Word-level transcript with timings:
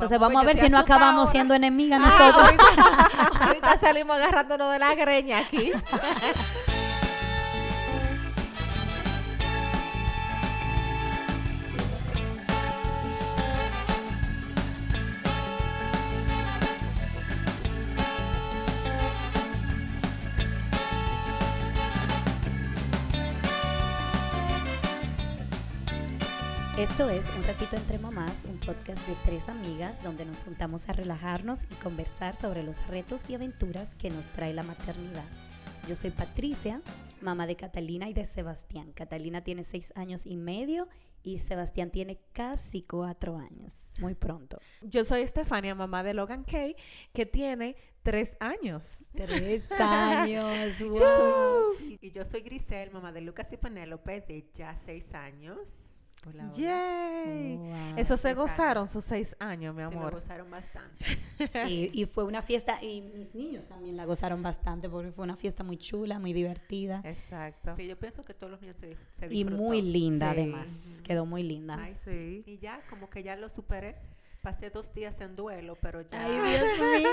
Entonces 0.00 0.20
vamos 0.20 0.40
a 0.40 0.46
ver 0.46 0.56
si 0.56 0.68
no 0.68 0.78
acabamos 0.78 1.28
siendo 1.28 1.54
enemigas 1.54 2.00
Ah, 2.00 2.08
nosotros. 2.08 2.44
ahorita, 2.44 3.10
ahorita 3.46 3.78
salimos 3.78 4.16
agarrándonos 4.16 4.70
de 4.72 4.78
la 4.78 4.94
greña 4.94 5.38
aquí. 5.40 5.72
Esto 26.98 27.10
es 27.10 27.30
Un 27.36 27.44
Ratito 27.44 27.76
Entre 27.76 27.96
Mamás, 27.96 28.44
un 28.44 28.58
podcast 28.58 29.06
de 29.06 29.14
tres 29.24 29.48
amigas 29.48 30.02
donde 30.02 30.24
nos 30.24 30.38
juntamos 30.38 30.88
a 30.88 30.92
relajarnos 30.92 31.60
y 31.70 31.74
conversar 31.76 32.34
sobre 32.34 32.64
los 32.64 32.84
retos 32.88 33.22
y 33.30 33.36
aventuras 33.36 33.94
que 33.94 34.10
nos 34.10 34.26
trae 34.26 34.52
la 34.52 34.64
maternidad. 34.64 35.24
Yo 35.86 35.94
soy 35.94 36.10
Patricia, 36.10 36.82
mamá 37.20 37.46
de 37.46 37.54
Catalina 37.54 38.08
y 38.08 38.14
de 38.14 38.24
Sebastián. 38.24 38.90
Catalina 38.90 39.44
tiene 39.44 39.62
seis 39.62 39.92
años 39.94 40.26
y 40.26 40.36
medio 40.36 40.88
y 41.22 41.38
Sebastián 41.38 41.92
tiene 41.92 42.18
casi 42.32 42.82
cuatro 42.82 43.36
años, 43.36 43.74
muy 44.00 44.16
pronto. 44.16 44.58
Yo 44.82 45.04
soy 45.04 45.20
Estefania, 45.20 45.76
mamá 45.76 46.02
de 46.02 46.14
Logan 46.14 46.42
Kay, 46.42 46.74
que 47.12 47.26
tiene 47.26 47.76
tres 48.02 48.36
años. 48.40 49.04
Tres 49.14 49.70
años. 49.78 50.76
Yo 50.80 50.90
soy- 50.98 51.98
y 52.00 52.10
yo 52.10 52.24
soy 52.24 52.40
Grisel, 52.40 52.90
mamá 52.90 53.12
de 53.12 53.20
Lucas 53.20 53.52
y 53.52 53.56
Penélope, 53.56 54.20
de 54.22 54.50
ya 54.52 54.76
seis 54.84 55.14
años. 55.14 55.97
Hola, 56.26 56.44
hola. 56.44 56.52
¡Yay! 56.52 57.56
Wow. 57.56 57.74
Eso 57.96 58.16
se 58.16 58.34
gozaron 58.34 58.82
años. 58.82 58.92
sus 58.92 59.04
seis 59.04 59.36
años, 59.38 59.74
mi 59.74 59.82
Se 59.84 59.90
lo 59.90 59.98
amor. 59.98 60.14
gozaron 60.14 60.50
bastante. 60.50 61.04
Sí, 61.68 61.90
y 61.94 62.04
fue 62.06 62.24
una 62.24 62.42
fiesta, 62.42 62.82
y 62.82 63.00
mis 63.00 63.32
niños 63.34 63.64
también 63.68 63.96
la 63.96 64.04
gozaron 64.04 64.42
bastante 64.42 64.88
porque 64.88 65.12
fue 65.12 65.22
una 65.22 65.36
fiesta 65.36 65.62
muy 65.62 65.76
chula, 65.78 66.18
muy 66.18 66.32
divertida 66.32 67.00
Exacto. 67.04 67.76
Sí, 67.76 67.86
yo 67.86 67.96
pienso 67.96 68.24
que 68.24 68.34
todos 68.34 68.50
los 68.50 68.60
niños 68.60 68.74
se, 68.76 68.96
se 69.12 69.26
y 69.26 69.28
disfrutó. 69.44 69.56
muy 69.62 69.80
linda 69.80 70.32
Sí. 70.32 70.40
además. 70.40 70.70
Quedó 71.04 71.26
muy 71.26 71.44
linda. 71.44 71.76
Ay, 71.78 71.94
Sí. 72.04 72.42
sí. 72.44 72.44
Y 72.46 72.58
ya, 72.58 72.80
como 72.90 73.08
que 73.08 73.22
ya 73.22 73.36
lo 73.36 73.48
superé. 73.48 73.94
Pasé 74.42 74.70
dos 74.70 74.92
días 74.94 75.20
en 75.20 75.36
duelo, 75.36 75.76
pero 75.80 76.00
ya, 76.02 76.24
Ay, 76.24 76.32
Dios 76.50 77.00
mío. 77.00 77.10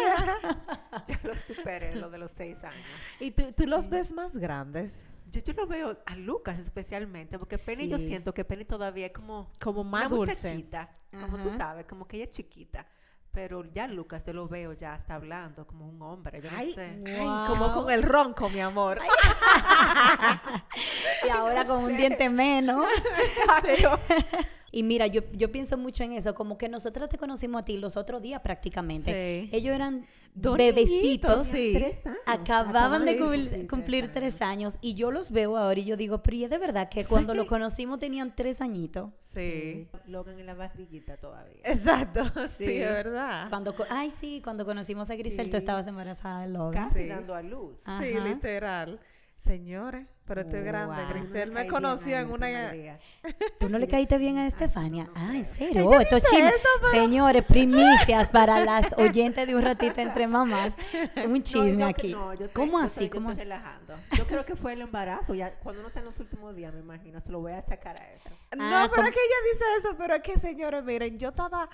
ya 1.07 1.19
lo 1.23 1.35
superé, 1.35 1.95
lo 1.95 2.09
de 2.09 2.17
los 2.17 2.31
seis 2.31 2.63
años. 2.63 2.85
¿Y 3.19 3.29
tú, 3.31 3.43
tú 3.55 3.67
los 3.67 3.87
ves 3.89 4.11
más 4.11 4.35
grandes? 4.37 4.99
Yo, 5.35 5.41
yo 5.41 5.53
lo 5.53 5.67
veo 5.67 5.97
a 6.05 6.15
Lucas 6.15 6.57
especialmente, 6.59 7.37
porque 7.37 7.57
Penny 7.57 7.87
yo 7.87 7.97
siento 7.97 8.33
que 8.33 8.45
Penny 8.45 8.65
todavía 8.65 9.07
es 9.07 9.11
como 9.11 9.51
Como 9.61 9.83
más 9.83 10.07
una 10.07 10.15
dulce. 10.15 10.31
muchachita, 10.49 10.95
como 11.11 11.37
tú 11.41 11.51
sabes, 11.51 11.85
como 11.85 12.07
que 12.07 12.17
ella 12.17 12.25
es 12.25 12.31
chiquita. 12.31 12.87
Pero 13.31 13.65
ya 13.65 13.85
Lucas, 13.87 14.25
yo 14.25 14.31
lo 14.31 14.47
veo 14.47 14.71
ya 14.71 14.95
está 14.95 15.15
hablando 15.15 15.67
como 15.67 15.85
un 15.89 16.01
hombre, 16.01 16.39
yo 16.41 16.47
Ay, 16.55 16.67
no 16.69 16.73
sé. 16.73 17.03
ay, 17.19 17.47
como 17.47 17.73
con 17.73 17.91
el 17.91 18.01
ronco, 18.03 18.49
mi 18.49 18.61
amor. 18.61 18.99
Y 21.25 21.29
ahora 21.29 21.65
con 21.65 21.83
un 21.83 21.97
diente 21.97 22.29
menos. 22.29 22.85
Y 24.75 24.83
mira, 24.83 25.07
yo, 25.07 25.21
yo 25.31 25.49
pienso 25.53 25.77
mucho 25.77 26.03
en 26.03 26.11
eso, 26.11 26.35
como 26.35 26.57
que 26.57 26.67
nosotros 26.67 27.07
te 27.07 27.17
conocimos 27.17 27.61
a 27.61 27.65
ti 27.65 27.77
los 27.77 27.95
otros 27.95 28.21
días 28.21 28.41
prácticamente. 28.41 29.47
Sí. 29.49 29.49
Ellos 29.55 29.73
eran 29.73 30.05
Dos 30.33 30.57
bebecitos. 30.57 31.47
sí. 31.47 31.71
Tres 31.73 32.05
años. 32.05 32.19
Acababan 32.25 33.05
de 33.05 33.13
de 33.13 33.19
cumplir, 33.19 33.67
cumplir 33.69 34.11
tres 34.13 34.41
años 34.41 34.77
y 34.81 34.93
yo 34.93 35.11
los 35.11 35.31
veo 35.31 35.55
ahora 35.55 35.79
y 35.79 35.85
yo 35.85 35.95
digo, 35.95 36.21
pero 36.21 36.35
es 36.43 36.49
de 36.49 36.57
verdad 36.57 36.89
que 36.89 37.05
cuando 37.05 37.33
los 37.33 37.45
conocimos 37.47 37.99
tenían 37.99 38.35
tres 38.35 38.59
añitos. 38.59 39.11
Sí. 39.21 39.87
Logan 40.07 40.39
en 40.39 40.45
la 40.45 40.55
barriguita 40.55 41.15
todavía. 41.15 41.61
Exacto, 41.63 42.23
sí, 42.49 42.65
Sí. 42.65 42.77
es 42.81 42.89
verdad. 42.89 43.47
Cuando, 43.49 43.73
ay, 43.89 44.11
sí, 44.11 44.41
cuando 44.43 44.65
conocimos 44.65 45.09
a 45.09 45.15
Grisel, 45.15 45.49
tú 45.49 45.55
estabas 45.55 45.87
embarazada 45.87 46.41
de 46.41 46.49
Logan. 46.49 46.89
Casi 46.89 47.03
Sí. 47.03 47.07
dando 47.07 47.33
a 47.33 47.41
luz. 47.41 47.79
Sí, 47.79 48.19
literal. 48.19 48.99
Señores, 49.35 50.07
pero 50.25 50.41
estoy 50.41 50.61
grande. 50.61 50.95
Wow. 51.03 51.09
Grisel 51.09 51.49
No 51.49 51.55
me 51.59 51.67
conoció 51.67 52.17
en 52.17 52.31
una... 52.31 52.71
¿Tú 53.59 53.69
no 53.69 53.77
le 53.77 53.87
caíste 53.87 54.17
bien 54.17 54.37
a 54.39 54.47
Estefania? 54.47 55.03
no, 55.05 55.13
no 55.13 55.29
ah, 55.31 55.35
¿en 55.35 55.45
serio? 55.45 55.85
Oh, 55.87 55.99
esto 55.99 56.15
es 56.15 56.23
dice 56.23 56.35
chisme. 56.35 56.49
eso, 56.49 56.67
pero- 56.81 56.91
Señores, 57.03 57.45
primicias 57.47 58.29
para 58.29 58.63
las 58.65 58.93
oyentes 58.97 59.45
de 59.45 59.55
un 59.55 59.61
ratito 59.61 60.01
entre 60.01 60.25
mamás. 60.27 60.73
Un 61.25 61.33
No, 61.33 61.39
chisme 61.43 61.77
yo- 61.77 61.85
aquí. 61.85 62.11
no, 62.11 62.33
yo 62.33 62.45
estoy- 62.45 62.53
¿Cómo 62.65 62.79
yo 62.79 62.85
así? 62.85 62.91
estoy- 62.93 63.07
yo 63.07 63.13
¿Cómo 63.13 63.29
estoy 63.29 63.41
así? 63.41 63.49
relajando. 63.51 63.93
Yo 64.17 64.25
creo 64.25 64.45
que 64.45 64.55
fue 64.55 64.73
el 64.73 64.81
embarazo. 64.81 65.35
Ya, 65.35 65.53
cuando 65.59 65.81
uno 65.81 65.89
está 65.89 65.99
en 65.99 66.05
los 66.07 66.19
últimos 66.19 66.55
días, 66.55 66.73
me 66.73 66.79
imagino, 66.79 67.19
se 67.19 67.31
lo 67.31 67.39
voy 67.41 67.51
a 67.51 67.59
achacar 67.59 68.01
a 68.01 68.13
eso. 68.13 68.29
No, 68.57 68.63
Ah, 68.63 68.87
pero 68.89 68.95
como- 68.95 69.07
es 69.09 69.13
que 69.13 69.19
ella 69.19 69.51
dice 69.53 69.65
eso, 69.79 69.95
pero 69.97 70.15
es 70.15 70.21
que, 70.23 70.39
señores, 70.39 70.83
miren, 70.83 71.19
yo 71.19 71.29
estaba... 71.29 71.69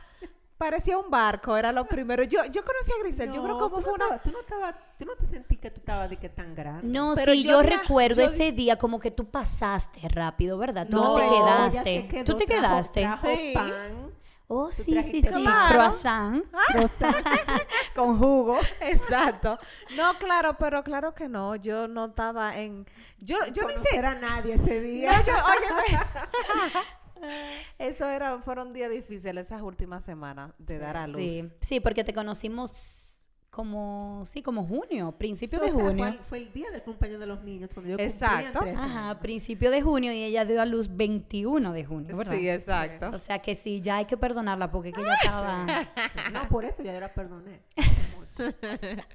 Parecía 0.61 0.95
un 0.99 1.09
barco, 1.09 1.57
era 1.57 1.72
lo 1.72 1.85
primero. 1.85 2.22
Yo, 2.23 2.45
yo 2.45 2.63
conocí 2.63 2.91
a 2.91 3.01
Grisel, 3.03 3.33
yo 3.33 3.41
creo 3.44 3.57
que 3.57 3.75
tú 3.75 3.81
fue 3.81 3.83
no 3.83 3.94
una... 3.95 4.05
estabas- 4.05 4.22
tú 4.23 4.31
no 4.31 4.39
estabas, 4.41 4.75
tú 4.99 5.05
no 5.05 5.16
te 5.16 5.25
sentí 5.25 5.57
que 5.57 5.72
tú 5.72 5.79
estabas 5.79 6.07
de 6.11 6.17
que 6.17 6.29
tan 6.29 6.53
grande. 6.53 6.83
No, 6.88 7.13
Pero 7.16 7.33
sí, 7.33 7.44
yo 7.44 7.49
yo, 7.49 7.61
recuerdo 7.63 8.22
yo- 8.22 8.27
ese 8.27 8.51
día 8.51 8.75
como 8.77 8.99
que 8.99 9.09
tú 9.09 9.25
pasaste 9.27 10.07
rápido, 10.09 10.59
¿verdad? 10.59 10.85
Tú 10.88 10.97
no, 10.97 11.03
No, 11.03 11.16
te 11.16 11.27
quedaste. 11.27 12.01
se 12.01 12.07
quedó, 12.07 12.25
tú 12.25 12.38
te 12.38 12.45
trajo- 12.45 12.61
quedaste. 12.61 13.01
trajo 13.01 13.27
Sí. 13.27 13.51
pan. 13.55 14.11
Oh, 14.53 14.72
sí, 14.72 14.83
sí, 15.01 15.22
sí. 15.23 15.27
Claro. 15.29 15.73
Croissant. 15.73 16.44
Con 17.95 18.19
jugo. 18.19 18.59
Exacto. 18.81 19.57
No, 19.95 20.13
claro, 20.19 20.57
pero 20.59 20.83
claro 20.83 21.16
que 21.16 21.28
no. 21.28 21.55
Yo 21.55 21.88
no 21.88 22.05
estaba 22.07 22.55
en... 22.57 22.85
Yo, 23.17 23.38
yo 23.53 23.63
ni 23.66 23.73
sé... 23.73 23.79
conocer 23.79 24.05
a 24.05 24.16
nadie 24.16 24.53
ese 24.55 24.79
día. 24.81 25.11
No, 25.19 25.25
yo, 25.25 25.33
óyeme. 25.33 25.99
Eso 27.79 28.07
era, 28.09 28.39
fueron 28.39 28.73
días 28.73 28.89
difíciles 28.91 29.47
esas 29.47 29.61
últimas 29.61 30.03
semanas 30.03 30.51
de 30.57 30.77
dar 30.79 30.97
a 30.97 31.07
luz. 31.07 31.19
Sí, 31.21 31.51
sí, 31.61 31.79
porque 31.79 32.03
te 32.03 32.13
conocimos 32.13 32.71
como, 33.49 34.23
sí, 34.25 34.41
como 34.41 34.63
junio, 34.65 35.11
principio 35.17 35.59
So, 35.59 35.65
de 35.65 35.71
junio. 35.71 35.95
Fue, 35.97 36.07
el- 36.07 36.19
fue 36.23 36.37
el 36.37 36.53
día 36.53 36.71
del 36.71 36.83
cumpleaños 36.83 37.19
de 37.19 37.25
los 37.27 37.43
niños, 37.43 37.71
cuando 37.73 37.89
yo 37.91 37.97
Exacto. 37.99 38.59
cumplía 38.59 38.81
Ajá, 38.81 39.19
principio 39.19 39.71
de 39.71 39.81
junio 39.81 40.13
y 40.13 40.23
ella 40.23 40.45
dio 40.45 40.61
a 40.61 40.65
luz 40.65 40.95
21 40.95 41.73
de 41.73 41.83
junio, 41.83 42.15
¿verdad? 42.15 42.37
Sí, 42.37 42.49
exacto. 42.49 43.09
O 43.13 43.17
sea 43.17 43.39
que 43.39 43.55
sí, 43.55 43.81
ya 43.81 43.97
hay 43.97 44.05
que 44.05 44.15
perdonarla 44.15 44.71
porque 44.71 44.93
que 44.93 45.01
ella 45.01 45.15
estaba... 45.15 45.65
No, 46.31 46.47
por 46.47 46.63
eso 46.63 46.81
ya 46.81 46.93
yo 46.93 47.01
la 47.01 47.13
perdoné. 47.13 47.59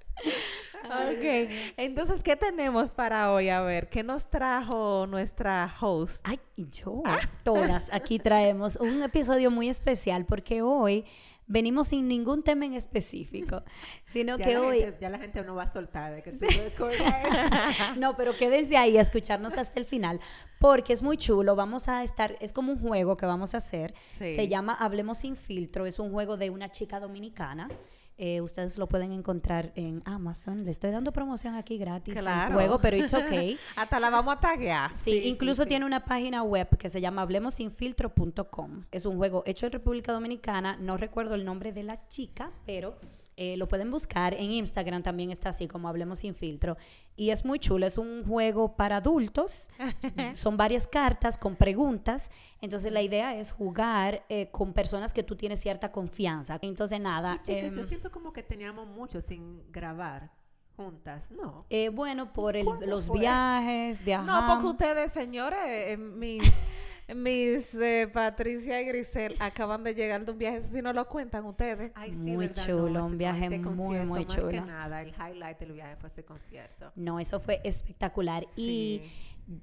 Ok, 0.87 1.51
entonces, 1.77 2.23
¿qué 2.23 2.37
tenemos 2.37 2.91
para 2.91 3.33
hoy? 3.33 3.49
A 3.49 3.61
ver, 3.63 3.89
¿qué 3.89 4.03
nos 4.03 4.31
trajo 4.31 5.07
nuestra 5.07 5.73
host? 5.81 6.27
Ay, 6.27 6.41
yo, 6.57 7.03
todas 7.43 7.93
aquí 7.93 8.19
traemos 8.19 8.77
un 8.77 9.03
episodio 9.03 9.51
muy 9.51 9.69
especial 9.69 10.25
porque 10.25 10.63
hoy 10.63 11.05
venimos 11.47 11.89
sin 11.89 12.09
ningún 12.09 12.43
tema 12.43 12.65
en 12.67 12.75
específico, 12.75 13.63
sino 14.05 14.37
Ya, 14.37 14.45
que 14.45 14.59
hoy... 14.59 14.81
gente, 14.81 14.99
ya 15.01 15.11
la 15.11 15.19
gente 15.19 15.43
no 15.45 15.55
va 15.55 15.65
a 15.65 15.73
soltar 15.73 16.15
de 16.15 16.23
que 16.23 16.33
recuerdas 16.33 17.97
No, 17.99 18.17
pero 18.17 18.37
quédense 18.37 18.77
ahí 18.77 18.99
a 18.99 19.01
escucharnos 19.01 19.53
hasta 19.55 19.79
el 19.79 19.87
final, 19.87 20.21
porque 20.59 20.93
es 20.93 21.03
muy 21.03 21.17
chulo. 21.17 21.55
Vamos 21.55 21.89
a 21.89 22.03
estar, 22.03 22.37
es 22.41 22.53
como 22.53 22.73
un 22.73 22.81
juego 22.81 23.17
que 23.17 23.27
vamos 23.27 23.55
a 23.55 23.59
hacer. 23.59 23.95
Sí. 24.09 24.35
Se 24.35 24.49
llama 24.49 24.75
Hablemos 24.75 25.19
sin 25.19 25.37
filtro. 25.37 25.87
Es 25.87 25.99
un 25.99 26.11
juego 26.11 26.37
de 26.37 26.51
una 26.51 26.71
chica 26.71 26.99
dominicana. 27.01 27.69
Eh, 28.19 28.41
ustedes 28.41 28.79
lo 28.79 28.89
pueden 28.89 29.13
encontrar 29.13 29.73
en 29.77 30.03
Amazon. 30.07 30.65
Le 30.65 30.71
estoy 30.71 30.91
dando 30.91 31.13
promoción 31.13 31.55
aquí 31.55 31.77
gratis 31.77 32.15
Claro. 32.15 32.55
juego, 32.55 32.79
pero 32.79 32.97
it's 32.97 33.13
okay. 33.13 33.59
Hasta 33.77 34.01
la 34.01 34.09
vamos 34.09 34.37
a 34.37 34.41
taguear. 34.41 34.91
Sí, 34.95 35.21
Sí, 35.21 35.29
incluso 35.29 35.65
sí. 35.65 35.69
tiene 35.69 35.85
una 35.85 36.05
página 36.05 36.43
web 36.43 36.69
que 36.79 36.89
se 36.89 37.01
llama 37.03 37.23
hablemosinfiltro.com. 37.23 38.85
Es 38.91 39.05
un 39.07 39.17
juego 39.17 39.43
hecho 39.47 39.67
en 39.67 39.73
República 39.73 40.13
Dominicana. 40.13 40.77
No 40.81 40.97
recuerdo 40.97 41.35
el 41.35 41.45
nombre 41.45 41.73
de 41.73 41.83
la 41.83 42.09
chica, 42.09 42.53
pero 42.65 42.99
eh, 43.37 43.57
lo 43.57 43.69
pueden 43.69 43.91
buscar. 43.91 44.35
En 44.35 44.51
Instagram 44.51 45.03
también 45.03 45.31
está 45.31 45.51
así 45.51 45.69
como 45.69 45.89
Hablemos 45.89 46.19
Sin 46.21 46.35
Filtro. 46.35 46.77
Y 47.17 47.31
es 47.31 47.45
muy 47.45 47.59
chulo. 47.59 47.87
Es 47.87 47.99
un 47.99 48.25
juego 48.25 48.77
para 48.77 48.97
adultos. 48.97 49.69
Son 50.35 50.57
varias 50.57 50.89
cartas 50.89 51.37
con 51.39 51.55
preguntas. 51.57 52.31
Entonces 52.61 52.93
la 52.93 53.03
idea 53.03 53.37
es 53.37 53.53
jugar 53.53 54.25
eh, 54.29 54.49
con 54.51 54.73
personas 54.73 55.13
que 55.13 55.23
tú 55.23 55.37
tienes 55.37 55.61
cierta 55.61 55.93
confianza. 55.93 56.59
Entonces 56.63 57.01
nada. 57.01 57.41
Chicas, 57.43 57.73
em, 57.75 57.79
yo 57.79 57.85
siento 57.85 58.11
como 58.11 58.33
que 58.33 58.43
teníamos 58.43 58.87
mucho 58.87 59.21
sin 59.21 59.71
grabar 59.71 60.31
juntas, 60.77 61.31
¿no? 61.31 61.65
eh, 61.71 61.89
bueno, 61.89 62.35
por 62.35 62.55
el- 62.55 62.65
¿Cuándo 62.67 62.85
los 62.87 63.07
fue? 63.07 63.21
viajes, 63.21 64.05
viajamos. 64.05 64.43
No, 64.43 64.47
porque 64.55 64.67
ustedes, 64.69 65.11
señores, 65.13 65.59
eh, 65.65 65.97
mis, 65.97 66.43
mis 67.15 67.75
eh, 67.75 68.09
Patricia 68.13 68.81
y 68.81 68.85
Grisel 68.85 69.37
acaban 69.39 69.85
de 69.85 69.95
llegar 69.95 70.25
de 70.25 70.33
un 70.33 70.39
viaje. 70.39 70.57
Eso 70.59 70.69
sí 70.69 70.83
no 70.83 70.93
lo 70.93 71.07
cuentan 71.09 71.45
ustedes. 71.45 71.93
Ay, 71.95 72.13
Muy 72.13 72.49
¿verdad? 72.49 72.67
chulo, 72.67 73.07
un 73.07 73.17
viaje 73.19 73.49
muy, 73.59 73.99
muy 74.01 74.25
más 74.25 74.35
chulo. 74.35 74.49
que 74.49 74.61
nada, 74.61 75.03
el 75.03 75.11
highlight 75.15 75.59
del 75.59 75.73
viaje 75.73 75.97
fue 75.97 76.09
ese 76.09 76.25
concierto. 76.25 76.93
No, 76.97 77.21
eso 77.21 77.39
fue 77.39 77.61
espectacular. 77.65 78.47
Y 78.57 79.03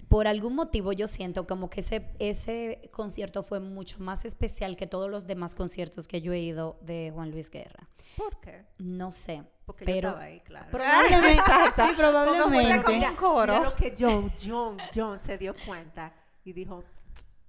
por 0.08 0.28
algún 0.28 0.56
motivo 0.56 0.94
yo 0.94 1.08
siento 1.08 1.46
como 1.46 1.70
que 1.70 1.82
ese, 1.82 2.06
ese 2.20 2.90
concierto 2.94 3.44
fue 3.44 3.60
mucho 3.60 4.00
más 4.00 4.24
especial 4.24 4.78
que 4.78 4.88
todos 4.88 5.10
los 5.12 5.28
demás 5.28 5.56
conciertos 5.56 6.08
que 6.08 6.22
yo 6.22 6.32
he 6.32 6.40
ido 6.40 6.78
de 6.82 7.12
Juan 7.14 7.32
Luis 7.32 7.50
Guerra. 7.50 7.90
¿Por 8.16 8.40
qué? 8.40 8.64
No 8.78 9.12
sé. 9.12 9.44
Porque 9.66 9.86
pero 9.86 10.02
yo 10.02 10.08
estaba 10.10 10.24
ahí, 10.24 10.40
claro. 10.42 10.68
probablemente, 10.72 11.42
sí, 11.76 11.94
probablemente. 11.98 12.84
como 12.84 13.08
un 13.08 13.16
coro. 13.16 13.54
Mira 13.54 13.70
lo 13.70 13.76
que 13.76 13.94
John, 13.98 14.32
John, 14.42 14.78
John 14.94 15.20
se 15.20 15.38
dio 15.38 15.54
cuenta 15.66 16.14
y 16.46 16.52
dijo, 16.54 16.84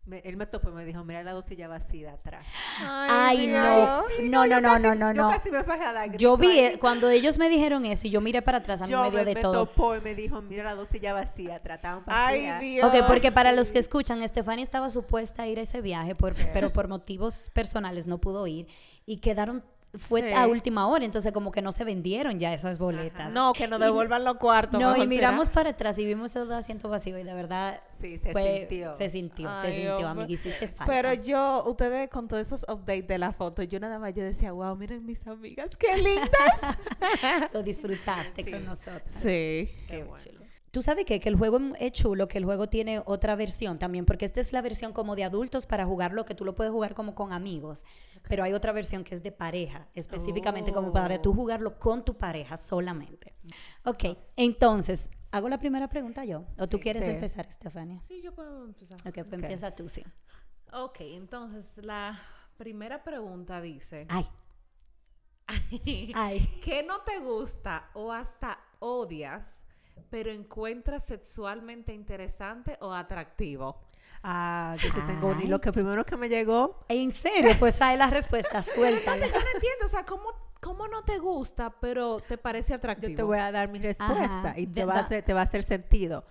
me- 0.06 0.18
él 0.20 0.36
me 0.36 0.46
topó 0.46 0.68
y 0.70 0.72
me 0.72 0.84
dijo, 0.84 1.02
mira 1.04 1.22
la 1.22 1.32
dosilla 1.32 1.66
vacía 1.68 2.12
atrás. 2.12 2.46
Ay, 2.80 3.46
no. 3.46 4.02
No, 4.28 4.46
no, 4.46 4.60
no, 4.60 4.68
casi- 4.70 4.82
no, 4.82 4.94
no, 4.94 5.12
Yo 5.14 5.22
no. 5.22 5.30
casi 5.30 5.50
me 5.50 5.64
fajé 5.64 5.84
a 5.84 5.92
dar 5.92 6.16
Yo 6.16 6.36
vi, 6.36 6.58
ahí. 6.60 6.76
cuando 6.78 7.08
ellos 7.08 7.38
me 7.38 7.48
dijeron 7.48 7.84
eso 7.86 8.06
y 8.06 8.10
yo 8.10 8.20
miré 8.20 8.42
para 8.42 8.58
atrás, 8.58 8.80
a 8.82 8.84
mí 8.84 8.90
Yo 8.90 9.02
me 9.02 9.10
dio 9.10 9.18
me, 9.20 9.24
de 9.24 9.34
me 9.34 9.40
todo. 9.40 9.66
topó 9.66 9.96
y 9.96 10.00
me 10.00 10.14
dijo, 10.14 10.42
mira 10.42 10.62
la 10.64 10.74
dosilla 10.74 11.12
vacía, 11.14 11.60
trataban 11.60 12.02
Ay, 12.06 12.36
vacía. 12.46 12.58
Dios. 12.58 12.88
Ok, 12.94 13.06
porque 13.06 13.32
para 13.32 13.52
los 13.52 13.72
que 13.72 13.78
escuchan, 13.78 14.22
Estefania 14.22 14.62
estaba 14.62 14.90
supuesta 14.90 15.42
a 15.44 15.46
ir 15.46 15.58
a 15.58 15.62
ese 15.62 15.80
viaje, 15.80 16.14
por- 16.14 16.34
pero 16.52 16.72
por 16.72 16.88
motivos 16.88 17.50
personales 17.54 18.06
no 18.06 18.18
pudo 18.18 18.46
ir 18.46 18.66
y 19.06 19.18
quedaron, 19.18 19.64
fue 19.96 20.23
Sí. 20.23 20.32
a 20.32 20.46
última 20.46 20.87
hora, 20.88 21.05
entonces 21.05 21.32
como 21.32 21.52
que 21.52 21.62
no 21.62 21.73
se 21.73 21.85
vendieron 21.85 22.38
ya 22.41 22.52
esas 22.55 22.79
boletas. 22.79 23.32
No, 23.32 23.52
que 23.52 23.69
nos 23.69 23.81
Y- 23.81 23.85
devuelvan 23.85 24.25
los 24.25 24.37
cuartos. 24.37 24.81
No, 24.81 24.96
y 24.96 25.06
miramos 25.06 25.46
será. 25.46 25.55
para 25.55 25.70
atrás 25.70 25.99
y 25.99 26.05
vimos 26.06 26.31
esos 26.35 26.50
asientos 26.50 26.91
vacíos 26.91 27.20
y 27.20 27.23
de 27.23 27.35
verdad 27.35 27.81
Sí, 28.00 28.19
se 28.19 28.32
fue- 28.32 28.58
sintió. 28.61 28.96
se 28.99 29.11
sintió, 29.11 29.61
se 29.62 29.75
sintió, 29.75 30.08
amiga, 30.08 30.31
hiciste 30.31 30.69
falta. 30.69 30.87
Pero 30.93 31.12
yo, 31.14 31.64
ustedes 31.67 32.08
con 32.11 32.29
todos 32.29 32.43
esos 32.46 32.64
updates 32.69 33.06
de 33.08 33.19
la 33.19 33.32
foto, 33.32 33.62
yo 33.62 33.81
nada 33.81 33.99
más 33.99 34.14
yo 34.14 34.23
decía, 34.25 34.52
wow, 34.52 34.75
miren 34.76 35.05
mis 35.05 35.26
amigas, 35.26 35.76
qué 35.76 35.96
lindas. 35.96 36.31
Lo 37.52 37.62
disfrutaste 37.62 38.43
Sí. 38.43 38.44
sí. 38.44 38.50
con 38.52 38.64
nosotros. 38.64 39.02
Qué 39.23 39.75
Qué 39.88 40.02
bueno. 40.05 40.23
chulo. 40.23 40.44
Tú 40.74 40.82
sabes 40.82 41.04
qué? 41.04 41.20
que 41.20 41.28
el 41.28 41.36
juego 41.36 41.60
es 41.78 41.92
chulo, 41.92 42.26
que 42.26 42.36
el 42.38 42.44
juego 42.44 42.68
tiene 42.68 43.00
otra 43.06 43.36
versión 43.36 43.78
también, 43.78 44.04
porque 44.04 44.24
esta 44.24 44.40
es 44.40 44.52
la 44.52 44.60
versión 44.60 44.92
como 44.92 45.14
de 45.14 45.22
adultos 45.22 45.66
para 45.66 45.86
jugarlo, 45.86 46.24
que 46.24 46.34
tú 46.34 46.44
lo 46.44 46.56
puedes 46.56 46.72
jugar 46.72 46.94
como 46.96 47.14
con 47.14 47.32
amigos, 47.32 47.84
pero 48.28 48.42
hay 48.42 48.52
otra 48.54 48.72
versión 48.72 49.04
que 49.04 49.14
es 49.14 49.22
de 49.22 49.30
pareja, 49.30 49.86
específicamente 49.94 50.72
como 50.72 50.92
para 50.92 51.22
tú 51.22 51.30
Oh. 51.30 51.34
jugarlo 51.34 51.78
con 51.78 52.04
tu 52.04 52.18
pareja 52.18 52.56
solamente. 52.56 53.34
Ok, 53.84 54.18
entonces, 54.34 55.10
¿hago 55.30 55.48
la 55.48 55.58
primera 55.58 55.88
pregunta 55.88 56.24
yo? 56.24 56.44
¿O 56.58 56.66
tú 56.66 56.80
quieres 56.80 57.04
sí. 57.04 57.10
empezar, 57.12 57.46
Estefania? 57.46 58.02
Sí, 58.08 58.20
yo 58.20 58.34
puedo 58.34 58.64
empezar. 58.64 58.98
Ok, 59.06 59.14
pues 59.14 59.26
Ok. 59.28 59.32
empieza 59.34 59.70
tú, 59.76 59.88
sí. 59.88 60.02
Ok, 60.72 60.96
entonces 61.02 61.76
la 61.84 62.20
primera 62.56 63.04
pregunta 63.04 63.60
dice, 63.60 64.06
Ay, 64.08 64.26
ay. 66.16 66.48
¿qué 66.64 66.82
no 66.82 67.00
te 67.02 67.18
gusta 67.20 67.90
o 67.94 68.10
hasta 68.12 68.58
odias, 68.80 69.63
pero 70.11 70.31
encuentras 70.31 71.05
sexualmente 71.05 71.93
interesante 71.93 72.76
o 72.81 72.93
atractivo? 72.93 73.81
Ah, 74.23 74.75
yo 74.79 74.88
sí 74.88 75.00
tengo 75.06 75.29
un 75.29 75.43
hilo 75.43 75.61
que 75.61 75.70
primero 75.70 76.06
que 76.06 76.17
me 76.17 76.31
llegó, 76.31 76.81
En 76.88 77.12
serio, 77.12 77.55
pues 77.58 77.82
hay 77.82 77.99
la 77.99 78.08
respuesta, 78.08 78.62
suéltala. 78.64 79.17
Entonces 79.17 79.32
yo 79.32 79.41
no 79.41 79.50
entiendo, 79.55 79.85
o 79.85 79.88
sea, 79.88 80.06
¿cómo, 80.06 80.29
cómo 80.61 80.88
no 80.88 81.05
te 81.05 81.19
gusta, 81.19 81.70
pero 81.79 82.20
te 82.20 82.38
parece 82.38 82.73
atractivo? 82.73 83.11
yo 83.11 83.17
te 83.17 83.23
voy 83.23 83.38
a 83.38 83.52
dar 83.52 83.69
mi 83.69 83.79
respuesta 83.79 84.25
Ajá, 84.25 84.58
y 84.58 84.67
te 84.67 84.87
va, 84.87 84.94
a 84.94 85.00
hacer, 85.00 85.25
te 85.25 85.35
va 85.35 85.41
a 85.41 85.44
hacer 85.44 85.62
sentido. 85.62 86.25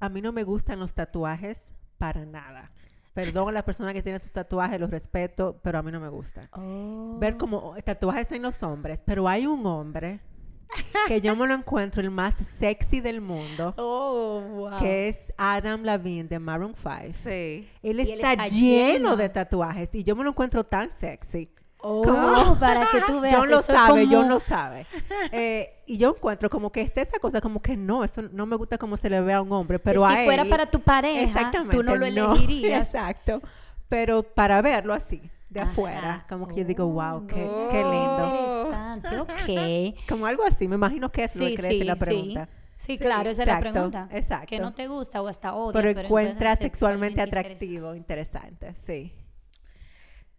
A 0.00 0.10
mí 0.10 0.20
no 0.20 0.32
me 0.32 0.44
gustan 0.44 0.78
los 0.78 0.92
tatuajes 0.92 1.72
para 1.96 2.26
nada. 2.26 2.70
Perdón 3.14 3.48
a 3.48 3.52
la 3.52 3.64
persona 3.64 3.94
que 3.94 4.02
tiene 4.02 4.20
sus 4.20 4.32
tatuajes, 4.32 4.78
los 4.78 4.90
respeto, 4.90 5.58
pero 5.62 5.78
a 5.78 5.82
mí 5.82 5.90
no 5.90 6.00
me 6.00 6.10
gusta. 6.10 6.50
Oh. 6.52 7.16
Ver 7.18 7.38
como 7.38 7.74
tatuajes 7.82 8.30
en 8.32 8.42
los 8.42 8.62
hombres, 8.62 9.02
pero 9.02 9.26
hay 9.26 9.46
un 9.46 9.64
hombre 9.64 10.20
que 11.08 11.20
yo 11.20 11.36
me 11.36 11.46
lo 11.46 11.54
encuentro 11.54 12.00
el 12.02 12.10
más 12.10 12.34
sexy 12.36 13.00
del 13.00 13.20
mundo, 13.20 13.74
Oh, 13.78 14.40
wow. 14.40 14.78
que 14.78 15.08
es 15.08 15.32
Adam 15.36 15.82
Levine 15.82 16.24
de 16.28 16.38
Maroon 16.38 16.74
5. 16.76 17.12
Sí. 17.12 17.68
Él 17.82 18.00
está, 18.00 18.34
lleno 18.46 18.48
lleno. 18.48 19.16
de 19.16 19.28
tatuajes 19.28 19.94
y 19.94 20.02
yo 20.04 20.16
me 20.16 20.24
lo 20.24 20.30
encuentro 20.30 20.64
tan 20.64 20.90
sexy. 20.90 21.50
Oh, 21.78 22.56
para 22.58 22.88
que 22.90 23.00
tú 23.06 23.20
veas. 23.20 23.34
John 23.36 23.48
lo 23.50 23.62
sabe, 23.62 24.02
como- 24.04 24.12
John 24.16 24.28
lo 24.28 24.40
sabe. 24.40 24.86
Eh, 25.32 25.82
y 25.86 25.98
yo 25.98 26.10
encuentro 26.16 26.48
como 26.50 26.72
que 26.72 26.80
es 26.80 26.96
esa 26.96 27.18
cosa, 27.20 27.40
como 27.40 27.60
que 27.60 27.76
no, 27.76 28.02
eso 28.02 28.22
no 28.32 28.46
me 28.46 28.56
gusta 28.56 28.76
como 28.78 28.96
se 28.96 29.08
le 29.10 29.20
ve 29.20 29.32
a 29.34 29.40
un 29.42 29.52
hombre, 29.52 29.78
pero 29.78 30.06
si 30.08 30.14
a 30.14 30.24
fuera 30.24 30.42
él- 30.42 30.48
para 30.48 30.70
tu 30.70 30.80
pareja, 30.80 31.50
tú 31.70 31.82
no 31.82 31.94
lo 31.96 32.06
elegirías. 32.06 32.86
exacto. 32.88 33.40
Pero 33.88 34.22
para 34.24 34.60
verlo 34.62 34.94
así, 34.94 35.20
de 35.48 35.60
Ajá. 35.60 35.70
afuera, 35.70 36.26
como 36.28 36.46
que 36.48 36.56
yo 36.56 36.64
digo, 36.64 36.86
wow, 36.88 37.26
qué, 37.26 37.46
Oh. 37.48 37.68
qué 37.70 37.82
lindo. 37.84 38.64
Interesante, 38.64 39.20
ok. 39.20 39.96
Como 40.08 40.26
algo 40.26 40.42
así, 40.44 40.66
me 40.68 40.74
imagino 40.74 41.10
que 41.12 41.24
es 41.24 41.36
lo 41.36 41.46
que 41.46 41.62
decir 41.62 41.86
la 41.86 41.96
pregunta. 41.96 42.48
Sí, 42.48 42.52
Sí, 42.78 42.98
claro, 42.98 43.30
esa 43.30 43.42
es 43.42 43.48
la 43.48 43.58
pregunta. 43.60 44.08
exacto. 44.12 44.46
Que 44.48 44.58
no 44.58 44.74
te 44.74 44.86
gusta 44.86 45.22
o 45.22 45.28
hasta 45.28 45.54
odias. 45.54 45.72
Pero 45.72 45.88
encuentras 45.88 46.06
encuentra 46.10 46.56
sexualmente 46.56 47.20
interesante. 47.22 47.38
atractivo, 47.54 47.94
interesante, 47.94 48.74
sí. 48.86 49.12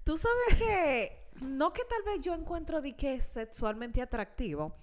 Tú 0.03 0.15
sabes 0.17 0.57
que, 0.57 1.17
no 1.41 1.73
que 1.73 1.81
tal 1.85 2.03
vez 2.03 2.21
yo 2.21 2.33
encuentro 2.33 2.81
de 2.81 2.95
que 2.95 3.15
es 3.15 3.25
sexualmente 3.25 4.01
atractivo, 4.01 4.75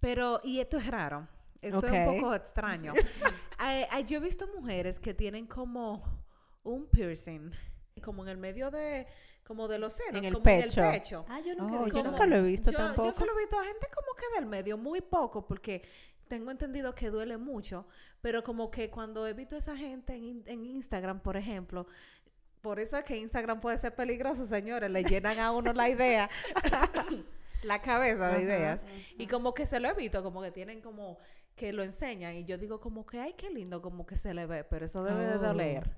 pero, 0.00 0.40
y 0.44 0.60
esto 0.60 0.76
es 0.76 0.86
raro, 0.86 1.26
esto 1.60 1.84
es 1.86 1.92
un 2.08 2.14
poco 2.20 2.34
extraño. 2.34 2.92
Ay, 3.56 3.84
ay, 3.90 4.04
yo 4.04 4.18
he 4.18 4.20
visto 4.20 4.46
mujeres 4.54 5.00
que 5.00 5.14
tienen 5.14 5.46
como 5.46 6.02
un 6.62 6.86
piercing, 6.88 7.50
como 8.00 8.22
en 8.22 8.28
el 8.28 8.36
medio 8.38 8.70
de, 8.70 9.06
como 9.44 9.68
de 9.68 9.78
los 9.78 9.92
senos, 9.92 10.20
En 10.20 10.24
el 10.26 10.32
como 10.34 10.44
pecho. 10.44 10.80
en 10.80 10.86
el 10.86 10.92
pecho. 11.00 11.24
Ah, 11.28 11.40
yo 11.40 11.54
nunca 11.54 11.80
Oh, 11.80 11.88
yo 11.88 12.02
nunca 12.02 12.26
lo 12.26 12.36
he 12.36 12.42
visto 12.42 12.70
yo, 12.70 12.78
tampoco. 12.78 13.08
Yo 13.08 13.14
solo 13.14 13.32
he 13.36 13.40
visto 13.40 13.58
a 13.58 13.64
gente 13.64 13.86
como 13.94 14.14
que 14.16 14.24
del 14.36 14.46
medio, 14.46 14.76
muy 14.78 15.00
poco, 15.00 15.46
porque 15.46 15.82
tengo 16.28 16.50
entendido 16.50 16.94
que 16.94 17.08
duele 17.10 17.36
mucho, 17.38 17.86
pero 18.20 18.42
como 18.44 18.70
que 18.70 18.90
cuando 18.90 19.26
he 19.26 19.32
visto 19.32 19.54
a 19.54 19.58
esa 19.58 19.76
gente 19.76 20.14
en, 20.14 20.42
en 20.46 20.64
Instagram, 20.66 21.20
por 21.20 21.36
ejemplo, 21.36 21.86
por 22.60 22.80
eso 22.80 22.98
es 22.98 23.04
que 23.04 23.16
Instagram 23.16 23.60
puede 23.60 23.78
ser 23.78 23.94
peligroso, 23.94 24.46
señores, 24.46 24.90
le 24.90 25.04
llenan 25.04 25.38
a 25.38 25.52
uno 25.52 25.72
la 25.72 25.88
idea, 25.88 26.28
la 27.62 27.80
cabeza 27.80 28.28
de 28.28 28.34
Ajá. 28.34 28.42
ideas, 28.42 28.84
y 29.16 29.26
como 29.26 29.54
que 29.54 29.64
se 29.66 29.80
lo 29.80 29.88
he 29.88 29.94
visto, 29.94 30.22
como 30.22 30.42
que 30.42 30.50
tienen 30.50 30.80
como 30.80 31.18
que 31.56 31.72
lo 31.72 31.82
enseñan, 31.82 32.36
y 32.36 32.44
yo 32.44 32.56
digo 32.58 32.78
como 32.80 33.04
que, 33.06 33.18
ay, 33.20 33.34
qué 33.36 33.50
lindo, 33.50 33.82
como 33.82 34.06
que 34.06 34.16
se 34.16 34.32
le 34.34 34.46
ve, 34.46 34.64
pero 34.64 34.84
eso 34.84 35.02
debe 35.02 35.24
de 35.26 35.34
Oh. 35.36 35.38
doler. 35.38 35.96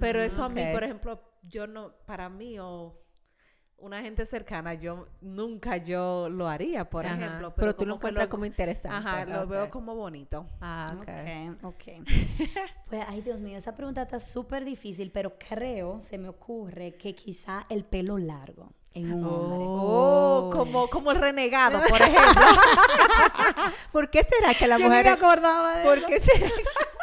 Pero 0.00 0.22
eso 0.22 0.44
a 0.44 0.48
mí, 0.48 0.62
por 0.72 0.84
ejemplo, 0.84 1.20
yo 1.42 1.66
no, 1.66 1.92
para 2.06 2.28
mí 2.28 2.58
o 2.58 3.02
una 3.78 4.00
gente 4.00 4.24
cercana, 4.24 4.74
yo 4.74 5.06
nunca 5.20 5.76
yo 5.76 6.28
lo 6.30 6.48
haría, 6.48 6.88
por 6.88 7.06
Ajá. 7.06 7.16
ejemplo. 7.16 7.54
Pero, 7.54 7.76
tú 7.76 7.84
lo 7.84 7.96
encuentras 7.96 8.28
como 8.28 8.46
interesante. 8.46 8.96
Ajá, 8.96 9.24
lo 9.26 9.46
veo 9.46 9.70
como 9.70 9.94
bonito. 9.94 10.46
Ah, 10.60 10.86
ok. 10.96 11.64
Ok, 11.64 11.64
ok. 11.64 12.08
Pues, 12.88 13.04
ay, 13.08 13.20
Dios 13.20 13.40
mío, 13.40 13.58
esa 13.58 13.74
pregunta 13.74 14.02
está 14.02 14.20
súper 14.20 14.64
difícil, 14.64 15.10
pero 15.10 15.36
creo, 15.38 16.00
se 16.00 16.18
me 16.18 16.28
ocurre, 16.28 16.96
que 16.96 17.14
quizá 17.14 17.66
el 17.68 17.84
pelo 17.84 18.16
largo 18.16 18.72
en 18.94 19.12
un 19.12 19.24
hombre. 19.24 19.64
Oh, 19.68 20.50
como, 20.52 20.88
como 20.88 21.10
el 21.10 21.18
renegado, 21.18 21.80
por 21.88 22.00
ejemplo. 22.00 22.46
¿Por 23.92 24.08
qué 24.10 24.24
será 24.24 24.54
que 24.54 24.66
la 24.66 24.78
Yo 24.78 24.86
mujer... 24.86 25.04
me 25.04 25.10
acordaba 25.10 25.78
de 25.78 25.84
¿Por 25.84 25.98
eso. 25.98 26.06
qué 26.06 26.20
será? 26.20 26.46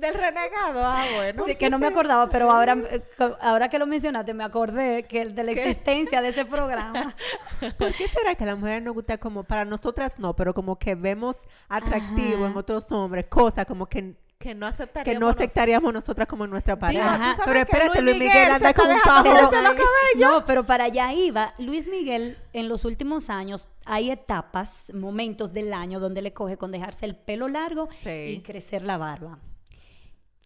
Del 0.00 0.14
renegado, 0.14 0.80
ah, 0.84 1.04
bueno. 1.16 1.44
Sí, 1.46 1.56
que 1.56 1.68
no 1.68 1.78
me 1.78 1.86
acordaba, 1.88 2.28
pero 2.28 2.50
ahora, 2.50 2.74
eh, 2.90 3.02
ahora 3.40 3.68
que 3.68 3.78
lo 3.78 3.86
mencionaste, 3.86 4.32
me 4.34 4.44
acordé 4.44 5.02
que 5.04 5.20
el 5.20 5.34
de 5.34 5.44
la 5.44 5.50
existencia 5.52 6.22
de 6.22 6.28
ese 6.28 6.44
programa. 6.46 7.14
¿Por 7.78 7.92
qué 7.92 8.08
será 8.08 8.34
que 8.34 8.44
a 8.44 8.48
la 8.48 8.56
mujer 8.56 8.82
nos 8.82 8.94
gusta 8.94 9.18
como, 9.18 9.44
para 9.44 9.64
nosotras 9.64 10.18
no, 10.18 10.34
pero 10.34 10.54
como 10.54 10.78
que 10.78 10.94
vemos 10.94 11.36
atractivo 11.68 12.44
Ajá. 12.44 12.50
en 12.52 12.56
otros 12.56 12.90
hombres, 12.92 13.26
cosas 13.26 13.66
como 13.66 13.86
que, 13.86 14.14
Que 14.38 14.54
no 14.54 14.66
que 14.66 14.70
aceptaríamos. 14.70 15.20
no 15.20 15.28
aceptaríamos 15.28 15.92
nosotras 15.92 16.26
como 16.26 16.46
nuestra 16.46 16.78
pareja? 16.78 17.12
Digo, 17.18 17.24
¿tú 17.30 17.34
sabes 17.34 17.40
pero 17.44 17.54
que 17.66 17.72
espérate, 17.72 18.02
Luis 18.02 18.18
Miguel, 18.18 18.50
anda 18.52 18.70
está 18.70 18.74
con 18.74 18.90
un 18.90 18.96
ahí. 18.96 20.20
No, 20.20 20.46
pero 20.46 20.64
para 20.64 20.84
allá 20.84 21.12
iba. 21.12 21.52
Luis 21.58 21.88
Miguel, 21.88 22.38
en 22.54 22.68
los 22.68 22.86
últimos 22.86 23.28
años, 23.28 23.66
hay 23.84 24.10
etapas, 24.10 24.84
momentos 24.94 25.52
del 25.52 25.74
año 25.74 26.00
donde 26.00 26.22
le 26.22 26.32
coge 26.32 26.56
con 26.56 26.72
dejarse 26.72 27.04
el 27.04 27.16
pelo 27.16 27.48
largo 27.48 27.88
Sí. 27.92 28.08
y 28.10 28.40
crecer 28.42 28.82
la 28.82 28.96
barba. 28.96 29.38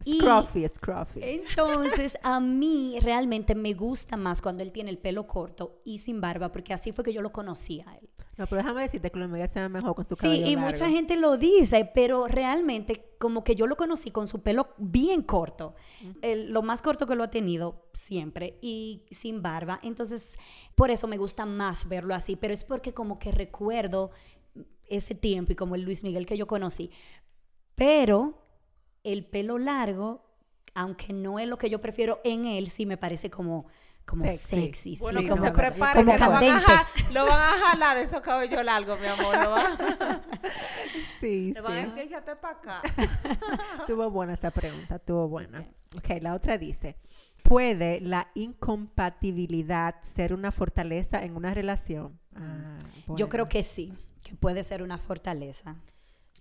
Y- 0.04 0.18
Scruffy, 0.18 0.68
scruffy. 0.68 1.20
Entonces, 1.22 2.16
a 2.22 2.40
mí 2.40 2.98
realmente 3.00 3.54
me 3.54 3.72
gusta 3.74 4.16
más 4.16 4.42
cuando 4.42 4.62
él 4.62 4.72
tiene 4.72 4.90
el 4.90 4.98
pelo 4.98 5.26
corto 5.26 5.80
y 5.84 5.98
sin 5.98 6.20
barba, 6.20 6.52
porque 6.52 6.72
así 6.74 6.92
fue 6.92 7.04
que 7.04 7.12
yo 7.12 7.22
lo 7.22 7.32
conocí 7.32 7.80
a 7.86 7.96
él. 7.96 8.08
No, 8.36 8.46
pero 8.48 8.62
déjame 8.62 8.82
decirte 8.82 9.10
que 9.10 9.18
Luis 9.18 9.30
Miguel 9.30 9.48
se 9.48 9.60
ve 9.60 9.68
mejor 9.68 9.94
con 9.94 10.04
su 10.04 10.16
Sí, 10.16 10.20
cabello 10.22 10.44
y 10.46 10.54
largo. 10.56 10.70
mucha 10.70 10.88
gente 10.90 11.16
lo 11.16 11.36
dice, 11.36 11.88
pero 11.94 12.26
realmente 12.26 13.14
como 13.20 13.44
que 13.44 13.54
yo 13.54 13.66
lo 13.68 13.76
conocí 13.76 14.10
con 14.10 14.26
su 14.26 14.42
pelo 14.42 14.70
bien 14.76 15.22
corto, 15.22 15.74
El- 16.20 16.50
lo 16.52 16.60
más 16.62 16.82
corto 16.82 17.06
que 17.06 17.14
lo 17.14 17.22
ha 17.22 17.30
tenido 17.30 17.86
siempre 17.94 18.58
y 18.60 19.04
sin 19.12 19.40
barba, 19.40 19.78
entonces 19.84 20.36
por 20.74 20.90
eso 20.90 21.06
me 21.06 21.16
gusta 21.16 21.46
más 21.46 21.88
verlo 21.88 22.12
así, 22.14 22.34
pero 22.34 22.52
es 22.52 22.64
porque 22.64 22.92
como 22.92 23.20
que 23.20 23.30
recuerdo 23.30 24.10
ese 24.86 25.14
tiempo 25.14 25.52
y 25.52 25.54
como 25.54 25.76
el 25.76 25.82
Luis 25.82 26.02
Miguel 26.02 26.26
que 26.26 26.36
yo 26.36 26.48
conocí, 26.48 26.90
pero 27.76 28.43
el 29.04 29.24
pelo 29.24 29.58
largo, 29.58 30.24
aunque 30.74 31.12
no 31.12 31.38
es 31.38 31.46
lo 31.48 31.56
que 31.58 31.70
yo 31.70 31.80
prefiero 31.80 32.20
en 32.24 32.46
él, 32.46 32.68
sí 32.70 32.84
me 32.86 32.96
parece 32.96 33.30
como, 33.30 33.66
como 34.04 34.24
Sexy. 34.24 34.60
sexy. 34.60 34.96
Bueno, 35.00 35.20
sí, 35.20 35.26
que 35.26 35.34
no, 35.34 35.42
se 35.42 35.50
prepare, 35.52 36.00
como 36.00 36.12
que 36.12 36.18
lo 36.18 36.30
van, 36.30 36.36
a 36.36 36.40
candente. 36.40 36.66
ja- 36.66 37.12
lo 37.12 37.26
van 37.26 37.40
a 37.40 37.66
jalar 37.66 37.96
de 37.96 38.02
esos 38.02 38.20
cabellos 38.20 38.64
largos, 38.64 38.98
mi 39.00 39.06
amor. 39.06 39.36
Lo 39.44 39.50
van, 39.50 39.78
Sí, 41.20 41.52
le 41.54 41.60
van 41.60 41.72
a 41.72 41.80
sí. 41.82 41.86
decir, 41.86 42.02
échate 42.04 42.36
para 42.36 42.54
acá. 42.58 42.82
Estuvo 43.80 44.10
buena 44.10 44.34
esa 44.34 44.50
pregunta, 44.50 44.96
estuvo 44.96 45.28
buena. 45.28 45.64
Ok, 45.96 46.20
la 46.20 46.34
otra 46.34 46.58
dice, 46.58 46.96
¿puede 47.42 48.00
la 48.00 48.28
incompatibilidad 48.34 49.96
ser 50.02 50.34
una 50.34 50.50
fortaleza 50.50 51.22
en 51.24 51.36
una 51.36 51.54
relación? 51.54 52.18
Ah, 52.34 52.78
Yo 53.16 53.28
creo 53.28 53.48
que 53.48 53.62
sí, 53.62 53.92
que 54.22 54.34
puede 54.34 54.64
ser 54.64 54.82
una 54.82 54.98
fortaleza. 54.98 55.76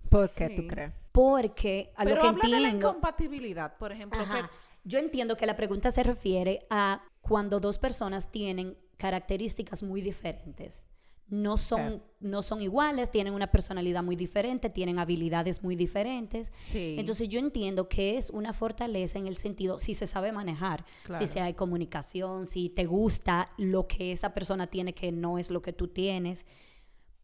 ¿Por 0.08 0.28
qué 0.34 0.48
Sí. 0.48 0.56
tú 0.56 0.66
crees? 0.66 0.92
Porque 1.12 1.92
a 1.96 2.04
Pero 2.04 2.16
lo 2.16 2.22
que 2.22 2.28
habla 2.28 2.56
de 2.56 2.62
la 2.62 2.68
incompatibilidad, 2.70 3.76
por 3.76 3.92
ejemplo. 3.92 4.20
Ajá. 4.20 4.50
Yo 4.84 4.98
entiendo 4.98 5.36
que 5.36 5.46
la 5.46 5.56
pregunta 5.56 5.90
se 5.90 6.02
refiere 6.02 6.66
a 6.70 7.02
cuando 7.20 7.60
dos 7.60 7.78
personas 7.78 8.30
tienen 8.30 8.76
características 8.96 9.82
muy 9.82 10.00
diferentes. 10.02 10.86
No 11.26 11.56
son, 11.56 12.02
no 12.20 12.42
son 12.42 12.60
iguales, 12.60 13.10
tienen 13.10 13.32
una 13.32 13.46
personalidad 13.50 14.02
muy 14.02 14.14
diferente, 14.14 14.68
tienen 14.68 14.98
habilidades 14.98 15.62
muy 15.62 15.74
diferentes. 15.74 16.50
Sí. 16.52 16.96
Entonces 16.98 17.30
yo 17.30 17.38
entiendo 17.40 17.88
que 17.88 18.18
es 18.18 18.28
una 18.28 18.52
fortaleza 18.52 19.18
en 19.18 19.26
el 19.26 19.36
sentido, 19.36 19.78
si 19.78 19.94
se 19.94 20.06
sabe 20.06 20.32
manejar, 20.32 20.84
Claro. 21.04 21.24
si 21.26 21.32
se 21.32 21.40
hay 21.40 21.54
comunicación, 21.54 22.46
si 22.46 22.68
te 22.68 22.84
gusta 22.84 23.52
lo 23.56 23.86
que 23.88 24.12
esa 24.12 24.34
persona 24.34 24.66
tiene 24.66 24.92
que 24.94 25.12
no 25.12 25.38
es 25.38 25.50
lo 25.50 25.62
que 25.62 25.72
tú 25.72 25.88
tienes, 25.88 26.44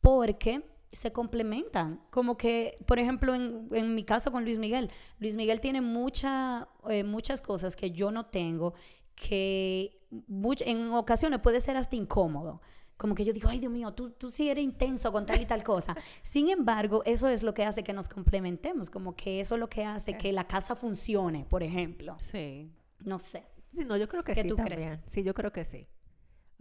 porque 0.00 0.62
se 0.92 1.12
complementan. 1.12 2.00
Como 2.10 2.36
que, 2.36 2.76
por 2.86 2.98
ejemplo, 2.98 3.34
en, 3.34 3.68
en 3.72 3.94
mi 3.94 4.04
caso 4.04 4.32
con 4.32 4.44
Luis 4.44 4.58
Miguel, 4.58 4.90
Luis 5.18 5.36
Miguel 5.36 5.60
tiene 5.60 5.80
mucha, 5.80 6.68
eh, 6.88 7.04
muchas 7.04 7.40
cosas 7.42 7.76
que 7.76 7.90
yo 7.92 8.10
no 8.10 8.26
tengo, 8.26 8.74
que 9.14 10.00
much- 10.28 10.62
en 10.66 10.90
ocasiones 10.92 11.40
puede 11.40 11.60
ser 11.60 11.76
hasta 11.76 11.96
incómodo. 11.96 12.60
Como 12.96 13.14
que 13.14 13.24
yo 13.24 13.32
digo, 13.32 13.48
ay 13.48 13.60
Dios 13.60 13.72
mío, 13.72 13.92
tú, 13.94 14.10
tú 14.10 14.30
sí 14.30 14.50
eres 14.50 14.62
intenso 14.64 15.10
con 15.12 15.24
tal 15.24 15.40
y 15.40 15.46
tal 15.46 15.62
cosa. 15.62 15.94
Sin 16.22 16.50
embargo, 16.50 17.02
eso 17.06 17.28
es 17.28 17.42
lo 17.42 17.54
que 17.54 17.64
hace 17.64 17.82
que 17.82 17.92
nos 17.94 18.08
complementemos, 18.08 18.90
como 18.90 19.16
que 19.16 19.40
eso 19.40 19.54
es 19.54 19.60
lo 19.60 19.70
que 19.70 19.84
hace 19.84 20.18
que 20.18 20.32
la 20.32 20.46
casa 20.46 20.74
funcione, 20.76 21.46
por 21.48 21.62
ejemplo. 21.62 22.16
Sí. 22.18 22.70
No 23.00 23.18
sé. 23.18 23.44
Sí, 23.72 23.84
no, 23.86 23.96
yo 23.96 24.08
creo 24.08 24.22
que 24.24 24.34
¿Qué 24.34 24.42
sí 24.42 24.48
tú 24.48 24.56
crees? 24.56 24.70
también. 24.70 25.02
Sí, 25.06 25.22
yo 25.22 25.32
creo 25.32 25.52
que 25.52 25.64
sí. 25.64 25.86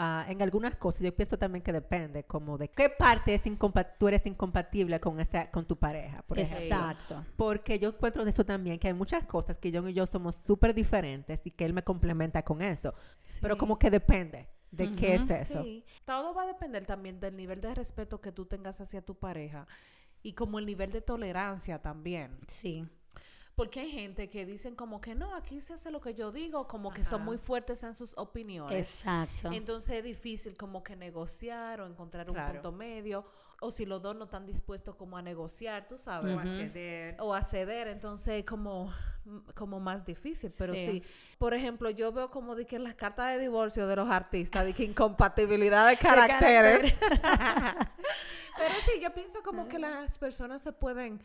Ah, 0.01 0.25
en 0.29 0.41
algunas 0.41 0.75
cosas 0.77 1.01
yo 1.01 1.13
pienso 1.13 1.37
también 1.37 1.61
que 1.61 1.73
depende, 1.73 2.23
como 2.23 2.57
de 2.57 2.69
qué 2.69 2.89
parte 2.89 3.35
es 3.35 3.45
incompa- 3.45 3.95
tú 3.99 4.07
eres 4.07 4.25
incompatible 4.25 4.97
con 5.01 5.19
esa 5.19 5.51
con 5.51 5.65
tu 5.65 5.75
pareja, 5.77 6.21
por 6.21 6.39
ejemplo. 6.39 6.63
Exacto. 6.77 7.25
Porque 7.35 7.79
yo 7.79 7.89
encuentro 7.89 8.23
de 8.23 8.29
eso 8.31 8.45
también, 8.45 8.79
que 8.79 8.87
hay 8.87 8.93
muchas 8.93 9.25
cosas 9.25 9.57
que 9.57 9.71
John 9.73 9.89
y 9.89 9.93
yo 9.93 10.05
somos 10.05 10.35
súper 10.35 10.73
diferentes 10.73 11.45
y 11.45 11.51
que 11.51 11.65
él 11.65 11.73
me 11.73 11.83
complementa 11.83 12.43
con 12.43 12.61
eso. 12.61 12.93
Pero 13.41 13.57
como 13.57 13.77
que 13.77 13.89
depende 13.91 14.47
de 14.71 14.95
qué 14.95 15.15
es 15.15 15.29
eso. 15.29 15.63
Sí, 15.63 15.83
todo 16.05 16.33
va 16.33 16.43
a 16.43 16.47
depender 16.47 16.85
también 16.85 17.19
del 17.19 17.35
nivel 17.35 17.59
de 17.59 17.75
respeto 17.75 18.21
que 18.21 18.31
tú 18.31 18.45
tengas 18.45 18.79
hacia 18.79 19.01
tu 19.01 19.15
pareja 19.15 19.67
y 20.23 20.31
como 20.31 20.59
el 20.59 20.65
nivel 20.65 20.93
de 20.93 21.01
tolerancia 21.01 21.81
también. 21.81 22.39
Sí. 22.47 22.87
Porque 23.59 23.81
hay 23.81 23.91
gente 23.91 24.29
que 24.29 24.45
dicen 24.45 24.73
como 24.73 25.01
que 25.01 25.15
no, 25.15 25.35
aquí 25.35 25.59
se 25.59 25.73
hace 25.73 25.91
lo 25.91 25.99
que 25.99 26.13
yo 26.13 26.31
digo, 26.31 26.65
como 26.65 26.93
que 26.93 27.03
son 27.03 27.25
muy 27.25 27.37
fuertes 27.37 27.83
en 27.83 27.93
sus 27.93 28.17
opiniones. 28.17 28.87
Exacto. 29.01 29.51
Entonces 29.51 29.97
es 29.97 30.03
difícil 30.05 30.55
como 30.55 30.81
que 30.81 30.95
negociar 30.95 31.81
o 31.81 31.85
encontrar 31.85 32.29
un 32.29 32.35
Claro. 32.35 32.53
punto 32.53 32.71
medio, 32.71 33.25
o 33.59 33.69
si 33.69 33.85
los 33.85 34.01
dos 34.01 34.15
no 34.15 34.23
están 34.23 34.45
dispuestos 34.45 34.95
como 34.95 35.17
a 35.17 35.21
negociar, 35.21 35.89
tú 35.89 35.97
sabes, 35.97 36.37
Ujú. 36.37 37.21
o 37.25 37.33
a 37.33 37.41
ceder, 37.41 37.89
entonces 37.89 38.45
como, 38.45 38.93
como 39.55 39.81
más 39.81 40.05
difícil, 40.05 40.53
pero 40.57 40.73
Sí. 40.73 40.85
sí. 40.85 41.03
Por 41.37 41.53
ejemplo, 41.53 41.89
yo 41.89 42.13
veo 42.13 42.31
como 42.31 42.55
de 42.55 42.65
que 42.65 42.77
en 42.77 42.85
las 42.85 42.95
cartas 42.95 43.33
de 43.33 43.39
divorcio 43.39 43.87
de 43.87 43.97
los 43.97 44.09
artistas, 44.09 44.63
de 44.63 44.73
que 44.73 44.85
incompatibilidad 44.85 45.85
de 45.89 45.97
caracteres. 45.97 46.95
pero 48.57 48.73
sí, 48.85 49.01
yo 49.01 49.13
pienso 49.13 49.41
como 49.43 49.67
que 49.67 49.79
las 49.79 50.17
personas 50.17 50.61
se 50.61 50.71
pueden 50.71 51.19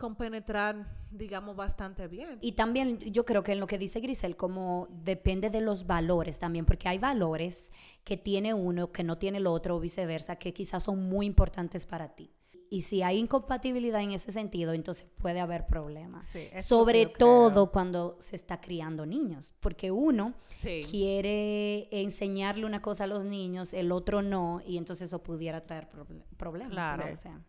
compenetrar, 0.00 0.86
digamos, 1.10 1.54
bastante 1.56 2.08
bien. 2.08 2.38
Y 2.40 2.52
también 2.52 2.98
yo 3.12 3.24
creo 3.26 3.42
que 3.42 3.52
en 3.52 3.60
lo 3.60 3.66
que 3.66 3.76
dice 3.78 4.00
Grisel, 4.00 4.34
como 4.36 4.88
depende 4.90 5.50
de 5.50 5.60
los 5.60 5.86
valores 5.86 6.38
también, 6.38 6.64
porque 6.64 6.88
hay 6.88 6.98
valores 6.98 7.70
que 8.02 8.16
tiene 8.16 8.54
uno 8.54 8.90
que 8.92 9.04
no 9.04 9.18
tiene 9.18 9.38
el 9.38 9.46
otro 9.46 9.76
o 9.76 9.80
viceversa, 9.80 10.36
que 10.36 10.52
quizás 10.54 10.82
son 10.84 11.08
muy 11.08 11.26
importantes 11.26 11.84
para 11.86 12.08
ti. 12.16 12.32
Y 12.72 12.82
si 12.82 13.02
hay 13.02 13.18
incompatibilidad 13.18 14.00
en 14.00 14.12
ese 14.12 14.30
sentido, 14.30 14.72
entonces 14.74 15.04
puede 15.18 15.40
haber 15.40 15.66
problemas. 15.66 16.24
Sí, 16.26 16.48
Sobre 16.62 17.06
todo 17.06 17.50
creo. 17.50 17.72
cuando 17.72 18.16
se 18.20 18.36
está 18.36 18.60
criando 18.60 19.04
niños, 19.06 19.52
porque 19.60 19.90
uno 19.90 20.34
Sí. 20.48 20.82
quiere 20.88 21.88
enseñarle 21.90 22.64
una 22.66 22.80
cosa 22.80 23.04
a 23.04 23.06
los 23.08 23.24
niños, 23.24 23.74
el 23.74 23.90
otro 23.90 24.22
no, 24.22 24.60
y 24.64 24.76
entonces 24.76 25.08
eso 25.08 25.20
pudiera 25.20 25.66
traer 25.66 25.88
proble- 25.90 26.22
problemas. 26.36 26.70
Claro. 26.72 27.06
O 27.12 27.16
sea, 27.16 27.40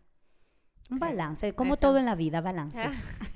un 0.92 0.98
Sí. 0.98 1.04
balance, 1.04 1.52
como 1.54 1.74
Exacto. 1.74 1.88
todo 1.88 1.98
en 1.98 2.06
la 2.06 2.14
vida, 2.14 2.40
balance. 2.40 2.82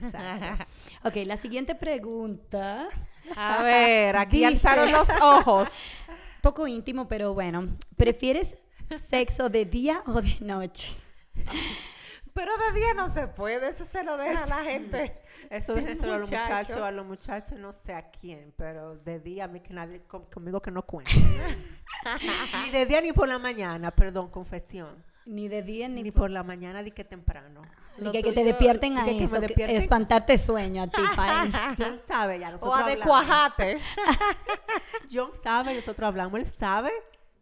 Exacto. 0.02 0.64
Ok, 1.04 1.16
la 1.26 1.36
siguiente 1.36 1.74
pregunta, 1.74 2.88
A 3.36 3.62
ver, 3.64 4.16
aquí 4.16 4.36
Dice- 4.36 4.46
alzaron 4.46 4.92
los 4.92 5.08
ojos. 5.20 5.74
poco 6.42 6.68
íntimo, 6.68 7.08
pero 7.08 7.34
bueno. 7.34 7.66
¿Prefieres 7.96 8.56
sexo 9.08 9.48
de 9.48 9.64
día 9.64 10.02
o 10.06 10.22
de 10.22 10.36
noche? 10.40 10.88
Pero 12.32 12.52
de 12.58 12.78
día 12.78 12.92
no 12.94 13.08
se 13.08 13.26
puede, 13.28 13.68
eso 13.70 13.84
se 13.84 14.04
lo 14.04 14.16
deja 14.18 14.44
a 14.44 14.46
la 14.46 14.62
gente. 14.62 15.18
Eso 15.50 15.74
Sí, 15.74 15.80
déjenselo 15.80 16.12
a 16.14 16.18
los 16.18 16.30
muchacho. 16.30 16.48
muchachos, 16.52 16.76
a 16.82 16.90
los 16.92 17.06
muchachos 17.06 17.58
no 17.58 17.72
sé 17.72 17.94
a 17.94 18.10
quién, 18.10 18.52
pero 18.56 18.94
de 18.96 19.18
día 19.20 19.44
a 19.44 19.48
mí 19.48 19.60
que 19.60 19.72
nadie, 19.72 20.02
con- 20.02 20.26
conmigo 20.26 20.60
que 20.60 20.70
no 20.70 20.82
cuente. 20.82 21.12
ni 22.64 22.70
de 22.72 22.86
día 22.86 23.00
ni 23.00 23.12
por 23.12 23.26
la 23.26 23.38
mañana, 23.38 23.90
perdón, 23.90 24.28
confesión. 24.30 25.02
Ni 25.26 25.48
de 25.48 25.62
día 25.62 25.88
Ni, 25.88 26.02
ni, 26.04 26.10
por 26.12 26.30
la 26.30 26.42
mañana 26.44 26.82
ni 26.82 26.92
que 26.92 27.04
temprano. 27.04 27.60
ni 27.98 28.04
Lo 28.04 28.12
que, 28.12 28.22
que 28.22 28.32
te 28.32 28.44
despierten 28.44 28.94
ni 28.94 29.00
a 29.00 29.04
que- 29.04 29.10
que 29.12 29.18
me 29.18 29.24
eso, 29.24 29.34
que- 29.34 29.40
despierten. 29.48 29.76
espantarte 29.76 30.38
sueño 30.38 30.84
a 30.84 30.86
ti, 30.86 31.02
país. 31.16 31.54
John 31.76 31.98
sabe 32.06 32.38
ya, 32.38 32.48
O 32.48 32.52
nosotros 32.52 32.80
a 32.80 32.86
de 32.86 32.92
hablamos. 32.92 33.06
cuajate. 33.26 33.78
John 35.12 35.30
sabe, 35.34 35.74
nosotros 35.74 36.06
hablamos, 36.06 36.38
él 36.40 36.46
sabe 36.48 36.90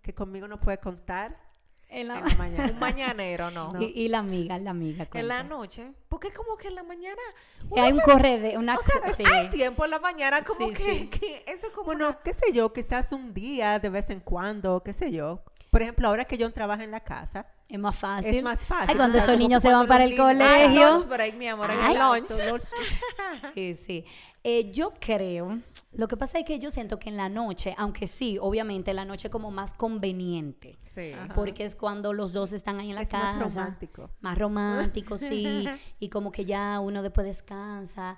que 0.02 0.14
conmigo 0.14 0.48
no 0.48 0.58
puede 0.60 0.78
contar 0.78 1.36
En 1.90 2.08
la- 2.08 2.18
en 2.18 2.24
la 2.24 2.34
mañana. 2.38 2.72
Un 2.72 2.78
mañanero, 2.78 3.50
no. 3.50 3.68
No. 3.70 3.80
y, 3.82 3.84
y 3.94 4.08
la 4.08 4.18
amiga, 4.18 4.58
la 4.58 4.70
amiga. 4.70 5.06
En 5.14 5.28
la 5.28 5.42
noche. 5.42 5.92
Porque 6.08 6.32
como 6.32 6.56
que 6.56 6.68
en 6.68 6.74
la 6.76 6.82
mañana. 6.82 7.20
Hay 7.76 7.92
un 7.92 7.98
se- 7.98 8.04
correo, 8.04 8.58
una 8.58 8.74
O 8.74 8.82
sea, 8.82 9.00
co- 9.00 9.14
sí. 9.14 9.22
hay 9.30 9.50
tiempo 9.50 9.84
en 9.84 9.90
la 9.92 9.98
mañana 9.98 10.42
como 10.42 10.68
Sí, 10.68 10.74
que, 10.74 10.84
sí. 11.00 11.06
que 11.08 11.44
eso 11.46 11.68
como. 11.72 11.86
Bueno, 11.86 12.18
qué 12.24 12.32
sé 12.34 12.52
yo, 12.52 12.72
quizás 12.72 13.12
un 13.12 13.32
día 13.34 13.78
de 13.78 13.90
vez 13.90 14.10
en 14.10 14.20
cuando, 14.20 14.82
qué 14.82 14.92
sé 14.92 15.12
yo. 15.12 15.42
Por 15.74 15.82
ejemplo, 15.82 16.06
ahora 16.06 16.24
que 16.24 16.36
John 16.40 16.52
trabaja 16.52 16.84
en 16.84 16.92
la 16.92 17.00
casa, 17.00 17.48
Es 17.68 17.80
más 17.80 17.96
fácil. 17.96 18.32
es 18.32 18.42
más 18.44 18.64
fácil. 18.64 18.90
Ay, 18.90 18.96
cuando 18.96 19.18
o 19.18 19.20
sea, 19.20 19.24
esos 19.34 19.38
niños 19.38 19.60
se 19.60 19.72
van 19.72 19.88
para 19.88 20.04
el 20.04 20.16
colegio. 20.16 20.90
lunch 20.92 21.08
break, 21.08 21.34
mi 21.34 21.48
amor, 21.48 21.68
en 21.72 21.78
Ay. 21.80 21.94
el 21.94 22.00
lunch. 22.00 22.62
Sí, 23.54 23.74
sí. 23.74 24.04
Eh, 24.44 24.70
yo 24.72 24.92
creo, 25.00 25.58
lo 25.92 26.06
que 26.06 26.16
pasa 26.16 26.38
es 26.38 26.44
que 26.44 26.58
yo 26.60 26.70
siento 26.70 26.98
que 27.00 27.08
en 27.08 27.16
la 27.16 27.28
noche, 27.28 27.74
aunque 27.76 28.06
sí, 28.06 28.38
obviamente 28.40 28.94
la 28.94 29.04
noche 29.04 29.26
es 29.28 29.32
como 29.32 29.50
más 29.50 29.74
conveniente, 29.74 30.78
Sí. 30.80 31.12
Ajá. 31.12 31.34
porque 31.34 31.64
es 31.64 31.74
cuando 31.74 32.12
los 32.12 32.32
dos 32.32 32.52
están 32.52 32.78
ahí 32.78 32.90
en 32.90 32.94
la 32.94 33.02
Es 33.02 33.08
casa. 33.08 33.32
más 33.34 33.54
romántico. 33.54 34.10
Más 34.20 34.38
romántico, 34.38 35.18
sí, 35.18 35.66
y 35.98 36.08
como 36.08 36.30
que 36.30 36.44
ya 36.44 36.78
uno 36.78 37.02
después 37.02 37.26
descansa, 37.26 38.16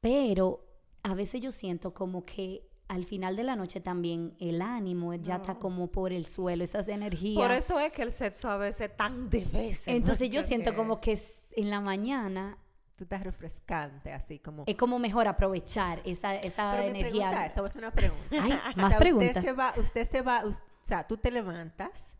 pero 0.00 0.64
a 1.02 1.14
veces 1.14 1.40
yo 1.40 1.52
siento 1.52 1.94
como 1.94 2.24
que 2.24 2.66
al 2.88 3.04
final 3.04 3.36
de 3.36 3.44
la 3.44 3.56
noche 3.56 3.80
también 3.80 4.36
el 4.38 4.62
ánimo 4.62 5.14
ya 5.14 5.36
está 5.36 5.56
como 5.56 5.88
por 5.88 6.12
el 6.12 6.26
suelo, 6.26 6.62
esas 6.62 6.88
energías. 6.88 7.42
Por 7.42 7.50
eso 7.52 7.80
es 7.80 7.92
que 7.92 8.02
el 8.02 8.12
sexo 8.12 8.50
a 8.50 8.56
veces 8.56 8.90
es 8.90 8.96
tan 8.96 9.28
de 9.28 9.44
veces. 9.44 9.88
Entonces 9.88 10.30
yo 10.30 10.42
siento 10.42 10.74
como 10.74 11.00
que 11.00 11.18
en 11.56 11.70
la 11.70 11.80
mañana 11.80 12.58
Tú 12.96 13.04
estás 13.04 13.22
refrescante, 13.22 14.10
así 14.10 14.38
como... 14.38 14.64
es 14.66 14.74
como 14.74 14.98
mejor 14.98 15.28
aprovechar 15.28 16.00
esa, 16.06 16.34
esa 16.36 16.70
Pero 16.70 16.84
energía. 16.84 17.28
pregunta 17.28 17.46
es, 17.46 17.52
te 17.52 17.60
voy 17.60 17.66
a 17.66 17.68
hacer 17.68 17.82
una 17.82 17.92
pregunta. 17.92 18.36
Ay, 18.40 18.52
O 18.76 18.80
más 18.80 18.90
sea, 18.90 18.98
preguntas. 18.98 19.36
Usted 19.36 19.42
se 19.42 19.52
va, 19.52 19.74
usted 19.76 20.08
se 20.08 20.22
va, 20.22 20.44
o 20.46 20.52
sea, 20.80 21.06
tú 21.06 21.18
te 21.18 21.30
levantas, 21.30 22.16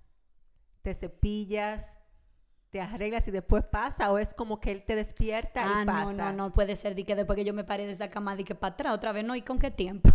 te 0.83 0.93
cepillas, 0.93 1.97
te 2.69 2.83
arreglas 2.83 3.27
y 3.27 3.31
después 3.31 3.65
pasa, 3.65 4.13
o 4.13 4.19
es 4.19 4.35
como 4.35 4.61
que 4.61 4.71
él 4.71 4.85
te 4.85 4.95
despierta 4.97 5.63
Ah, 5.65 5.83
y 5.83 5.87
no, 5.87 5.93
pasa. 5.93 6.33
no, 6.33 6.49
no 6.49 6.53
puede 6.53 6.77
ser 6.77 6.95
de 6.95 7.05
que 7.07 7.15
después 7.15 7.37
que 7.37 7.45
yo 7.47 7.55
me 7.55 7.65
pare 7.65 7.87
de 7.87 7.93
esa 7.93 8.11
cama 8.11 8.37
de 8.37 8.45
que 8.45 8.55
para 8.55 8.75
atrás 8.75 8.95
otra 8.95 9.13
vez, 9.13 9.25
no, 9.25 9.35
¿y 9.35 9.41
con 9.41 9.59
qué 9.59 9.71
tiempo? 9.71 10.11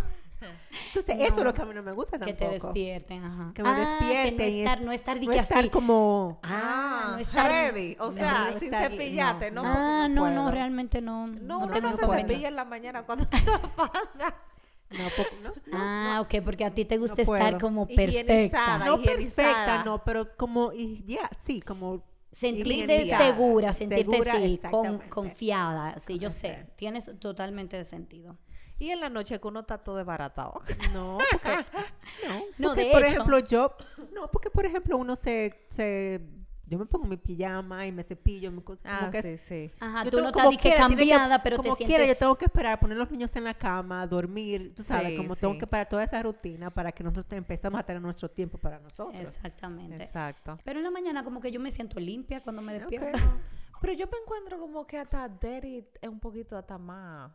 Entonces, 0.87 1.15
eso 1.19 1.37
es 1.37 1.43
lo 1.43 1.53
que 1.53 1.61
a 1.61 1.65
mí 1.65 1.73
no 1.73 1.83
me 1.83 1.91
gusta 1.91 2.17
Que 2.19 2.33
tampoco. 2.33 2.45
te 2.45 2.53
despierten, 2.53 3.23
ajá. 3.23 3.51
Que 3.53 3.63
me 3.63 3.69
Ah, 3.69 3.75
despierten 3.99 4.37
que 4.37 4.43
no 4.43 4.49
y 4.49 4.59
estar, 4.61 4.77
es- 4.79 4.85
no 4.85 4.91
estar 4.91 5.21
No 5.21 5.31
que 5.31 5.37
estar 5.37 5.57
así. 5.59 5.69
como... 5.69 6.39
Ah, 6.43 7.01
no 7.05 7.11
no 7.13 7.17
estar 7.19 7.51
ready. 7.51 7.95
O 7.99 8.05
no 8.07 8.11
sea, 8.11 8.49
estar- 8.49 8.59
sin 8.59 8.71
cepillarte, 8.73 9.51
¿no? 9.51 9.61
Ah, 9.65 10.07
no 10.09 10.29
no, 10.29 10.51
realmente 10.51 11.01
no. 11.01 11.27
No, 11.27 11.59
uno 11.59 11.71
tengo 11.73 11.89
no 11.89 11.95
se 11.95 12.07
cepilla 12.07 12.47
en 12.47 12.55
la 12.55 12.65
mañana 12.65 13.03
cuando 13.03 13.25
eso 13.31 13.59
pasa. 13.75 14.35
No, 14.91 15.03
no, 15.43 15.49
no, 15.67 15.77
Ah, 15.77 16.19
ok, 16.21 16.43
porque 16.43 16.65
a 16.65 16.71
ti 16.71 16.83
te 16.83 16.97
gusta 16.97 17.23
No 17.25 17.35
estar 17.35 17.61
como 17.61 17.87
perfecta. 17.87 18.79
no 18.79 18.95
higienizada. 18.99 19.05
perfecta, 19.05 19.83
no, 19.85 20.03
pero 20.03 20.35
como, 20.35 20.71
ya, 20.73 21.29
sí, 21.45 21.61
como... 21.61 22.03
Sentirte 22.33 23.05
segura, 23.17 23.73
sentirte 23.73 24.03
Segura, 24.09 24.35
sí, 24.37 24.59
con, 24.71 24.99
confiada. 25.09 25.97
Sí, 25.99 26.17
yo 26.17 26.31
sé. 26.31 26.65
Tienes 26.77 27.11
totalmente 27.19 27.75
de 27.75 27.83
sentido. 27.85 28.37
Y 28.81 28.89
en 28.89 28.99
la 28.99 29.09
noche 29.09 29.39
que 29.39 29.47
uno 29.47 29.59
está 29.61 29.77
todo 29.77 29.97
desbaratado. 29.97 30.61
No, 30.93 31.17
porque, 31.31 31.49
no, 32.27 32.39
No, 32.57 32.67
porque, 32.69 32.83
de 32.85 32.91
por 32.91 33.03
hecho- 33.03 33.11
ejemplo, 33.13 33.39
yo, 33.39 33.75
no, 34.13 34.29
porque 34.31 34.49
por 34.49 34.65
ejemplo 34.65 34.97
uno 34.97 35.15
se, 35.15 35.67
se, 35.69 36.19
yo 36.65 36.79
me 36.79 36.85
pongo 36.87 37.05
mi 37.05 37.17
pijama 37.17 37.85
y 37.85 37.91
me 37.91 38.03
cepillo, 38.03 38.51
me, 38.51 38.61
cos- 38.63 38.81
como 38.81 38.95
Ah, 38.95 39.09
que 39.11 39.21
sí, 39.21 39.37
sí. 39.37 39.71
Ajá, 39.79 40.03
yo 40.03 40.09
tú 40.09 40.17
tengo- 40.17 40.23
no 40.23 40.27
estás 40.29 40.43
como 40.45 40.57
que 40.57 40.61
quiera, 40.63 40.87
tiene 40.87 40.95
cambiada, 40.97 41.43
pero 41.43 41.57
te 41.57 41.61
como 41.63 41.75
sientes... 41.75 41.95
quiera, 41.95 42.11
yo 42.11 42.17
tengo 42.17 42.35
que 42.35 42.45
esperar, 42.45 42.79
poner 42.79 42.97
los 42.97 43.11
niños 43.11 43.35
en 43.35 43.43
la 43.43 43.53
cama, 43.53 44.07
dormir, 44.07 44.73
tú 44.75 44.81
sabes, 44.81 45.09
Sí, 45.11 45.17
como 45.17 45.35
sí. 45.35 45.41
tengo 45.41 45.57
que 45.59 45.67
parar 45.67 45.87
toda 45.87 46.03
esa 46.03 46.23
rutina 46.23 46.71
para 46.71 46.91
que 46.91 47.03
nosotros 47.03 47.27
te- 47.27 47.35
empezamos 47.35 47.79
a 47.79 47.83
tener 47.83 48.01
nuestro 48.01 48.31
tiempo 48.31 48.57
para 48.57 48.79
nosotros. 48.79 49.21
Exactamente. 49.21 50.03
Exacto. 50.03 50.57
Pero 50.63 50.79
en 50.79 50.85
la 50.85 50.91
mañana 50.91 51.23
como 51.23 51.39
que 51.39 51.51
yo 51.51 51.59
me 51.59 51.69
siento 51.69 51.99
limpia 51.99 52.39
cuando 52.39 52.61
me 52.63 52.73
despierto. 52.79 53.19
Pero 53.81 53.93
yo 53.93 54.05
me 54.11 54.17
encuentro 54.19 54.59
como 54.59 54.85
que 54.85 54.97
hasta 54.99 55.27
Daddy 55.27 55.85
es 56.01 56.09
un 56.09 56.19
poquito 56.19 56.55
hasta 56.57 56.77
más. 56.77 57.31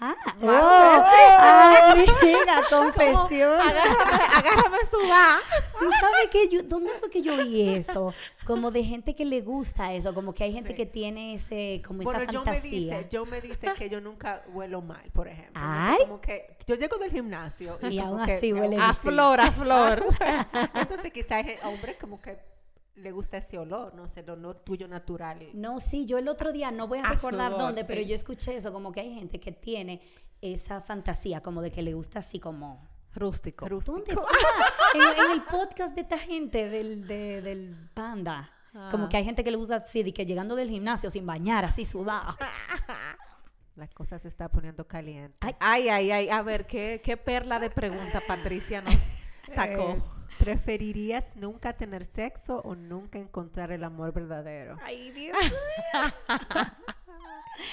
Ah, 0.00 0.14
oh, 0.42 0.50
hace- 0.50 2.10
amiga, 2.12 2.62
confesión. 2.70 3.60
Agárrame, 3.60 4.24
agárrame 4.34 4.76
sudá. 4.90 5.38
Tú 5.78 5.90
sabes 6.00 6.30
que 6.30 6.48
yo, 6.48 6.62
¿dónde 6.62 6.90
fue 6.98 7.10
que 7.10 7.22
yo 7.22 7.36
vi 7.36 7.68
eso? 7.76 8.12
Como 8.46 8.70
de 8.70 8.84
gente 8.84 9.14
que 9.14 9.24
le 9.24 9.40
gusta 9.40 9.92
eso, 9.92 10.14
como 10.14 10.32
que 10.34 10.44
hay 10.44 10.52
gente 10.52 10.70
Sí. 10.70 10.76
que 10.76 10.86
tiene 10.86 11.34
ese, 11.34 11.82
como 11.86 12.02
Bueno, 12.02 12.20
esa 12.22 12.32
yo 12.32 12.40
me 12.40 12.46
fantasía. 12.46 12.98
dice, 12.98 13.06
yo 13.10 13.26
me 13.26 13.40
dice 13.40 13.72
que 13.76 13.88
yo 13.90 14.00
nunca 14.00 14.42
huelo 14.52 14.80
mal, 14.82 15.10
por 15.12 15.28
ejemplo. 15.28 15.52
Ay. 15.62 15.98
como 16.02 16.20
que 16.20 16.56
yo 16.66 16.74
llego 16.76 16.98
del 16.98 17.10
gimnasio 17.10 17.78
Y 17.82 17.98
como 17.98 18.16
aún 18.18 18.26
que- 18.26 18.32
así 18.34 18.52
huele 18.52 18.76
aún 18.76 18.82
A 18.84 18.90
así. 18.90 19.08
flor, 19.08 19.40
a 19.40 19.50
flor. 19.52 20.06
Entonces 20.74 21.12
quizás 21.12 21.44
hay 21.44 21.56
hombres 21.64 21.96
como 22.00 22.20
que 22.20 22.38
le 22.96 23.12
gusta 23.12 23.38
ese 23.38 23.58
olor, 23.58 23.94
no 23.94 24.08
sé, 24.08 24.20
el 24.20 24.30
olor 24.30 24.56
tuyo 24.64 24.86
natural. 24.88 25.48
No, 25.54 25.80
sí, 25.80 26.06
yo 26.06 26.18
el 26.18 26.28
otro 26.28 26.52
día, 26.52 26.70
no 26.70 26.86
voy 26.88 26.98
a 26.98 27.02
A 27.02 27.12
recordar 27.14 27.52
sudor, 27.52 27.66
dónde, 27.66 27.84
pero 27.84 28.02
yo 28.02 28.14
escuché 28.14 28.56
eso, 28.56 28.72
como 28.72 28.92
que 28.92 29.00
hay 29.00 29.14
gente 29.14 29.40
que 29.40 29.52
tiene 29.52 30.02
esa 30.42 30.80
fantasía, 30.80 31.40
como 31.40 31.62
de 31.62 31.70
que 31.70 31.82
le 31.82 31.94
gusta 31.94 32.18
así 32.20 32.38
como... 32.40 32.88
Rústico. 33.12 33.68
Rústico. 33.68 33.92
¿Dónde? 33.96 34.14
Ah, 34.16 34.92
en, 34.94 35.24
en 35.26 35.30
el 35.32 35.42
podcast 35.44 35.94
de 35.96 36.02
esta 36.02 36.18
gente 36.18 36.68
del, 36.68 37.06
de- 37.08 37.42
del 37.42 37.90
panda. 37.94 38.50
Como 38.92 39.06
Ah. 39.06 39.08
que 39.08 39.16
hay 39.16 39.24
gente 39.24 39.42
que 39.42 39.50
le 39.50 39.56
gusta 39.56 39.76
así, 39.76 40.04
de 40.04 40.12
que 40.14 40.24
llegando 40.24 40.54
del 40.54 40.70
gimnasio 40.70 41.10
sin 41.10 41.26
bañar, 41.26 41.64
así 41.64 41.84
sudado. 41.84 42.36
La 43.76 43.88
cosa 43.88 44.18
se 44.18 44.28
está 44.28 44.48
poniendo 44.48 44.86
caliente. 44.86 45.36
Ay, 45.40 45.54
Ay, 45.58 45.88
ay, 45.88 46.10
ay. 46.12 46.28
A 46.28 46.42
ver, 46.42 46.66
¿qué, 46.66 47.00
qué 47.02 47.16
perla 47.16 47.58
de 47.58 47.70
pregunta 47.70 48.20
Patricia 48.26 48.80
nos 48.82 48.94
sacó? 49.48 49.96
Eh, 50.19 50.19
¿Preferirías 50.40 51.36
nunca 51.36 51.74
tener 51.74 52.06
sexo 52.06 52.62
o 52.64 52.74
nunca 52.74 53.18
encontrar 53.18 53.72
el 53.72 53.84
amor 53.84 54.14
verdadero? 54.14 54.78
Ay, 54.82 55.10
Dios. 55.10 55.36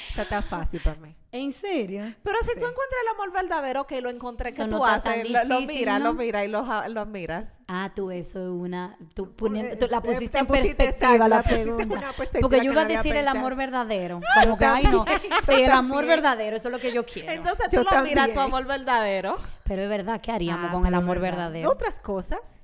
Esta 0.09 0.21
está 0.23 0.41
fácil 0.41 0.79
para 0.81 0.95
mí. 0.99 1.15
¿En 1.31 1.51
serio? 1.51 2.03
Pero 2.23 2.37
si 2.41 2.47
Sí. 2.51 2.59
tú 2.59 2.65
encuentras 2.65 2.99
el 3.03 3.09
amor 3.13 3.31
verdadero, 3.31 3.85
que 3.85 4.01
lo 4.01 4.09
encontré, 4.09 4.49
Eso 4.49 4.63
que 4.63 4.69
tú 4.69 4.83
haces? 4.83 5.29
Lo, 5.29 5.43
lo 5.43 5.61
miras, 5.61 5.99
¿no? 5.99 6.05
lo 6.07 6.13
miras 6.13 6.45
y 6.45 6.47
lo, 6.47 6.65
lo 6.89 7.05
miras. 7.05 7.45
Ah, 7.67 7.91
tú 7.93 8.11
eso 8.11 8.39
es 8.41 8.47
una... 8.47 8.97
Tú, 9.13 9.35
poniendo- 9.35 9.77
tú 9.77 9.87
la 9.91 10.01
pusiste 10.01 10.29
te 10.29 10.37
en 10.39 10.47
pusiste 10.47 10.75
perspectiva 10.75 11.27
la 11.27 11.43
pregunta. 11.43 11.85
perspectiva 12.15 12.41
Porque 12.41 12.57
yo 12.65 12.71
iba 12.71 12.81
a 12.81 12.85
decir 12.85 13.15
el 13.15 13.27
amor 13.27 13.55
verdadero. 13.55 14.21
Como 14.43 14.57
que, 14.57 14.65
ay, 14.65 14.83
no. 14.85 15.03
también, 15.03 15.31
Sí, 15.45 15.53
el 15.53 15.71
amor 15.71 15.97
también. 15.99 16.07
verdadero, 16.23 16.55
eso 16.55 16.69
es 16.69 16.71
lo 16.71 16.79
que 16.79 16.93
yo 16.93 17.05
quiero. 17.05 17.31
Entonces 17.31 17.67
tú 17.69 17.75
Yo 17.77 17.83
lo 17.83 17.89
miras, 18.03 18.27
tu 18.29 18.33
también. 18.35 18.39
amor 18.39 18.65
verdadero. 18.65 19.37
Pero 19.65 19.83
es 19.83 19.89
verdad, 19.89 20.21
¿qué 20.21 20.31
haríamos 20.31 20.69
Ah, 20.69 20.73
con 20.73 20.85
el 20.87 20.93
amor 20.93 21.19
verdad. 21.19 21.37
verdadero? 21.49 21.69
Otras 21.71 21.99
cosas. 21.99 22.63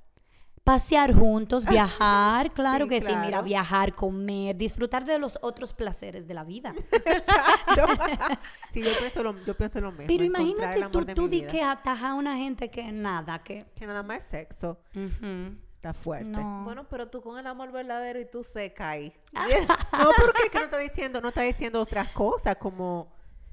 Pasear 0.63 1.13
juntos, 1.13 1.65
viajar, 1.70 2.51
claro 2.53 2.86
Sí, 2.86 2.89
que 2.89 3.01
sí, 3.01 3.15
mira, 3.17 3.41
viajar, 3.41 3.93
comer, 3.93 4.55
disfrutar 4.55 5.03
de 5.05 5.20
los 5.20 5.38
otros 5.41 5.74
placeres 5.74 6.25
de 6.27 6.34
la 6.34 6.43
vida. 6.43 6.74
sí, 8.74 8.82
yo 8.82 8.91
pienso 9.00 9.24
lo, 9.24 9.38
yo 9.46 9.55
pienso 9.55 9.82
lo 9.82 9.91
mismo. 9.91 10.05
Pero 10.08 10.24
imagínate 10.24 10.84
tú, 10.91 11.05
tú 11.05 11.27
di 11.27 11.43
que 11.46 11.62
ataja 11.62 12.12
a 12.12 12.13
una 12.13 12.38
gente 12.38 12.70
que 12.70 12.91
nada, 12.91 13.43
que... 13.43 13.65
Que 13.75 13.86
nada 13.86 14.03
más 14.03 14.20
es 14.20 14.24
sexo. 14.25 14.79
Está 15.75 15.93
fuerte. 15.93 16.29
No. 16.29 16.63
Bueno, 16.63 16.86
pero 16.89 17.08
tú 17.10 17.22
con 17.22 17.38
el 17.38 17.46
amor 17.46 17.72
verdadero 17.74 18.17
y 18.20 18.25
tú 18.25 18.41
seca 18.43 18.91
ahí. 18.91 19.12
No, 19.34 19.41
porque 20.17 20.50
que 20.50 20.60
no 20.60 20.63
está 20.65 20.77
diciendo, 20.77 21.20
no 21.20 21.27
está 21.27 21.41
diciendo 21.41 21.82
otras 21.82 22.08
cosas 22.10 22.55
como, 22.55 23.12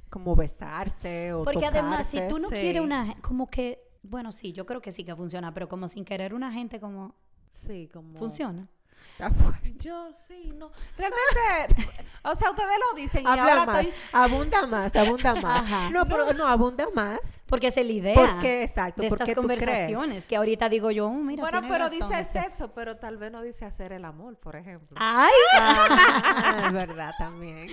como 0.08 0.36
besarse 0.36 1.32
o 1.32 1.42
Porque 1.42 1.66
además, 1.66 2.06
si 2.06 2.20
tú 2.28 2.38
no 2.38 2.48
Sí. 2.48 2.54
quieres 2.54 2.82
una... 2.82 3.16
Como 3.20 3.48
que... 3.50 3.89
Bueno, 4.02 4.32
sí, 4.32 4.52
yo 4.52 4.64
creo 4.66 4.80
que 4.80 4.92
sí 4.92 5.04
que 5.04 5.14
funciona, 5.14 5.52
pero 5.52 5.68
como 5.68 5.88
sin 5.88 6.04
querer 6.04 6.34
una 6.34 6.52
gente 6.52 6.80
como... 6.80 7.14
Sí, 7.50 7.88
como... 7.92 8.18
Funciona. 8.18 8.68
Está 9.12 9.30
fuerte. 9.30 9.72
Yo 9.78 10.12
sí, 10.14 10.52
no. 10.54 10.70
Realmente, 10.98 11.90
o 12.22 12.34
sea, 12.34 12.50
ustedes 12.50 12.76
lo 12.90 12.96
dicen 12.96 13.22
y 13.24 13.26
Habla 13.26 13.42
ahora 13.44 13.66
más, 13.66 13.80
estoy... 13.86 13.94
abunda 14.12 14.66
más, 14.66 14.94
abunda 14.96 15.34
más. 15.36 15.64
Ajá. 15.64 15.90
No, 15.90 16.04
pero 16.06 16.32
no, 16.34 16.46
abunda 16.46 16.86
más. 16.94 17.18
Porque 17.46 17.68
es 17.68 17.76
la 17.76 17.82
idea 17.82 18.14
Porque, 18.14 18.62
exacto, 18.62 19.00
de 19.02 19.08
porque 19.08 19.24
estas 19.24 19.34
crees. 19.34 19.36
conversaciones 19.38 20.26
que 20.26 20.36
ahorita 20.36 20.68
digo 20.68 20.90
yo, 20.90 21.06
oh, 21.06 21.14
mira, 21.14 21.42
Bueno, 21.42 21.62
pero 21.62 21.78
razón 21.84 21.98
dice 21.98 22.20
este- 22.20 22.42
sexo, 22.42 22.72
pero 22.74 22.98
tal 22.98 23.16
vez 23.16 23.32
no 23.32 23.42
dice 23.42 23.64
hacer 23.64 23.92
el 23.92 24.04
amor, 24.04 24.36
por 24.36 24.54
ejemplo. 24.56 24.96
¡Ay! 25.00 25.32
Ah, 25.58 26.64
es 26.66 26.72
verdad 26.72 27.12
también. 27.18 27.68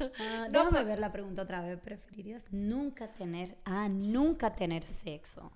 Ah, 0.00 0.46
No, 0.48 0.60
déjame 0.60 0.70
pero- 0.72 0.84
ver 0.86 0.98
la 1.00 1.12
pregunta 1.12 1.42
otra 1.42 1.60
vez. 1.60 1.78
¿Preferirías 1.80 2.44
nunca 2.50 3.08
tener, 3.08 3.58
a 3.64 3.88
nunca 3.88 4.54
tener 4.54 4.84
sexo? 4.84 5.50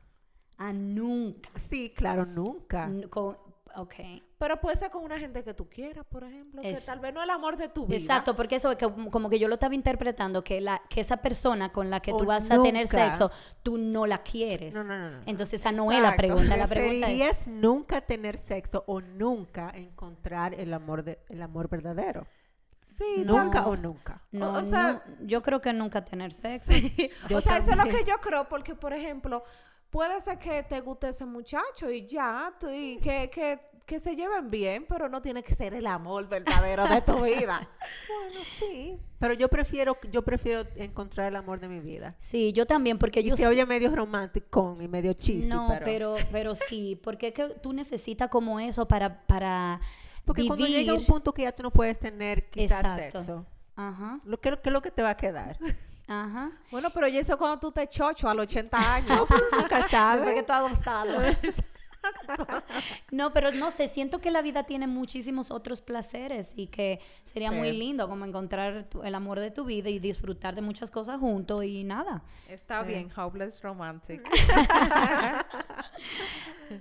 A 0.58 0.72
nunca. 0.72 1.50
Sí, 1.68 1.92
claro, 1.94 2.24
nunca. 2.26 2.84
N- 2.84 3.08
con- 3.08 3.36
ok. 3.74 3.94
Pero 4.38 4.60
puede 4.60 4.76
ser 4.76 4.90
con 4.90 5.02
una 5.02 5.18
gente 5.18 5.42
que 5.44 5.54
tú 5.54 5.68
quieras, 5.68 6.04
por 6.06 6.22
ejemplo, 6.24 6.60
que 6.62 6.70
Es- 6.72 6.84
tal 6.84 7.00
vez 7.00 7.12
no 7.14 7.20
es 7.20 7.24
el 7.24 7.30
amor 7.30 7.56
de 7.56 7.68
tu 7.68 7.86
vida. 7.86 7.96
Exacto, 7.98 8.36
porque 8.36 8.56
eso 8.56 8.70
es 8.70 8.76
que, 8.76 8.86
como 9.10 9.28
que 9.30 9.38
yo 9.38 9.48
lo 9.48 9.54
estaba 9.54 9.74
interpretando, 9.74 10.44
que, 10.44 10.60
la, 10.60 10.82
que 10.90 11.00
esa 11.00 11.18
persona 11.18 11.72
con 11.72 11.88
la 11.90 12.00
que 12.00 12.12
O 12.12 12.18
tú 12.18 12.26
vas 12.26 12.50
a 12.50 12.62
tener 12.62 12.86
sexo, 12.86 13.30
tú 13.62 13.78
no 13.78 14.06
la 14.06 14.22
quieres. 14.22 14.74
No, 14.74 14.84
no, 14.84 15.10
no. 15.10 15.22
Entonces 15.26 15.60
esa 15.60 15.72
no 15.72 15.90
es 15.92 16.00
la 16.00 16.16
pregunta. 16.16 16.56
La 16.56 16.66
pregunta 16.66 17.06
es, 17.06 17.12
¿Preferirías 17.12 17.46
nunca 17.48 18.00
tener 18.02 18.36
sexo 18.38 18.84
o 18.86 19.00
nunca 19.00 19.70
encontrar 19.74 20.52
el 20.54 20.72
amor 20.74 21.02
de, 21.02 21.18
el 21.28 21.40
amor 21.42 21.68
verdadero? 21.68 22.26
Sí, 22.78 23.24
Nunca 23.24 23.62
No. 23.62 23.68
o 23.70 23.76
nunca. 23.76 24.22
no, 24.30 24.52
o 24.58 24.62
sea- 24.62 25.02
no, 25.18 25.26
yo 25.26 25.42
creo 25.42 25.60
que 25.60 25.72
nunca 25.72 26.04
tener 26.04 26.30
sexo. 26.32 26.72
Sí. 26.72 27.10
O 27.34 27.40
sea, 27.40 27.56
eso 27.56 27.70
es 27.72 27.76
lo 27.76 27.84
que 27.84 28.04
yo 28.04 28.14
creo, 28.20 28.48
porque, 28.48 28.74
por 28.76 28.92
ejemplo, 28.92 29.42
puede 29.90 30.20
ser 30.20 30.38
que 30.38 30.62
te 30.62 30.80
guste 30.80 31.08
ese 31.08 31.24
muchacho 31.24 31.90
y 31.90 32.06
ya, 32.06 32.52
y 32.72 32.98
que, 32.98 33.30
que, 33.30 33.60
que 33.86 34.00
se 34.00 34.16
lleven 34.16 34.50
bien, 34.50 34.84
pero 34.88 35.08
no 35.08 35.22
tiene 35.22 35.42
que 35.42 35.54
ser 35.54 35.72
el 35.74 35.86
amor 35.86 36.28
verdadero 36.28 36.86
de 36.88 37.00
tu 37.02 37.22
vida. 37.22 37.68
Bueno, 38.08 38.40
sí. 38.58 38.98
Pero 39.18 39.34
yo 39.34 39.48
prefiero, 39.48 39.96
yo 40.10 40.22
prefiero 40.22 40.68
encontrar 40.74 41.28
el 41.28 41.36
amor 41.36 41.60
de 41.60 41.68
mi 41.68 41.78
vida. 41.80 42.14
Sí, 42.18 42.52
yo 42.52 42.66
también, 42.66 42.98
porque 42.98 43.20
Y 43.20 43.30
yo 43.30 43.36
se 43.36 43.46
oye 43.46 43.64
medio 43.64 43.94
romántico 43.94 44.76
y 44.80 44.88
medio 44.88 45.12
cheesy, 45.12 45.46
No, 45.48 45.68
pero... 45.68 45.84
pero... 45.84 46.16
pero, 46.32 46.54
sí, 46.54 47.00
porque 47.02 47.28
es 47.28 47.34
que 47.34 47.48
tú 47.62 47.72
necesitas 47.72 48.28
como 48.28 48.58
eso 48.60 48.86
para, 48.88 49.24
para 49.26 49.80
Porque 50.24 50.42
vivir. 50.42 50.48
cuando 50.48 50.66
llega 50.66 50.94
un 50.94 51.06
punto 51.06 51.32
que 51.32 51.42
ya 51.42 51.52
tú 51.52 51.62
no 51.62 51.70
puedes 51.70 51.98
tener 51.98 52.50
quizás 52.50 52.84
Exacto. 52.84 53.18
sexo, 53.20 53.46
Ajá, 53.76 54.20
lo 54.24 54.40
que, 54.40 54.50
¿qué 54.62 54.68
es 54.68 54.72
lo 54.72 54.82
que 54.82 54.90
te 54.90 55.02
va 55.02 55.10
a 55.10 55.16
quedar? 55.16 55.58
ajá. 56.06 56.50
Bueno, 56.70 56.90
pero 56.90 57.08
y 57.08 57.18
eso 57.18 57.36
cuando 57.38 57.58
tú 57.58 57.72
te 57.72 57.88
chocho 57.88 58.28
a 58.28 58.34
los 58.34 58.44
80 58.44 58.76
años. 58.94 59.20
Nunca 59.52 59.78
Después 59.80 59.84
que 59.86 59.90
sabes. 60.44 61.56
tú 61.56 61.62
no, 63.10 63.32
pero 63.32 63.50
no 63.50 63.72
sé, 63.72 63.88
siento 63.88 64.20
que 64.20 64.30
la 64.30 64.40
vida 64.40 64.62
tiene 64.62 64.86
muchísimos 64.86 65.50
otros 65.50 65.80
placeres 65.80 66.52
y 66.54 66.68
que 66.68 67.00
sería 67.24 67.50
Sí. 67.50 67.56
muy 67.56 67.72
lindo 67.72 68.08
como 68.08 68.24
encontrar 68.24 68.88
el 69.02 69.14
amor 69.16 69.40
de 69.40 69.50
tu 69.50 69.64
vida 69.64 69.88
y 69.90 69.98
disfrutar 69.98 70.54
de 70.54 70.62
muchas 70.62 70.92
cosas 70.92 71.18
juntos 71.18 71.64
y 71.64 71.82
nada. 71.82 72.22
Está 72.48 72.82
bien, 72.82 73.10
hopeless 73.16 73.60
romantic. 73.62 74.22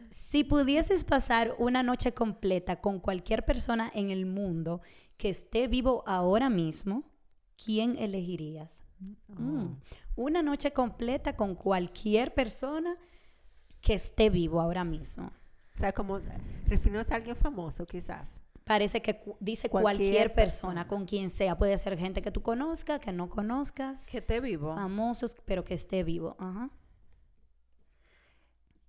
Si 0.09 0.43
pudieses 0.43 1.05
pasar 1.05 1.55
una 1.59 1.83
noche 1.83 2.13
completa 2.13 2.81
con 2.81 2.99
cualquier 2.99 3.45
persona 3.45 3.89
en 3.93 4.09
el 4.09 4.25
mundo 4.25 4.81
que 5.17 5.29
esté 5.29 5.67
vivo 5.67 6.03
ahora 6.07 6.49
mismo, 6.49 7.03
¿quién 7.63 7.97
elegirías? 7.97 8.83
Mm. 9.27 9.75
Una 10.15 10.41
noche 10.41 10.71
completa 10.71 11.36
con 11.36 11.55
cualquier 11.55 12.34
persona 12.34 12.95
que 13.81 13.93
esté 13.93 14.29
vivo 14.29 14.62
ahora 14.62 14.84
mismo. 14.84 15.31
O 15.75 15.77
sea, 15.77 15.91
como 15.93 16.19
refiriéndose 16.67 17.13
a 17.13 17.17
alguien 17.17 17.36
famoso, 17.36 17.86
quizás. 17.86 18.39
Parece 18.63 19.01
que 19.01 19.19
cu- 19.19 19.38
dice 19.39 19.69
cualquier, 19.69 19.97
Cualquier 19.97 20.34
persona, 20.34 20.73
persona. 20.84 20.88
con 20.88 21.05
quien 21.05 21.29
sea. 21.29 21.58
Puede 21.58 21.77
ser 21.77 21.97
gente 21.97 22.21
que 22.21 22.31
tú 22.31 22.41
conozcas, 22.41 22.99
que 22.99 23.12
no 23.12 23.29
conozcas, 23.29 24.08
que 24.08 24.21
te 24.21 24.39
vivo. 24.39 24.73
famosos, 24.73 25.36
pero 25.45 25.63
que 25.63 25.73
esté 25.75 26.03
vivo. 26.03 26.36
Ajá. 26.39 26.69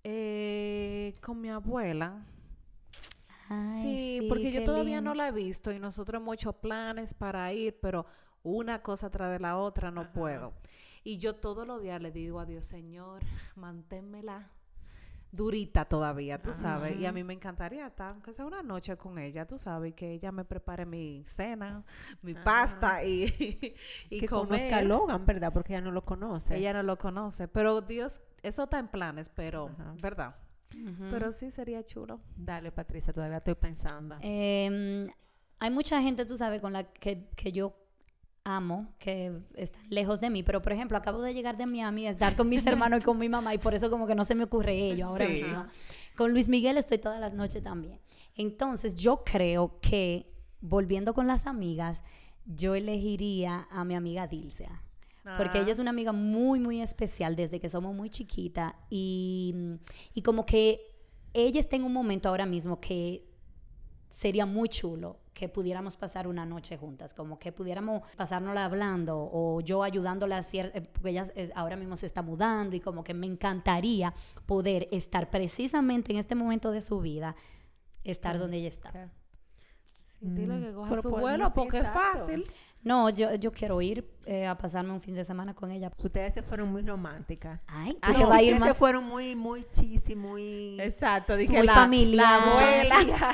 Eh, 0.05 1.17
con 1.21 1.41
mi 1.41 1.51
abuela. 1.51 2.25
Ay, 3.49 3.83
sí, 3.83 4.27
porque 4.29 4.51
yo 4.51 4.65
todavía 4.65 5.01
no 5.01 5.15
la 5.15 5.29
he 5.29 5.33
visto 5.33 5.71
y 5.73 5.79
nosotros 5.79 6.21
hemos 6.21 6.35
hecho 6.35 6.53
planes 6.53 7.15
para 7.15 7.53
ir, 7.53 7.79
pero 7.81 8.07
una 8.47 8.83
cosa 8.83 9.11
tras 9.11 9.33
de 9.33 9.41
la 9.41 9.59
otra 9.59 9.91
no 9.91 10.13
puedo. 10.13 10.55
Y 11.03 11.19
yo 11.19 11.35
todos 11.37 11.67
los 11.67 11.83
días 11.83 12.01
le 12.01 12.11
digo 12.11 12.41
a 12.41 12.47
Dios, 12.47 12.65
Señor, 12.65 13.23
manténmela 13.55 14.51
durita 15.33 15.85
todavía, 15.85 16.41
tú 16.41 16.53
sabes. 16.55 16.99
Y 16.99 17.07
a 17.07 17.13
mí 17.13 17.23
me 17.25 17.35
encantaría 17.35 17.87
estar, 17.87 18.11
aunque 18.13 18.33
sea 18.33 18.45
una 18.45 18.63
noche 18.63 18.97
con 18.97 19.19
ella, 19.19 19.47
tú 19.47 19.59
sabes, 19.59 19.91
y 19.91 19.93
que 19.93 20.13
ella 20.13 20.33
me 20.33 20.45
prepare 20.45 20.87
mi 20.87 21.23
cena, 21.25 21.85
mi 22.23 22.35
pasta 22.35 23.05
y, 23.05 23.25
y 24.11 24.21
que 24.21 24.29
comer. 24.29 24.49
conozca 24.49 24.79
a 24.79 24.83
Logan, 24.83 25.27
¿verdad? 25.27 25.53
Porque 25.53 25.75
ella 25.75 25.83
no 25.83 25.91
lo 25.91 26.05
conoce. 26.05 26.57
Ella 26.57 26.73
no 26.73 26.83
lo 26.83 26.97
conoce, 26.97 27.49
pero 27.49 27.81
Dios, 27.81 28.21
eso 28.43 28.65
está 28.65 28.79
en 28.79 28.89
planes, 28.89 29.29
pero, 29.29 29.67
Ajá. 29.67 29.95
¿verdad? 30.01 30.37
Pero 31.11 31.33
sí 31.33 31.51
sería 31.51 31.85
chulo. 31.85 32.21
Dale, 32.37 32.73
Patricia, 32.73 33.13
todavía 33.13 33.39
estoy 33.39 33.55
pensando. 33.55 34.17
Em, 34.21 35.09
hay 35.59 35.71
mucha 35.71 36.01
gente, 36.03 36.27
tú 36.27 36.37
sabes, 36.37 36.61
con 36.61 36.73
la 36.73 36.85
que, 36.85 37.29
que 37.37 37.53
yo 37.53 37.75
amo, 38.47 38.87
que 38.99 39.33
están 39.57 39.83
lejos 39.91 40.21
de 40.21 40.31
mí, 40.31 40.43
pero 40.45 40.63
por 40.63 40.73
ejemplo, 40.73 40.97
acabo 40.97 41.21
de 41.21 41.35
llegar 41.35 41.57
de 41.57 41.67
Miami 41.67 42.07
a 42.07 42.11
estar 42.11 42.37
con 42.37 42.49
mis 42.49 42.65
hermanos 42.67 43.01
y 43.01 43.03
con 43.03 43.19
mi 43.19 43.29
mamá 43.29 43.53
y 43.55 43.59
por 43.59 43.75
eso 43.75 43.91
como 43.91 44.07
que 44.07 44.15
no 44.15 44.25
se 44.25 44.35
me 44.37 44.45
ocurre 44.45 44.75
ello 44.79 45.07
ahora 45.09 45.27
Sí. 45.27 45.33
mismo. 45.33 45.67
Con 46.17 46.31
Luis 46.33 46.49
Miguel 46.49 46.79
estoy 46.79 46.99
todas 46.99 47.21
las 47.21 47.35
noches 47.35 47.63
también. 47.63 48.01
Entonces, 48.37 48.95
yo 48.95 49.25
creo 49.25 49.79
que, 49.81 50.33
volviendo 50.61 51.13
con 51.13 51.27
las 51.27 51.47
amigas, 51.47 52.03
yo 52.47 52.75
elegiría 52.75 53.67
a 53.71 53.85
mi 53.85 53.95
amiga 53.97 54.27
Dilcia. 54.27 54.83
Porque 55.37 55.59
Ah. 55.59 55.63
ella 55.63 55.73
es 55.73 55.81
una 55.81 55.91
amiga 55.91 56.13
muy, 56.13 56.61
muy 56.61 56.81
especial 56.81 57.35
desde 57.35 57.59
que 57.59 57.69
somos 57.69 57.95
muy 57.95 58.11
chiquita 58.11 58.77
y, 58.89 59.55
y 60.15 60.23
como 60.23 60.47
que 60.47 60.81
ella 61.35 61.59
está 61.59 61.75
en 61.75 61.83
un 61.83 61.93
momento 61.93 62.29
ahora 62.29 62.47
mismo 62.47 62.81
que 62.81 63.27
sería 64.09 64.47
muy 64.47 64.69
chulo 64.69 65.19
que 65.39 65.51
pudiéramos 65.51 65.99
pasar 65.99 66.27
una 66.27 66.47
noche 66.47 66.79
juntas, 66.79 67.13
como 67.13 67.39
que 67.39 67.53
pudiéramos 67.53 68.01
pasárnosla 68.17 68.65
hablando 68.65 69.19
o 69.33 69.61
yo 69.61 69.83
ayudándola, 69.83 70.39
a 70.39 70.43
cier- 70.43 70.71
eh, 70.75 70.81
porque 70.81 71.11
ella 71.11 71.27
es- 71.35 71.53
ahora 71.55 71.77
mismo 71.77 71.95
se 71.99 72.07
está 72.07 72.23
mudando 72.23 72.75
y 72.75 72.81
como 72.81 73.05
que 73.05 73.13
me 73.13 73.27
encantaría 73.27 74.15
poder 74.47 74.89
estar 74.93 75.29
precisamente 75.29 76.11
en 76.13 76.19
este 76.19 76.35
momento 76.35 76.71
de 76.71 76.81
su 76.81 77.01
vida, 77.01 77.37
estar 78.03 78.33
Claro, 78.33 78.45
donde 78.45 78.57
ella 78.57 78.69
está. 78.69 78.91
claro. 78.91 79.11
Sí, 80.03 80.27
dile 80.31 80.59
que 80.61 80.73
coja 80.73 80.89
Pero 80.89 81.03
su 81.03 81.11
podemos- 81.11 81.31
vuelo 81.31 81.47
sí, 81.49 81.53
porque 81.55 81.79
es 81.81 81.89
fácil. 81.91 82.51
No, 82.83 83.11
yo, 83.11 83.35
yo 83.35 83.53
quiero 83.53 83.83
ir 83.83 84.09
eh, 84.27 84.47
a 84.47 84.57
pasarme 84.57 84.93
un 84.93 85.01
fin 85.01 85.15
de 85.15 85.25
semana 85.25 85.55
con 85.55 85.71
ella. 85.71 85.91
Ustedes 85.99 86.33
se 86.35 86.43
fueron 86.43 86.71
muy 86.71 86.83
románticas. 86.83 87.61
Ay, 87.67 87.93
tú 87.95 87.99
Ay, 88.03 88.15
te 88.17 88.25
vas 88.25 88.39
a 88.39 88.43
ir 88.43 88.53
ustedes 88.55 88.61
más 88.61 88.69
se 88.71 88.75
fueron 88.75 89.05
muy, 89.05 89.37
muy 89.37 89.67
chisi, 89.73 90.15
muy... 90.17 90.81
Exacto, 90.81 91.37
dije 91.37 91.59
Muy 91.59 91.67
la- 91.67 91.75
familiar. 91.75 92.41
la 92.41 92.53
abuela. 92.95 93.33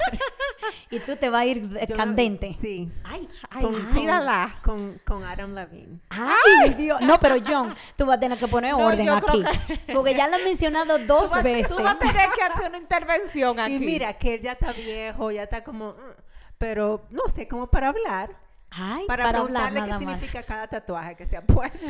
Y 0.90 0.98
tú 1.00 1.16
te 1.16 1.28
vas 1.28 1.42
a 1.42 1.46
ir 1.46 1.76
eh, 1.80 1.86
Yo- 1.88 1.96
candente. 1.96 2.56
Sí. 2.60 2.90
Ay, 3.04 3.28
ay, 3.50 3.62
Con, 3.62 3.74
ay. 3.74 3.80
con- 3.82 3.94
mírala. 3.94 4.58
Con, 4.62 5.00
con 5.04 5.24
Adam 5.24 5.54
Levine. 5.54 6.00
Ay, 6.10 6.74
Dios. 6.74 7.00
No, 7.02 7.18
pero 7.20 7.36
John, 7.46 7.74
tú 7.96 8.06
vas 8.06 8.16
a 8.16 8.20
tener 8.20 8.38
que 8.38 8.48
poner 8.48 8.72
No, 8.72 8.78
orden 8.86 9.06
yo 9.06 9.14
aquí. 9.16 9.42
creo 9.42 9.78
Porque 9.94 10.14
ya 10.14 10.28
lo 10.28 10.36
he 10.38 10.44
mencionado 10.44 10.98
dos 11.06 11.26
Tú 11.30 11.34
vas- 11.36 11.42
veces. 11.42 11.68
Tú 11.76 11.82
vas 11.82 11.94
a 11.94 11.98
tener 11.98 12.30
que 12.30 12.42
hacer 12.42 12.68
una 12.68 12.78
intervención 12.78 13.58
aquí. 13.60 13.74
Y 13.74 13.78
mira, 13.80 14.12
que 14.18 14.34
él 14.34 14.40
ya 14.42 14.52
está 14.52 14.72
viejo, 14.72 15.30
ya 15.30 15.42
está 15.44 15.62
como... 15.64 15.92
mm, 15.92 16.22
Pero, 16.58 17.06
no 17.10 17.22
sé, 17.34 17.48
como 17.48 17.66
para 17.68 17.88
hablar. 17.88 18.30
Ay, 18.74 19.04
Para, 19.06 19.24
para, 19.24 19.38
hablar 19.40 19.64
preguntarle 19.72 19.80
nada 19.90 19.98
qué 19.98 20.04
más. 20.06 20.14
significa 20.18 20.42
cada 20.44 20.66
tatuaje 20.66 21.14
que 21.14 21.26
se 21.26 21.36
ha 21.36 21.42
puesto. 21.44 21.78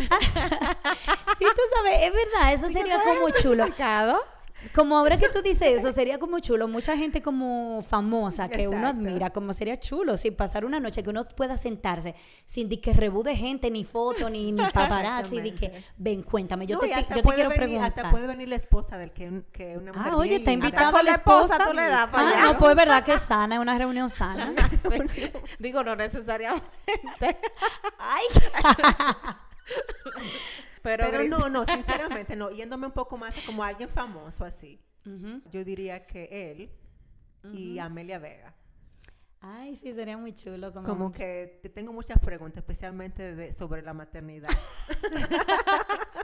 Sí, 1.38 1.44
tú 1.56 1.62
sabes, 1.74 1.98
es 2.02 2.12
verdad, 2.12 2.52
eso 2.52 2.68
sería 2.68 3.00
como 3.02 3.30
chulo. 3.40 3.66
Como 4.74 4.96
ahora 4.96 5.18
que 5.18 5.28
tú 5.28 5.42
dices 5.42 5.80
eso, 5.80 5.92
sería 5.92 6.18
como 6.18 6.38
chulo. 6.38 6.68
Mucha 6.68 6.96
gente 6.96 7.20
como 7.22 7.82
famosa 7.82 8.48
que 8.48 8.68
uno 8.68 8.86
admira, 8.88 9.30
como 9.30 9.52
sería 9.52 9.78
chulo, 9.78 10.16
si 10.16 10.30
pasar 10.30 10.64
una 10.64 10.80
noche 10.80 11.02
que 11.02 11.10
uno 11.10 11.26
pueda 11.28 11.56
sentarse 11.56 12.14
sin 12.44 12.68
di 12.68 12.76
que 12.78 12.92
rebude 12.92 13.36
gente, 13.36 13.70
ni 13.70 13.84
foto, 13.84 14.30
ni, 14.30 14.52
ni 14.52 14.62
paparazzi, 14.62 15.40
di 15.40 15.52
que, 15.52 15.84
ven, 15.96 16.22
cuéntame, 16.22 16.66
yo 16.66 16.76
No, 16.76 16.80
te, 16.82 16.88
yo 16.88 16.94
te 16.94 17.22
quiero 17.22 17.50
venir- 17.50 17.56
preguntar. 17.56 17.88
Hasta 17.88 18.10
puede 18.10 18.26
venir 18.26 18.48
la 18.48 18.56
esposa 18.56 18.98
del 18.98 19.10
que, 19.12 19.42
que 19.52 19.76
una 19.78 19.92
mujer 19.92 20.12
Ah, 20.12 20.16
oye, 20.16 20.36
está 20.36 20.52
invitada 20.52 21.02
la 21.02 21.12
esposa 21.12 21.58
tú 21.64 21.72
le 21.74 21.88
das 21.88 22.08
para 22.10 22.28
Ah, 22.28 22.52
no, 22.52 22.58
pues 22.58 22.70
es 22.70 22.76
verdad 22.76 23.04
que 23.04 23.14
es 23.14 23.22
sana, 23.22 23.56
es 23.56 23.60
una 23.60 23.76
reunión 23.78 24.08
sana. 24.10 24.52
Digo, 25.58 25.82
no 25.82 25.96
necesariamente. 25.96 26.70
Ay, 27.98 28.24
Pero, 30.82 31.22
no, 31.28 31.48
no, 31.48 31.64
sinceramente 31.66 32.36
no. 32.36 32.50
Yéndome 32.50 32.86
un 32.86 32.92
poco 32.92 33.16
más 33.16 33.34
como 33.46 33.62
alguien 33.62 33.88
famoso 33.88 34.44
así. 34.44 34.80
Yo 35.50 35.64
diría 35.64 36.06
que 36.06 36.50
él 36.50 36.70
y 37.52 37.78
Amelia 37.78 38.18
Vega. 38.18 38.54
Ay, 39.40 39.74
sí, 39.74 39.92
sería 39.92 40.16
muy 40.16 40.32
chulo. 40.32 40.72
Como, 40.72 40.86
Como 40.86 41.12
que 41.12 41.58
te 41.62 41.68
tengo 41.68 41.92
muchas 41.92 42.20
preguntas, 42.20 42.58
especialmente 42.58 43.34
de, 43.34 43.52
sobre 43.52 43.82
la 43.82 43.92
maternidad. 43.92 44.48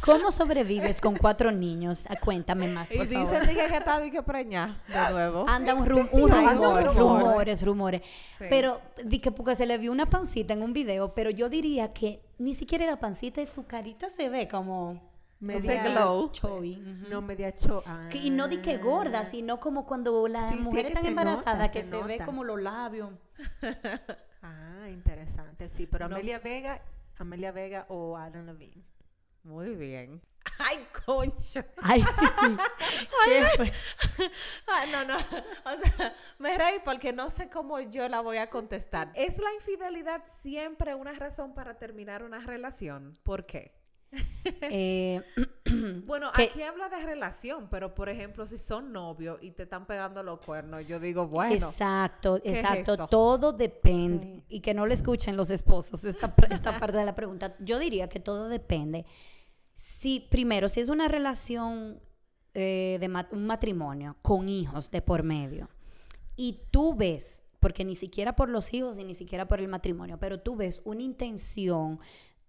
¿Cómo 0.00 0.30
sobrevives 0.32 1.00
con 1.00 1.16
cuatro 1.16 1.50
niños? 1.52 2.04
Ah, 2.08 2.16
Cuéntame 2.18 2.68
más, 2.68 2.90
Y 2.90 2.96
por 2.98 3.08
dice 3.08 3.24
favor. 3.26 3.46
dije, 3.48 3.66
que 3.68 3.76
está 3.76 4.10
que 4.10 4.22
preña 4.22 4.76
de 4.88 5.12
nuevo. 5.12 5.44
Anda 5.48 5.74
un, 5.74 5.86
rum- 5.86 6.08
rumor, 6.12 6.84
rumor. 6.84 7.20
rumores, 7.22 7.62
rumores. 7.64 8.02
Sí. 8.38 8.44
Pero 8.48 8.80
di 9.04 9.18
que 9.20 9.30
porque 9.30 9.54
se 9.54 9.66
le 9.66 9.78
vio 9.78 9.92
una 9.92 10.06
pancita 10.06 10.52
en 10.54 10.62
un 10.62 10.72
video, 10.72 11.14
pero 11.14 11.30
yo 11.30 11.48
diría 11.48 11.92
que 11.92 12.22
ni 12.38 12.54
siquiera 12.54 12.86
la 12.86 12.98
pancita, 12.98 13.44
su 13.46 13.66
carita 13.66 14.08
se 14.16 14.28
ve 14.28 14.48
como 14.48 15.06
Media, 15.40 15.84
glow. 15.84 16.32
No, 17.08 17.22
media 17.22 17.52
cho. 17.54 17.84
Y 18.12 18.30
no 18.30 18.48
di 18.48 18.56
que 18.58 18.76
gorda, 18.78 19.20
Ah. 19.20 19.24
sino 19.30 19.60
como 19.60 19.86
cuando 19.86 20.26
las 20.26 20.52
Sí, 20.52 20.60
mujeres 20.60 20.90
están 20.90 21.06
embarazadas, 21.06 21.70
que 21.70 21.84
se 21.84 22.02
ve 22.02 22.18
como 22.24 22.42
los 22.42 22.60
labios. 22.60 23.10
Ah, 24.42 24.88
interesante. 24.88 25.68
Sí, 25.68 25.86
pero 25.86 26.08
No. 26.08 26.16
Amelia 26.16 26.38
Vega, 26.40 26.80
Amelia 27.18 27.52
Vega 27.52 27.86
o 27.88 28.16
Adam 28.16 28.46
Levine. 28.46 28.82
Muy 29.48 29.76
bien. 29.76 30.20
Ay, 30.58 30.86
concho. 31.06 31.64
Ay, 31.82 32.02
¿qué 33.26 33.44
fue? 33.56 33.72
Ay, 34.66 34.90
no, 34.92 35.04
no. 35.06 35.16
O 35.16 35.76
sea, 35.96 36.14
me 36.38 36.56
reí 36.58 36.80
porque 36.84 37.14
no 37.14 37.30
sé 37.30 37.48
cómo 37.48 37.80
yo 37.80 38.06
la 38.10 38.20
voy 38.20 38.36
a 38.36 38.50
contestar. 38.50 39.10
¿Es 39.14 39.38
la 39.38 39.52
infidelidad 39.54 40.22
siempre 40.26 40.94
una 40.94 41.12
razón 41.12 41.54
para 41.54 41.78
terminar 41.78 42.22
una 42.22 42.40
relación? 42.40 43.14
¿Por 43.22 43.46
qué? 43.46 43.74
Eh, 44.62 45.22
Bueno, 46.04 46.30
Que- 46.32 46.44
aquí 46.44 46.62
habla 46.62 46.88
de 46.90 47.04
relación, 47.04 47.68
pero 47.70 47.94
por 47.94 48.08
ejemplo, 48.08 48.46
si 48.46 48.58
son 48.58 48.92
novios 48.92 49.38
y 49.42 49.50
te 49.52 49.62
están 49.64 49.86
pegando 49.86 50.22
los 50.22 50.40
cuernos, 50.40 50.86
yo 50.86 50.98
digo, 51.00 51.26
bueno, 51.26 51.68
exacto, 51.68 52.40
¿qué 52.42 52.50
es 52.52 52.58
exacto. 52.58 53.06
Todo 53.08 53.52
depende. 53.52 54.44
Y 54.48 54.60
que 54.60 54.72
no 54.74 54.84
le 54.86 54.94
escuchen 54.94 55.36
los 55.36 55.48
esposos 55.50 56.04
esta, 56.04 56.34
esta 56.50 56.78
parte 56.78 56.98
de 56.98 57.04
la 57.04 57.14
pregunta. 57.14 57.54
Yo 57.60 57.78
diría 57.78 58.08
que 58.08 58.20
todo 58.20 58.48
depende. 58.48 59.04
Si, 59.78 60.18
primero, 60.18 60.68
si 60.68 60.80
es 60.80 60.88
una 60.88 61.06
relación 61.06 62.00
eh, 62.52 62.98
de 62.98 63.26
un 63.30 63.46
matrimonio 63.46 64.16
con 64.22 64.48
hijos 64.48 64.90
de 64.90 65.02
por 65.02 65.22
medio, 65.22 65.68
y 66.34 66.62
tú 66.72 66.96
ves, 66.96 67.44
porque 67.60 67.84
ni 67.84 67.94
siquiera 67.94 68.34
por 68.34 68.48
los 68.48 68.74
hijos 68.74 68.98
y 68.98 69.04
ni 69.04 69.14
siquiera 69.14 69.46
por 69.46 69.60
el 69.60 69.68
matrimonio, 69.68 70.18
pero 70.18 70.40
tú 70.40 70.56
ves 70.56 70.82
una 70.84 71.02
intención 71.02 72.00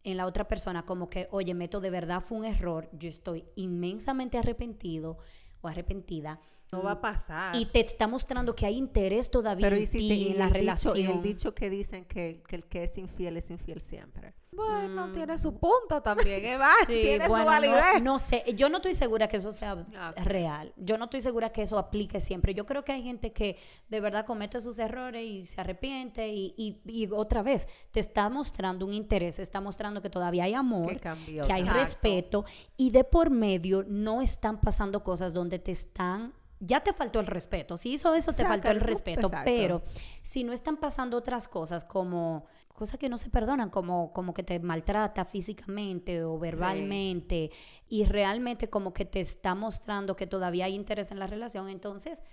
en 0.03 0.17
la 0.17 0.25
otra 0.25 0.47
persona 0.47 0.87
como 0.87 1.07
que, 1.07 1.27
oye, 1.29 1.53
Meto, 1.53 1.79
de 1.81 1.91
verdad 1.91 2.19
fue 2.21 2.39
un 2.39 2.45
error, 2.45 2.89
yo 2.93 3.07
estoy 3.07 3.45
inmensamente 3.55 4.39
arrepentido 4.39 5.19
o 5.61 5.67
arrepentida. 5.67 6.41
No 6.71 6.83
va 6.83 6.91
a 6.91 7.01
pasar. 7.01 7.55
Y 7.55 7.65
te 7.65 7.79
está 7.79 8.07
mostrando 8.07 8.55
que 8.55 8.65
hay 8.65 8.77
interés 8.77 9.31
todavía 9.31 9.65
Pero 9.67 9.75
en 9.77 9.83
y 9.83 9.87
si 9.87 9.97
ti, 9.99 10.07
te- 10.07 10.13
y 10.15 10.27
en 10.31 10.37
la 10.39 10.45
el 10.47 10.51
relación. 10.53 10.93
Dicho, 10.95 11.09
y 11.09 11.11
el 11.15 11.21
dicho 11.23 11.55
que 11.55 11.69
dicen 11.69 12.05
que, 12.05 12.43
que 12.47 12.55
el 12.57 12.65
que 12.65 12.83
es 12.83 12.97
infiel 12.97 13.37
es 13.37 13.49
infiel 13.49 13.81
siempre. 13.81 14.33
bueno, 14.51 15.11
tiene 15.11 15.37
su 15.37 15.57
punto 15.57 16.01
también, 16.01 16.43
¿eh? 16.45 16.57
Va, 16.57 16.71
Sí, 16.87 16.93
tiene 17.01 17.27
bueno, 17.27 17.35
su 17.35 17.39
no- 17.39 17.45
validez. 17.45 18.01
No, 18.03 18.19
sé, 18.19 18.43
yo 18.55 18.69
no 18.69 18.77
estoy 18.77 18.93
segura 18.93 19.27
que 19.27 19.37
eso 19.37 19.51
sea 19.51 19.85
Ah, 19.95 20.13
real. 20.23 20.73
Yo 20.77 20.97
no 20.97 21.05
estoy 21.05 21.21
segura 21.21 21.51
que 21.51 21.61
eso 21.63 21.77
aplique 21.79 22.19
siempre. 22.19 22.53
Yo 22.53 22.65
creo 22.65 22.83
que 22.83 22.91
hay 22.91 23.01
gente 23.03 23.31
que 23.31 23.57
de 23.87 23.99
verdad 24.01 24.25
comete 24.25 24.59
sus 24.61 24.77
errores 24.79 25.23
y 25.25 25.45
se 25.45 25.61
arrepiente 25.61 26.27
y, 26.29 26.53
y- 26.57 26.81
y 26.85 27.07
otra 27.11 27.41
vez 27.41 27.67
te 27.91 27.99
está 27.99 28.29
mostrando 28.29 28.85
un 28.85 28.93
interés, 28.93 29.39
está 29.39 29.61
mostrando 29.61 30.01
que 30.01 30.09
todavía 30.09 30.43
hay 30.43 30.53
amor, 30.55 30.87
Que 30.89 30.99
cambió. 30.99 31.45
que 31.47 31.53
hay 31.53 31.61
Exacto. 31.61 31.79
respeto 31.79 32.45
y 32.77 32.91
de 32.91 33.03
por 33.03 33.29
medio 33.29 33.83
no 33.87 34.21
están 34.21 34.59
pasando 34.61 35.03
cosas 35.03 35.33
donde 35.33 35.57
te 35.59 35.71
están 35.71 36.33
ya 36.59 36.81
te 36.81 36.93
faltó 36.93 37.19
el 37.19 37.27
respeto. 37.27 37.77
Si 37.77 37.93
hizo 37.93 38.13
eso, 38.15 38.33
te 38.33 38.43
faltó 38.43 38.69
el 38.69 38.79
respeto. 38.81 39.27
Exacto. 39.27 39.45
Pero 39.45 39.81
si 40.21 40.43
no 40.43 40.51
están 40.53 40.77
pasando 40.77 41.17
otras 41.17 41.47
cosas 41.47 41.85
como 41.85 42.45
cosas 42.73 42.97
que 42.97 43.09
no 43.09 43.17
se 43.17 43.29
perdonan, 43.29 43.69
como, 43.69 44.13
como 44.13 44.33
que 44.33 44.41
te 44.43 44.57
maltrata 44.59 45.25
físicamente 45.25 46.23
o 46.23 46.39
verbalmente 46.39 47.51
y 47.89 48.05
realmente 48.05 48.69
como 48.69 48.93
que 48.93 49.03
te 49.05 49.19
está 49.19 49.53
mostrando 49.55 50.15
que 50.15 50.27
todavía 50.27 50.65
hay 50.65 50.75
interés 50.75 51.11
en 51.11 51.19
la 51.19 51.27
relación, 51.27 51.67
entonces 51.69 52.23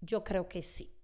yo 0.00 0.24
creo 0.24 0.48
que 0.48 0.62
sí. 0.62 0.94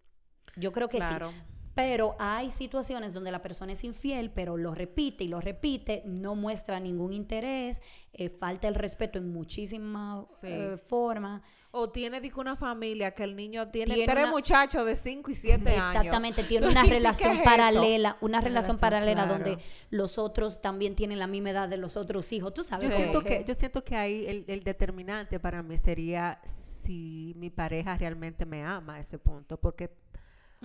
Yo 0.57 0.73
creo 0.73 0.89
que 0.89 0.97
Claro. 0.99 1.31
sí. 1.31 1.37
Pero 1.75 2.17
hay 2.19 2.51
situaciones 2.51 3.13
donde 3.13 3.31
la 3.31 3.43
persona 3.43 3.73
es 3.73 3.85
infiel, 3.85 4.31
pero 4.31 4.57
lo 4.57 4.75
repite 4.75 5.25
y 5.25 5.29
lo 5.29 5.43
repite, 5.43 6.03
no 6.07 6.35
muestra 6.35 6.81
ningún 6.81 7.13
interés, 7.13 7.83
eh, 8.15 8.31
falta 8.31 8.67
el 8.67 8.75
respeto 8.75 9.19
en 9.19 9.31
muchísimas 9.31 10.31
Sí. 10.41 10.47
eh, 10.49 10.79
formas. 10.79 11.43
O 11.79 11.91
tiene 11.91 12.21
digo, 12.21 12.41
una 12.41 12.57
familia 12.57 13.11
que 13.15 13.23
el 13.23 13.37
niño 13.37 13.69
tiene, 13.69 13.95
Tiene 13.95 14.11
tres 14.13 14.25
una- 14.25 14.33
muchachos 14.33 14.87
de 14.87 14.97
5 14.97 15.31
y 15.31 15.35
7 15.35 15.71
años. 15.77 15.95
Exactamente, 15.95 16.43
tiene 16.45 16.69
una 16.69 16.83
dices, 16.83 16.89
¿qué 16.89 16.99
relación 16.99 17.37
es 17.37 17.43
paralela, 17.43 18.17
una 18.23 18.41
relación 18.41 18.77
relación, 18.77 18.79
paralela 18.79 19.25
claro. 19.27 19.45
donde 19.45 19.63
los 19.91 20.17
otros 20.19 20.63
también 20.63 20.95
tienen 20.97 21.19
la 21.19 21.27
misma 21.27 21.51
edad 21.51 21.69
de 21.69 21.77
los 21.77 21.97
otros 21.97 22.33
hijos, 22.33 22.55
tú 22.55 22.63
sabes. 22.63 22.89
Yo 22.89 22.97
Sí. 22.97 23.03
siento 23.03 23.23
que, 23.23 23.45
yo 23.47 23.55
siento 23.55 23.85
que 23.85 23.95
ahí 23.97 24.27
el, 24.27 24.45
el 24.49 24.63
determinante 24.63 25.39
para 25.39 25.63
mí 25.63 25.77
sería 25.77 26.41
si 26.47 27.35
mi 27.37 27.51
pareja 27.51 27.97
realmente 27.99 28.47
me 28.47 28.63
ama 28.65 28.95
a 28.95 29.01
ese 29.01 29.19
punto. 29.19 29.59
Porque, 29.59 29.91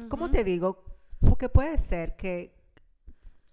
¿cómo 0.07 0.25
Ujú. 0.25 0.31
te 0.33 0.43
digo? 0.45 0.83
Porque 1.19 1.49
puede 1.49 1.77
ser 1.77 2.15
que, 2.15 2.53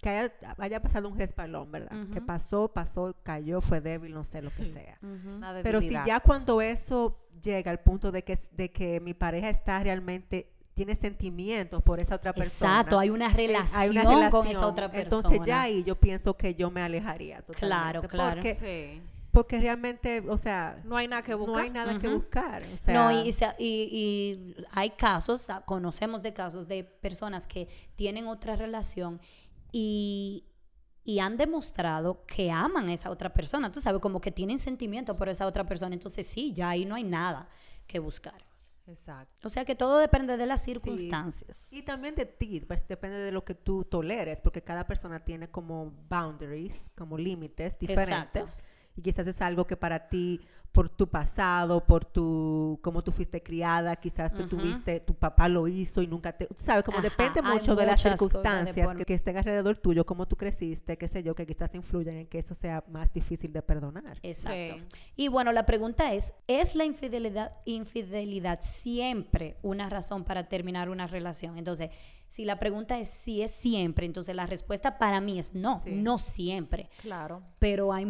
que 0.01 0.09
haya, 0.09 0.33
haya 0.59 0.81
pasado 0.81 1.09
un 1.09 1.19
respalón, 1.19 1.71
¿verdad? 1.73 1.91
Que 2.13 2.21
pasó, 2.21 2.69
pasó, 2.69 3.17
cayó, 3.23 3.61
fue 3.61 3.81
débil, 3.81 4.13
no 4.15 4.25
sé 4.25 4.43
lo 4.43 4.51
que 4.51 4.65
sea. 4.67 4.99
Pero 5.63 5.81
si 5.81 5.91
ya 5.91 6.21
cuando 6.21 6.61
eso 6.61 7.17
llega 7.43 7.71
al 7.71 7.81
punto 7.81 8.13
de 8.13 8.23
que, 8.25 8.39
de 8.53 8.71
que 8.71 9.01
mi 9.01 9.15
pareja 9.15 9.49
está 9.51 9.83
realmente, 9.83 10.53
tiene 10.75 10.95
sentimientos 10.95 11.83
por 11.83 11.99
esa 11.99 12.15
otra 12.15 12.33
persona. 12.33 12.71
Exacto, 12.79 12.99
hay 13.01 13.11
una 13.11 13.27
eh, 13.27 13.35
relación, 13.35 13.81
hay 13.99 14.07
una 14.17 14.31
con 14.31 14.47
esa 14.47 14.67
otra 14.67 14.89
persona. 14.91 15.03
Entonces 15.27 15.41
ya 15.45 15.63
ahí 15.63 15.83
yo 15.83 15.97
pienso 15.99 16.37
que 16.37 16.55
yo 16.55 16.71
me 16.71 16.81
alejaría 16.83 17.43
totalmente. 17.43 17.67
Claro, 17.67 18.03
claro. 18.03 18.35
Porque, 18.37 18.55
Sí. 18.55 19.03
porque 19.33 19.59
realmente, 19.61 20.23
o 20.29 20.39
sea, 20.39 20.77
No 20.85 20.97
hay 20.97 21.09
nada 21.09 21.23
que 21.23 21.35
buscar. 21.35 21.57
no 21.57 21.63
hay 21.63 21.71
nada 21.71 21.99
que 21.99 22.07
buscar. 22.09 22.63
O 22.73 22.77
sea, 22.77 22.95
no, 22.95 23.11
y, 23.11 23.29
y 23.29 23.33
se- 23.33 23.55
y- 23.59 23.89
y 23.93 24.65
hay 24.73 24.91
casos, 24.91 25.49
conocemos 25.65 26.23
de 26.23 26.33
casos 26.33 26.69
de 26.69 26.85
personas 26.85 27.49
que 27.49 27.69
tienen 27.97 28.29
otra 28.29 28.55
relación 28.55 29.21
y, 29.81 30.45
y 31.05 31.21
han 31.21 31.37
demostrado 31.37 32.27
que 32.27 32.51
aman 32.51 32.89
a 32.89 32.95
esa 32.95 33.11
otra 33.11 33.33
persona. 33.33 33.71
Tú 33.71 33.81
sabes, 33.81 34.03
como 34.03 34.21
que 34.21 34.33
tienen 34.33 34.59
sentimiento 34.59 35.17
por 35.17 35.29
esa 35.29 35.47
otra 35.47 35.65
persona. 35.65 35.95
Entonces 35.95 36.27
sí, 36.27 36.53
ya 36.53 36.71
ahí 36.71 36.85
no 36.85 36.97
hay 36.97 37.05
nada 37.05 37.49
que 37.87 38.01
buscar. 38.01 38.45
Exacto. 38.89 39.47
O 39.47 39.51
sea 39.51 39.65
que 39.65 39.77
todo 39.77 39.99
depende 39.99 40.37
de 40.37 40.47
las 40.47 40.65
circunstancias. 40.65 41.65
Y 41.71 41.83
también 41.83 42.17
de 42.17 42.27
ti, 42.27 42.61
pues, 42.67 42.89
depende 42.89 43.19
de 43.19 43.31
lo 43.31 43.45
que 43.45 43.55
tú 43.55 43.85
toleres, 43.85 44.41
porque 44.41 44.65
cada 44.65 44.85
persona 44.89 45.25
tiene 45.25 45.49
como 45.49 45.93
boundaries, 46.09 46.91
como 46.97 47.17
límites 47.17 47.79
diferentes. 47.79 48.43
Exacto. 48.43 48.65
Y 48.97 49.03
quizás 49.03 49.29
es 49.29 49.41
algo 49.41 49.65
que 49.65 49.77
para 49.77 50.09
ti, 50.09 50.41
por 50.73 50.89
tu 50.89 51.09
pasado, 51.09 51.85
por 51.85 52.05
tu, 52.05 52.79
cómo 52.83 53.03
tú 53.03 53.11
fuiste 53.11 53.43
criada, 53.43 53.97
quizás 53.97 54.33
tú 54.33 54.47
tuviste, 54.47 55.01
tu 55.01 55.15
papá 55.15 55.49
lo 55.49 55.67
hizo 55.67 56.03
y 56.03 56.07
nunca 56.07 56.33
te, 56.37 56.47
sabes, 56.55 56.85
como 56.85 56.99
Ajá, 56.99 57.09
depende 57.09 57.43
mucho 57.43 57.75
de 57.75 57.87
las 57.87 58.01
de 58.03 58.11
circunstancias 58.11 58.87
por- 58.87 58.97
que, 58.97 59.05
que 59.05 59.15
estén 59.15 59.37
alrededor 59.39 59.79
tuyo, 59.79 60.07
cómo 60.07 60.29
tú 60.29 60.37
creciste, 60.37 60.97
qué 60.97 61.09
sé 61.09 61.23
yo, 61.25 61.35
que 61.35 61.47
quizás 61.47 61.75
influyan 61.75 62.15
en 62.17 62.27
que 62.29 62.39
eso 62.39 62.55
sea 62.55 62.85
más 62.91 63.13
difícil 63.13 63.53
de 63.53 63.63
perdonar. 63.63 64.19
Exacto. 64.23 64.75
Sí. 64.77 64.83
Y 65.17 65.29
bueno, 65.29 65.51
la 65.53 65.67
pregunta 65.67 66.13
es, 66.13 66.33
¿es 66.47 66.75
la 66.77 66.85
infidelidad, 66.85 67.53
infidelidad 67.65 68.61
siempre 68.63 69.57
una 69.63 69.89
razón 69.89 70.23
para 70.25 70.49
terminar 70.49 70.91
una 70.91 71.07
relación? 71.09 71.59
Entonces, 71.59 71.91
si 72.29 72.45
la 72.45 72.59
pregunta 72.61 72.99
es 73.01 73.09
si 73.09 73.43
es 73.43 73.51
siempre, 73.51 74.07
entonces 74.07 74.37
la 74.37 74.47
respuesta 74.47 74.99
para 74.99 75.21
mí 75.21 75.39
es 75.39 75.55
no, 75.55 75.81
Sí. 75.83 75.91
no 75.93 76.19
siempre. 76.19 76.91
Claro. 77.01 77.43
Pero 77.59 77.93
hay 77.93 78.05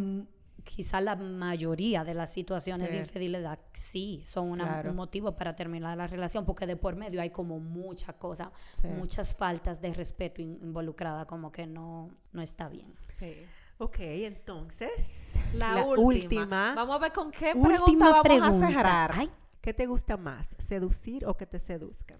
quizá 0.64 1.01
la 1.01 1.16
mayoría 1.16 2.05
de 2.05 2.14
las 2.14 2.33
situaciones 2.33 2.90
de 2.90 2.99
infidelidad 2.99 3.59
sí 3.73 4.21
son 4.25 4.51
una- 4.51 4.64
Claro. 4.64 4.90
un 4.90 4.97
motivo 4.97 5.35
para 5.35 5.55
terminar 5.57 5.97
la 5.97 6.07
relación, 6.07 6.44
porque 6.44 6.66
de 6.66 6.77
por 6.77 6.94
medio 6.97 7.21
hay 7.23 7.31
como 7.31 7.59
muchas 7.59 8.14
cosas, 8.16 8.49
Sí. 8.83 8.88
muchas 8.88 9.35
faltas 9.35 9.81
de 9.81 9.94
respeto 9.94 10.42
in- 10.42 10.59
involucradas, 10.62 11.27
como 11.27 11.51
que 11.53 11.66
no, 11.66 12.11
no 12.33 12.42
está 12.42 12.68
bien. 12.68 12.94
Sí. 13.09 13.35
Ok, 13.79 13.97
entonces, 14.01 15.35
La, 15.55 15.85
última. 15.85 16.75
Vamos 16.75 16.97
a 16.97 16.99
ver 16.99 17.12
con 17.12 17.31
qué 17.31 17.53
pregunta 17.53 17.81
Última 17.85 18.09
vamos 18.11 18.23
pregunta. 18.25 18.66
a 18.66 18.71
cerrar. 18.71 19.11
Ay, 19.14 19.31
¿qué 19.61 19.73
te 19.73 19.87
gusta 19.87 20.16
más, 20.16 20.55
seducir 20.59 21.25
o 21.27 21.37
que 21.37 21.47
te 21.47 21.59
seduzcan? 21.59 22.18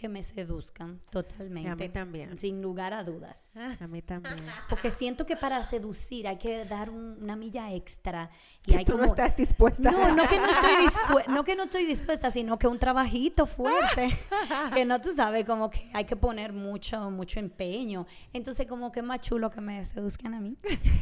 Que 0.00 0.08
me 0.08 0.22
seduzcan 0.22 0.98
totalmente. 1.10 1.68
A 1.68 1.76
mí 1.76 1.88
también. 1.90 2.38
Sin 2.38 2.62
lugar 2.62 2.94
a 2.94 3.04
dudas. 3.04 3.38
A 3.80 3.86
mí 3.86 4.00
también. 4.00 4.34
Porque 4.70 4.90
siento 4.90 5.26
que 5.26 5.36
para 5.36 5.62
seducir 5.62 6.26
hay 6.26 6.38
que 6.38 6.64
dar 6.64 6.88
un- 6.88 7.18
una 7.22 7.36
milla 7.36 7.72
extra. 7.74 8.30
Y 8.66 8.70
Que 8.72 8.78
hay 8.78 8.84
tú 8.86 8.92
como... 8.92 9.04
no 9.04 9.10
estás 9.10 9.36
dispuesta. 9.36 9.90
No, 9.90 10.14
no 10.14 10.26
que 10.26 10.38
no 10.38 10.46
estoy 10.50 10.76
dispuesta, 10.84 11.32
no 11.32 11.44
que 11.44 11.54
no 11.56 11.62
estoy 11.64 11.84
dispuesta, 11.84 12.30
sino 12.30 12.58
que 12.58 12.66
un 12.66 12.78
trabajito 12.78 13.46
fuerte, 13.46 14.08
que 14.74 14.84
no 14.86 15.00
tú 15.02 15.12
sabes, 15.12 15.44
como 15.44 15.68
que 15.70 15.90
hay 15.92 16.04
que 16.06 16.16
poner 16.16 16.52
mucho, 16.54 17.10
mucho 17.10 17.38
empeño. 17.38 18.06
Entonces, 18.32 18.66
como 18.66 18.90
que 18.90 19.00
es 19.00 19.06
más 19.06 19.20
chulo 19.20 19.50
que 19.50 19.60
me 19.60 19.84
seduzcan 19.84 20.32
a 20.34 20.40
mí. 20.40 20.56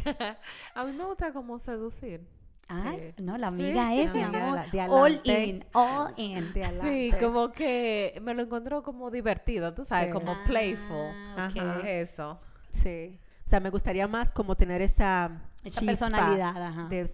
a 0.74 0.84
mí 0.84 0.92
me 0.92 1.04
gusta 1.04 1.32
como 1.32 1.58
seducir. 1.61 2.26
Sí. 2.68 3.14
no, 3.22 3.38
la 3.38 3.46
amiga 3.48 3.94
es, 3.94 4.12
mi 4.12 4.22
amor. 4.22 4.70
de 4.70 4.81
all 4.83 5.20
in, 5.24 5.64
all 5.72 6.12
in. 6.16 6.52
De 6.52 6.68
Sí, 6.83 7.12
como 7.18 7.50
que 7.52 8.18
me 8.22 8.35
lo 8.35 8.42
encontró 8.42 8.83
como 8.83 9.11
divertido, 9.11 9.72
tú 9.74 9.85
sabes, 9.85 10.07
Sí. 10.09 10.12
como 10.12 10.33
Ah, 10.33 10.42
playful. 10.46 10.96
ok. 11.33 11.38
Ajá. 11.38 11.81
Eso. 11.88 12.40
Sí. 12.83 13.18
O 13.46 13.48
sea, 13.48 13.61
me 13.61 13.70
gustaría 13.70 14.07
más 14.07 14.33
como 14.33 14.54
tener 14.57 14.83
esa, 14.83 15.50
personalidad, 15.85 16.62
ajá. 16.62 16.88
de 16.88 17.11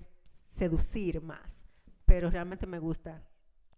seducir 0.50 1.22
más. 1.22 1.64
Pero 2.06 2.30
realmente 2.30 2.66
me 2.66 2.78
gusta 2.80 3.22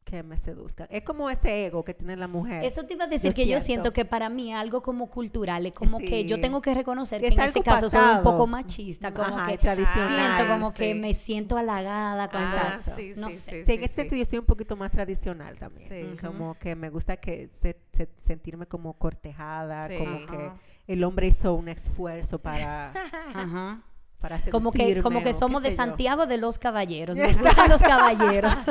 que 0.07 0.23
me 0.23 0.39
seduzcan. 0.39 0.87
Es 0.89 1.03
como 1.03 1.29
ese 1.31 1.67
ego 1.67 1.85
que 1.85 1.93
tiene 1.93 2.15
la 2.15 2.29
mujer. 2.29 2.65
Eso 2.65 2.85
te 2.85 2.95
iba 2.95 3.05
a 3.05 3.09
decir 3.09 3.33
Yo 3.33 3.35
que 3.35 3.47
yo 3.49 3.59
siento. 3.59 3.93
que 3.93 4.05
para 4.05 4.29
mí 4.29 4.53
es 4.53 4.59
algo 4.59 4.81
como 4.81 5.11
cultural, 5.11 5.67
es 5.67 5.73
como 5.73 5.99
que 5.99 6.25
yo 6.27 6.41
tengo 6.41 6.63
que 6.63 6.73
reconocer 6.75 7.21
que 7.21 7.27
Es 7.27 7.35
en 7.35 7.41
ese 7.41 7.61
caso 7.61 7.91
soy 7.91 7.99
un 7.99 8.07
pasado. 8.07 8.23
poco 8.23 8.47
machista, 8.47 9.13
como 9.13 9.37
Ajá, 9.37 9.49
que 9.49 9.59
tradicional. 9.59 10.37
siento 10.37 10.53
como 10.53 10.73
que 10.73 10.95
me 10.95 11.13
siento 11.13 11.57
halagada 11.59 12.31
cuando 12.31 12.57
Ah, 12.57 12.79
sí, 12.95 13.13
No 13.17 13.31
sí, 13.31 13.37
sé. 13.39 13.51
sí, 13.51 13.65
Sí, 13.67 13.73
en 13.73 13.81
ese 13.81 13.89
sí. 13.89 13.95
sentido 13.97 14.19
yo 14.23 14.31
soy 14.31 14.39
un 14.39 14.47
poquito 14.47 14.77
más 14.77 14.93
tradicional 14.93 15.59
también. 15.59 15.89
Sí. 15.89 16.17
Como 16.25 16.55
que 16.55 16.77
me 16.77 16.89
gusta 16.89 17.17
que 17.17 17.49
se- 17.53 17.77
se- 17.93 18.09
sentirme 18.25 18.67
como 18.67 18.95
cortejada, 18.95 19.89
Sí. 19.89 19.99
como 19.99 20.25
que 20.25 20.53
el 20.87 21.03
hombre 21.03 21.27
hizo 21.27 21.53
un 21.55 21.69
esfuerzo 21.69 22.39
para, 22.39 22.93
Ajá. 23.35 23.83
Para 24.19 24.39
Como 24.51 24.73
que, 24.73 25.03
como 25.03 25.23
que 25.23 25.33
somos 25.35 25.63
de 25.63 25.71
yo. 25.71 25.77
Santiago 25.77 26.27
de 26.27 26.39
los 26.39 26.59
caballeros. 26.59 27.17
Nos 27.17 27.39
gustan 27.39 27.69
los 27.69 27.83
caballeros. 27.83 28.53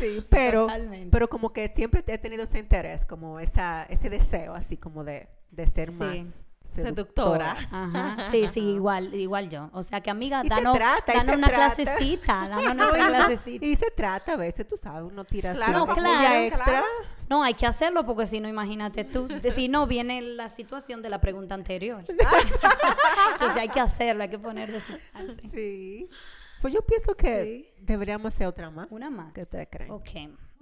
Sí, 0.00 0.24
pero, 0.28 0.62
Totalmente. 0.62 1.08
pero 1.12 1.28
como 1.28 1.52
que 1.52 1.68
siempre 1.74 2.02
he 2.08 2.18
tenido 2.18 2.42
ese 2.44 2.58
interés, 2.58 3.04
como 3.04 3.38
esa, 3.38 3.84
ese 3.84 4.10
deseo 4.10 4.54
así 4.54 4.76
como 4.76 5.04
de, 5.04 5.28
de 5.52 5.66
ser 5.68 5.90
Sí. 5.90 5.94
más 5.98 6.46
Seductora. 6.74 7.56
Ajá. 7.70 8.16
Sí, 8.30 8.46
sí, 8.48 8.60
igual, 8.60 9.12
igual 9.14 9.48
yo. 9.48 9.68
O 9.72 9.82
sea 9.82 10.00
que 10.00 10.10
amiga, 10.10 10.40
Y 10.44 10.48
se 10.48 10.54
danos, 10.54 10.74
trata, 10.76 11.12
una 11.34 11.48
trata. 11.48 11.54
clasecita, 11.54 12.48
danos 12.48 12.74
nuestra 12.76 13.06
clasecita. 13.08 13.66
Y 13.66 13.76
se 13.76 13.90
trata, 13.90 14.32
a 14.32 14.36
veces 14.36 14.66
tú 14.66 14.76
sabes, 14.76 15.10
uno 15.10 15.24
tira 15.24 15.52
Claro, 15.54 15.84
una 15.84 15.94
claro, 15.94 16.34
extra. 16.44 16.64
claro. 16.64 16.86
No, 17.28 17.42
hay 17.42 17.54
que 17.54 17.66
hacerlo 17.66 18.04
porque 18.04 18.26
si 18.26 18.40
no, 18.40 18.48
imagínate 18.48 19.04
tú. 19.04 19.28
Si 19.54 19.68
no, 19.68 19.86
viene 19.86 20.20
la 20.22 20.48
situación 20.48 21.02
de 21.02 21.08
la 21.08 21.20
pregunta 21.20 21.54
anterior. 21.54 22.04
Entonces 22.08 23.56
hay 23.58 23.68
que 23.68 23.80
hacerlo, 23.80 24.22
hay 24.22 24.28
que 24.28 24.38
poner 24.38 24.70
de 24.72 24.80
su 24.80 24.92
parte. 25.12 25.36
Sí. 25.50 26.08
Pues 26.60 26.72
yo 26.74 26.82
pienso 26.82 27.14
que 27.14 27.74
deberíamos 27.80 28.32
hacer 28.34 28.46
otra 28.46 28.70
más. 28.70 28.86
Una 28.90 29.10
más. 29.10 29.32
¿Qué 29.32 29.42
ustedes 29.42 29.68
creen? 29.70 29.90
Ok, 29.90 30.10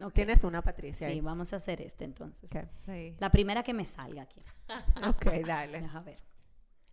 ok. 0.03 0.13
Tienes 0.13 0.45
una, 0.45 0.63
Patricia. 0.63 1.09
Sí, 1.09 1.15
ahí? 1.15 1.21
vamos 1.21 1.53
a 1.53 1.57
hacer 1.57 1.81
este 1.81 2.05
entonces. 2.05 2.51
Sí. 2.85 3.17
La 3.19 3.31
primera 3.31 3.63
que 3.63 3.73
me 3.73 3.85
salga 3.85 4.23
aquí. 4.23 4.43
Ok, 5.07 5.27
dale. 5.47 5.81
Deja 5.83 6.01
ver. 6.01 6.19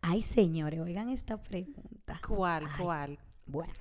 Ay, 0.02 0.22
señores, 0.22 0.80
oigan 0.80 1.10
esta 1.10 1.41
pregunta. 1.41 2.20
¿Cuál? 2.28 2.65
Ay. 2.65 2.84
¿Cuál? 2.84 3.20
Bueno, 3.46 3.74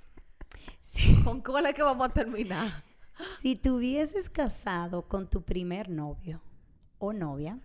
si, 0.80 1.14
¿Con 1.24 1.40
cuál 1.40 1.66
es 1.66 1.74
que 1.74 1.82
vamos 1.82 2.06
a 2.06 2.12
terminar? 2.12 2.84
si 3.40 3.56
te 3.56 3.70
hubieses 3.70 4.28
casado 4.28 5.08
con 5.08 5.28
tu 5.28 5.42
primer 5.42 5.88
novio 5.88 6.42
o 6.98 7.12
novia, 7.12 7.58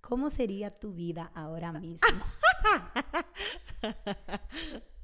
¿cómo 0.00 0.30
sería 0.30 0.78
tu 0.78 0.94
vida 0.94 1.30
ahora 1.34 1.72
mismo? 1.72 2.08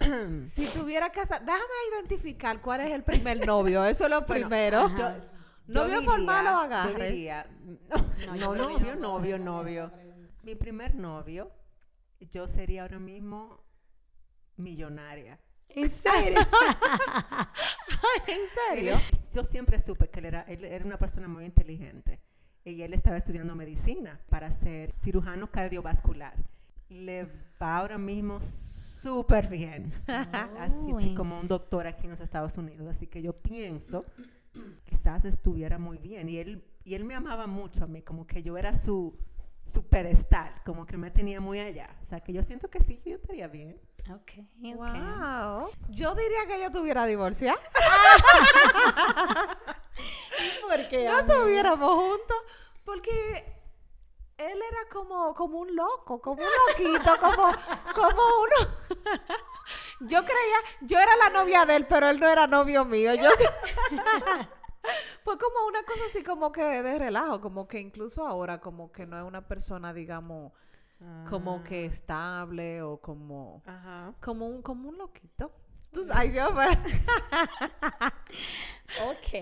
Si 0.46 0.66
tuviera 0.66 1.10
casa, 1.10 1.40
déjame 1.40 1.62
identificar 1.92 2.60
cuál 2.60 2.82
es 2.82 2.92
el 2.92 3.02
primer 3.02 3.46
novio. 3.46 3.84
Eso 3.84 4.04
es 4.04 4.10
lo 4.10 4.24
primero. 4.24 4.94
Yo, 4.96 5.12
¿Novio 5.66 6.02
formal 6.02 6.46
o 6.46 6.58
agarre? 6.58 6.92
Yo 6.92 7.04
diría, 7.04 7.46
No, 8.26 8.36
no, 8.36 8.54
novio, 8.54 8.96
novio, 8.96 9.38
novio. 9.38 9.92
Mi 10.42 10.54
primer 10.54 10.94
novio, 10.94 11.50
yo 12.20 12.46
sería 12.46 12.82
ahora 12.82 12.98
mismo 12.98 13.64
millonaria. 14.56 15.38
¿En 15.68 15.90
serio? 15.90 16.40
¿En 18.26 18.38
serio? 18.74 18.96
yo 19.34 19.44
siempre 19.44 19.80
supe 19.80 20.08
que 20.08 20.20
él 20.20 20.26
era, 20.26 20.42
él 20.42 20.64
era 20.64 20.84
una 20.84 20.98
persona 20.98 21.28
muy 21.28 21.44
inteligente 21.44 22.20
y 22.64 22.82
él 22.82 22.94
estaba 22.94 23.16
estudiando 23.16 23.54
medicina 23.54 24.20
para 24.30 24.50
ser 24.50 24.94
cirujano 24.98 25.50
cardiovascular. 25.50 26.34
Le 26.88 27.24
va 27.60 27.78
ahora 27.78 27.98
mismo 27.98 28.40
súper 28.40 29.48
bien, 29.48 29.92
así, 30.06 30.92
Oh, 30.92 30.98
así 30.98 31.08
¿en 31.08 31.14
como 31.14 31.38
un 31.38 31.48
doctor 31.48 31.86
aquí 31.86 32.04
en 32.04 32.10
los 32.10 32.20
Estados 32.20 32.56
Unidos. 32.56 32.88
Así 32.88 33.06
que 33.06 33.20
yo 33.22 33.34
pienso, 33.34 34.04
quizás 34.84 35.24
estuviera 35.24 35.78
muy 35.78 35.98
bien. 35.98 36.28
Y 36.28 36.38
él, 36.38 36.64
y 36.84 36.94
él 36.94 37.04
me 37.04 37.14
amaba 37.14 37.46
mucho 37.46 37.84
a 37.84 37.86
mí, 37.86 38.02
como 38.02 38.26
que 38.26 38.42
yo 38.42 38.56
era 38.56 38.74
su, 38.74 39.18
su 39.64 39.86
pedestal, 39.88 40.54
como 40.64 40.86
que 40.86 40.96
me 40.96 41.10
tenía 41.10 41.40
muy 41.40 41.60
allá. 41.60 41.96
O 42.02 42.04
sea, 42.04 42.20
que 42.20 42.32
yo 42.32 42.42
siento 42.42 42.68
que 42.68 42.82
sí, 42.82 43.00
yo 43.04 43.16
estaría 43.16 43.48
bien. 43.48 43.80
Ok, 44.10 44.32
ok. 44.38 44.76
Wow. 44.76 45.70
Yo 45.88 46.14
diría 46.14 46.46
que 46.46 46.60
yo 46.62 46.70
tuviera 46.70 47.06
divorciada. 47.06 47.58
Porque 50.68 51.06
No 51.06 51.18
estuviéramos 51.20 51.90
juntos. 51.90 52.36
Porque 52.84 53.55
él 54.38 54.58
era 54.62 54.88
como, 54.92 55.34
como 55.34 55.60
un 55.60 55.74
loco, 55.74 56.20
como 56.20 56.42
un 56.42 56.48
loquito, 56.68 57.10
como, 57.20 57.50
como 57.94 58.22
uno. 58.42 58.70
yo 60.00 60.18
creía, 60.20 60.58
yo 60.82 60.98
era 60.98 61.16
la 61.16 61.30
novia 61.30 61.64
de 61.64 61.76
él, 61.76 61.86
pero 61.86 62.08
él 62.08 62.20
no 62.20 62.28
era 62.28 62.46
novio 62.46 62.84
mío. 62.84 63.14
Yo 63.14 63.30
Fue 65.24 65.36
como 65.38 65.66
una 65.66 65.82
cosa 65.82 66.00
así 66.08 66.22
como 66.22 66.52
que 66.52 66.62
de 66.62 66.98
relajo, 66.98 67.40
como 67.40 67.66
que 67.66 67.80
incluso 67.80 68.24
ahora 68.26 68.60
como 68.60 68.92
que 68.92 69.06
no 69.06 69.18
es 69.18 69.24
una 69.24 69.48
persona, 69.48 69.92
digamos, 69.92 70.52
como 71.28 71.62
que 71.64 71.86
estable 71.86 72.82
o 72.82 72.98
como 73.00 73.62
Ajá. 73.66 74.14
como 74.20 74.46
un 74.46 74.62
como 74.62 74.88
un 74.88 74.98
loquito. 74.98 75.50
Tú 75.92 76.04
sabes, 76.04 76.32
yo, 76.34 76.54
pero- 76.54 76.70
Ok. 79.10 79.32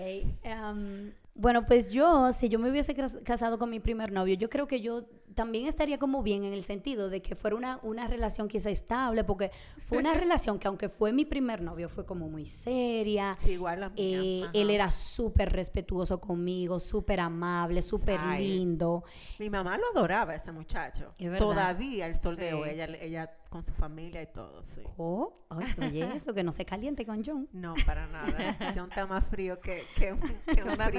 em, 0.41 1.13
Bueno, 1.37 1.65
pues 1.65 1.91
yo, 1.91 2.31
si 2.31 2.47
yo 2.47 2.59
me 2.59 2.69
hubiese 2.69 2.95
casado 2.95 3.59
con 3.59 3.69
mi 3.69 3.81
primer 3.81 4.11
novio, 4.11 4.35
yo 4.35 4.49
creo 4.49 4.67
que 4.67 4.79
yo 4.79 5.03
también 5.33 5.67
estaría 5.67 5.99
como 5.99 6.23
bien 6.23 6.45
en 6.45 6.53
el 6.53 6.63
sentido 6.63 7.09
de 7.09 7.21
que 7.21 7.35
fuera 7.35 7.57
una, 7.57 7.77
una 7.83 8.07
relación 8.07 8.47
quizá 8.47 8.69
estable, 8.69 9.25
porque 9.25 9.51
fue 9.77 9.97
una 9.97 10.13
relación 10.13 10.57
que 10.59 10.67
aunque 10.69 10.87
fue 10.87 11.11
mi 11.11 11.25
primer 11.25 11.61
novio, 11.61 11.89
fue 11.89 12.05
como 12.05 12.29
muy 12.29 12.45
seria. 12.45 13.37
Sí, 13.43 13.51
igual 13.51 13.81
la 13.81 13.89
mía. 13.89 13.97
Eh, 13.97 14.43
él 14.53 14.69
era 14.69 14.89
súper 14.93 15.51
respetuoso 15.51 16.21
conmigo, 16.21 16.79
súper 16.79 17.19
amable, 17.19 17.81
súper 17.81 18.21
lindo. 18.39 19.03
Mi 19.37 19.49
mamá 19.49 19.77
lo 19.77 19.83
adoraba, 19.93 20.35
ese 20.35 20.53
muchacho. 20.53 21.13
Es 21.17 21.25
verdad. 21.29 21.39
Todavía 21.39 22.07
el 22.07 22.15
sol 22.15 22.37
de 22.37 22.45
Sí. 22.49 22.53
hoy, 22.53 22.69
ella, 22.69 22.85
ella 23.01 23.31
con 23.49 23.63
su 23.63 23.73
familia 23.73 24.21
y 24.21 24.27
todo, 24.27 24.63
sí. 24.73 24.81
Oh, 24.97 25.33
oye, 25.49 26.15
eso, 26.15 26.33
que 26.33 26.43
no 26.43 26.51
se 26.53 26.65
caliente 26.65 27.05
con 27.05 27.23
John. 27.25 27.47
No, 27.51 27.73
para 27.85 28.05
nada. 28.07 28.25
John 28.75 28.89
está 28.89 29.05
más 29.05 29.25
frío 29.27 29.59
que, 29.59 29.83
que 29.97 30.13
un, 30.13 30.19
que 30.19 30.63
un 30.63 30.71
Una 30.71 30.89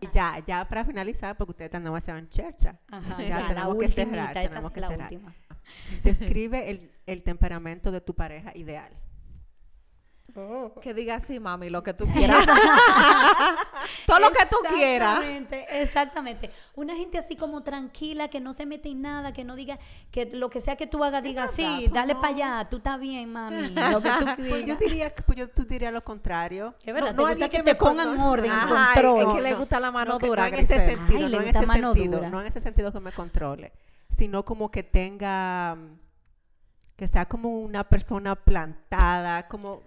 Y 0.00 0.08
ya, 0.12 0.38
ya 0.46 0.66
para 0.68 0.84
finalizar, 0.84 1.36
porque 1.36 1.50
ustedes 1.50 1.68
están 1.68 1.84
demasiado 1.84 2.18
en 2.18 2.28
chercha. 2.28 2.78
Ajá, 2.90 3.22
Ya 3.22 3.48
tenemos 3.48 3.76
que 3.76 3.88
cerrar, 3.88 4.32
tenemos 4.34 4.70
que 4.70 4.80
cerrar. 4.80 5.12
última. 5.12 5.34
Describe 6.02 6.70
el, 6.70 6.90
el 7.06 7.22
temperamento 7.22 7.90
de 7.90 8.00
tu 8.00 8.14
pareja 8.14 8.52
ideal. 8.56 8.90
Que 10.80 10.94
diga 10.94 11.16
así, 11.16 11.40
mami, 11.40 11.70
lo 11.70 11.82
que 11.82 11.94
tú 11.94 12.04
quieras. 12.06 12.44
Todo 14.06 14.18
lo 14.18 14.30
que 14.30 14.44
tú 14.50 14.56
quieras. 14.74 15.18
Exactamente, 15.22 15.82
exactamente. 15.82 16.50
Una 16.74 16.94
gente 16.96 17.18
así 17.18 17.36
como 17.36 17.62
tranquila, 17.62 18.28
que 18.28 18.40
no 18.40 18.52
se 18.52 18.66
mete 18.66 18.88
en 18.90 19.02
nada, 19.02 19.32
que 19.32 19.44
no 19.44 19.56
diga, 19.56 19.78
que 20.10 20.26
lo 20.26 20.50
que 20.50 20.60
sea 20.60 20.76
que 20.76 20.86
tú 20.86 21.02
hagas, 21.04 21.22
diga, 21.22 21.48
sí, 21.48 21.64
pues 21.80 21.92
dale 21.92 22.14
no. 22.14 22.20
para 22.20 22.34
allá, 22.34 22.68
tú 22.70 22.78
estás 22.78 23.00
bien, 23.00 23.32
mami, 23.32 23.68
lo 23.92 24.02
que 24.02 24.10
tú 24.10 24.24
Pues 24.48 24.64
yo 24.66 24.76
diría, 24.76 25.14
que- 25.14 25.22
pues 25.22 25.38
yo 25.38 25.48
tú 25.48 25.64
diría 25.64 25.90
lo 25.90 26.02
contrario. 26.04 26.74
Es 26.84 26.92
verdad, 26.94 27.14
No- 27.14 27.16
te 27.16 27.22
no 27.22 27.28
gusta 27.30 27.48
que 27.48 27.58
me 27.58 27.64
te 27.64 27.74
pongan 27.74 28.18
orden, 28.20 28.50
Ajá, 28.50 28.92
control. 28.94 29.20
es 29.28 29.34
que 29.34 29.40
le 29.42 29.54
gusta 29.54 29.80
la 29.80 29.90
mano 29.90 30.12
no, 30.12 30.18
que 30.18 30.26
dura, 30.26 30.42
No 30.50 30.56
en 30.56 30.64
ese 30.64 30.74
sentido, 30.74 31.28
no 31.28 31.36
en 31.40 31.48
ese 31.48 31.66
sentido, 31.66 32.28
no 32.30 32.40
en 32.40 32.46
ese 32.46 32.60
sentido 32.60 32.92
que 32.92 33.00
me 33.00 33.12
controle, 33.12 33.72
sino 34.16 34.44
como 34.44 34.70
que 34.70 34.82
tenga, 34.82 35.76
que 36.96 37.08
sea 37.08 37.26
como 37.26 37.60
una 37.60 37.84
persona 37.84 38.34
plantada, 38.36 39.48
como 39.48 39.82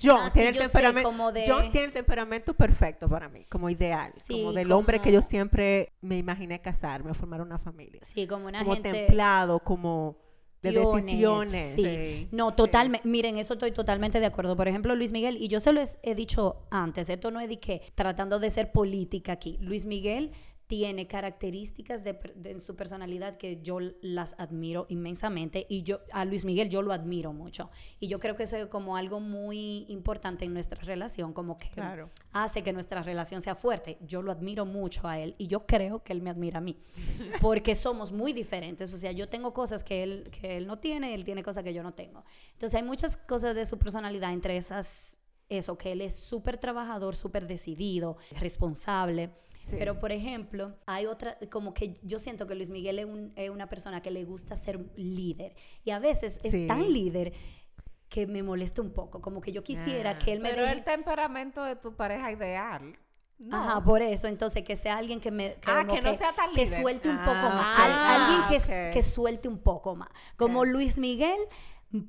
John 0.00 0.20
Ah, 0.24 0.30
sí, 0.30 0.40
tiene 0.40 0.48
el 0.50 0.58
temperamento, 0.58 1.08
como 1.08 1.32
de- 1.32 1.44
John 1.46 1.70
tiene 1.72 1.86
el 1.86 1.92
temperamento 1.92 2.54
perfecto 2.54 3.08
para 3.08 3.28
mí, 3.28 3.44
como 3.48 3.70
ideal, 3.70 4.12
Sí, 4.26 4.34
como 4.34 4.52
del 4.52 4.70
hombre 4.72 5.00
que 5.00 5.10
yo 5.12 5.22
siempre 5.22 5.92
me 6.02 6.16
imaginé 6.18 6.60
casarme 6.60 7.10
o 7.10 7.14
formar 7.14 7.40
una 7.40 7.58
familia, 7.58 8.00
Sí, 8.04 8.26
como 8.26 8.46
una 8.46 8.58
como 8.60 8.74
gente... 8.74 8.92
templado, 8.92 9.60
como 9.60 10.16
de 10.60 10.72
Decisiones, 10.72 11.74
sí. 11.76 11.84
Sí. 11.84 12.28
No, 12.32 12.52
totalmente. 12.52 13.06
Miren, 13.06 13.38
eso 13.38 13.52
estoy 13.52 13.70
totalmente 13.70 14.18
de 14.18 14.26
acuerdo. 14.26 14.56
Por 14.56 14.66
ejemplo, 14.66 14.96
Luis 14.96 15.12
Miguel, 15.12 15.36
y 15.36 15.46
yo 15.46 15.60
se 15.60 15.72
lo 15.72 15.80
he, 15.80 15.86
he 16.02 16.16
dicho 16.16 16.66
antes, 16.70 17.08
esto 17.08 17.30
no 17.30 17.38
es 17.38 17.48
de 17.48 17.60
que 17.60 17.80
tratando 17.94 18.40
de 18.40 18.50
ser 18.50 18.72
política 18.72 19.32
aquí. 19.32 19.56
Luis 19.60 19.86
Miguel 19.86 20.32
tiene 20.68 21.06
características 21.06 22.04
de, 22.04 22.12
de 22.36 22.60
su 22.60 22.76
personalidad 22.76 23.36
que 23.36 23.60
yo 23.62 23.78
las 24.02 24.34
admiro 24.38 24.84
inmensamente 24.90 25.66
y 25.68 25.82
yo 25.82 26.00
a 26.12 26.26
Luis 26.26 26.44
Miguel 26.44 26.68
yo 26.68 26.82
lo 26.82 26.92
admiro 26.92 27.32
mucho. 27.32 27.70
Y 27.98 28.08
yo 28.08 28.18
creo 28.20 28.36
que 28.36 28.42
eso 28.42 28.56
es 28.58 28.66
como 28.66 28.96
algo 28.98 29.18
muy 29.18 29.86
importante 29.88 30.44
en 30.44 30.52
nuestra 30.52 30.78
relación 30.82 31.32
como 31.32 31.56
que 31.56 31.70
Claro. 31.70 32.10
hace 32.32 32.62
que 32.62 32.74
nuestra 32.74 33.02
relación 33.02 33.40
sea 33.40 33.54
fuerte. 33.54 33.96
Yo 34.02 34.20
lo 34.20 34.30
admiro 34.30 34.66
mucho 34.66 35.08
a 35.08 35.18
él 35.18 35.34
y 35.38 35.46
yo 35.46 35.64
creo 35.66 36.04
que 36.04 36.12
él 36.12 36.20
me 36.20 36.28
admira 36.28 36.58
a 36.58 36.60
mí 36.60 36.76
porque 37.40 37.74
somos 37.74 38.12
muy 38.12 38.34
diferentes. 38.34 38.92
O 38.92 38.98
sea 38.98 39.10
yo 39.12 39.26
tengo 39.30 39.54
cosas 39.54 39.82
que 39.82 40.02
él 40.02 40.28
que 40.30 40.58
él 40.58 40.66
no 40.66 40.78
tiene 40.78 41.14
él 41.14 41.24
tiene 41.24 41.42
cosas 41.42 41.64
que 41.64 41.72
yo 41.72 41.82
no 41.82 41.94
tengo. 41.94 42.24
Entonces 42.52 42.74
hay 42.78 42.86
muchas 42.86 43.16
cosas 43.16 43.54
de 43.54 43.64
su 43.64 43.78
personalidad 43.78 44.34
entre 44.34 44.58
esas 44.58 45.16
eso 45.48 45.78
que 45.78 45.92
él 45.92 46.02
es 46.02 46.14
súper 46.14 46.58
trabajador 46.58 47.16
súper 47.16 47.46
decidido 47.46 48.18
responsable 48.38 49.30
Sí. 49.70 49.76
pero, 49.78 49.98
por 49.98 50.12
ejemplo, 50.12 50.76
hay 50.86 51.06
otra, 51.06 51.36
como 51.50 51.74
que 51.74 51.98
yo 52.02 52.18
siento 52.18 52.46
que 52.46 52.54
Luis 52.54 52.70
Miguel 52.70 52.98
es, 52.98 53.06
un- 53.06 53.32
es 53.36 53.50
una 53.50 53.68
persona 53.68 54.00
que 54.02 54.10
le 54.10 54.24
gusta 54.24 54.56
ser 54.56 54.80
líder. 54.96 55.54
Y 55.84 55.90
a 55.90 55.98
veces 55.98 56.40
es 56.42 56.66
tan 56.66 56.92
líder 56.92 57.32
que 58.08 58.26
me 58.26 58.42
molesta 58.42 58.80
un 58.80 58.92
poco. 58.92 59.20
Como 59.20 59.40
que 59.40 59.52
yo 59.52 59.62
quisiera 59.62 60.12
Ah. 60.12 60.18
que 60.18 60.32
él 60.32 60.40
me 60.40 60.50
Pero 60.50 60.62
deje... 60.62 60.74
el 60.74 60.84
temperamento 60.84 61.62
de 61.64 61.76
tu 61.76 61.94
pareja 61.94 62.32
ideal. 62.32 62.98
No. 63.38 63.56
Ajá, 63.56 63.84
por 63.84 64.02
eso. 64.02 64.26
Entonces, 64.26 64.64
que 64.64 64.74
sea 64.74 64.96
alguien 64.98 65.20
que 65.20 65.30
me... 65.30 65.56
Ah, 65.66 65.84
como 65.86 65.94
que 65.94 66.00
no 66.02 66.14
sea 66.14 66.32
tan 66.34 66.52
Que 66.52 66.64
líder. 66.64 66.80
suelte 66.80 67.08
un 67.08 67.18
Ah, 67.18 67.24
poco 67.24 67.54
más. 67.54 67.78
ok. 67.78 67.84
Al- 67.84 68.22
alguien 68.22 68.48
que, 68.48 68.72
Ah, 68.72 68.86
ok. 68.88 68.92
que 68.94 69.02
suelte 69.02 69.48
un 69.48 69.58
poco 69.58 69.94
más. 69.94 70.08
Como. 70.36 70.64
Luis 70.64 70.98
Miguel 70.98 71.38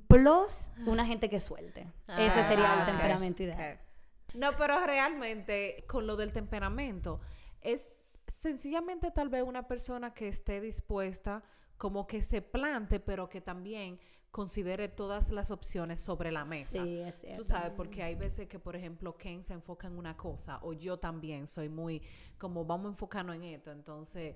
plus 0.08 0.72
una 0.86 1.06
gente 1.06 1.30
que 1.30 1.39
suelte. 1.39 1.88
Ese 2.17 2.43
sería 2.43 2.74
el 2.74 2.82
Ah, 2.82 2.86
temperamento 2.86 3.43
ideal. 3.43 3.80
No, 4.34 4.52
pero 4.58 4.86
realmente 4.86 5.86
con 5.88 6.06
lo 6.08 6.15
del 6.15 6.32
temperamento 6.34 7.19
es 7.62 7.93
sencillamente 8.28 9.12
tal 9.12 9.30
vez 9.30 9.43
una 9.43 9.67
persona 9.67 10.13
que 10.13 10.28
esté 10.28 10.62
dispuesta 10.62 11.43
como 11.78 12.08
que 12.08 12.22
se 12.22 12.41
plante, 12.41 13.00
pero 13.00 13.30
que 13.30 13.41
también 13.41 14.00
considere 14.32 14.89
todas 14.89 15.32
las 15.32 15.50
opciones 15.50 16.02
sobre 16.02 16.32
la 16.32 16.45
mesa. 16.45 16.84
Sí, 16.84 17.00
es 17.00 17.15
cierto. 17.15 17.41
Tú 17.41 17.43
sabes, 17.48 17.72
porque 17.76 18.04
hay 18.04 18.15
veces 18.15 18.48
que, 18.48 18.60
por 18.60 18.76
ejemplo, 18.76 19.17
Ken 19.17 19.43
se 19.43 19.54
enfoca 19.54 19.88
en 19.88 19.98
una 19.98 20.15
cosa, 20.15 20.60
o 20.62 20.74
yo 20.74 21.00
también 21.00 21.48
soy 21.48 21.69
muy, 21.69 22.02
como 22.38 22.63
vamos 22.65 22.88
a 22.88 22.89
enfocarnos 22.89 23.36
en 23.38 23.43
esto. 23.43 23.72
Entonces, 23.72 24.36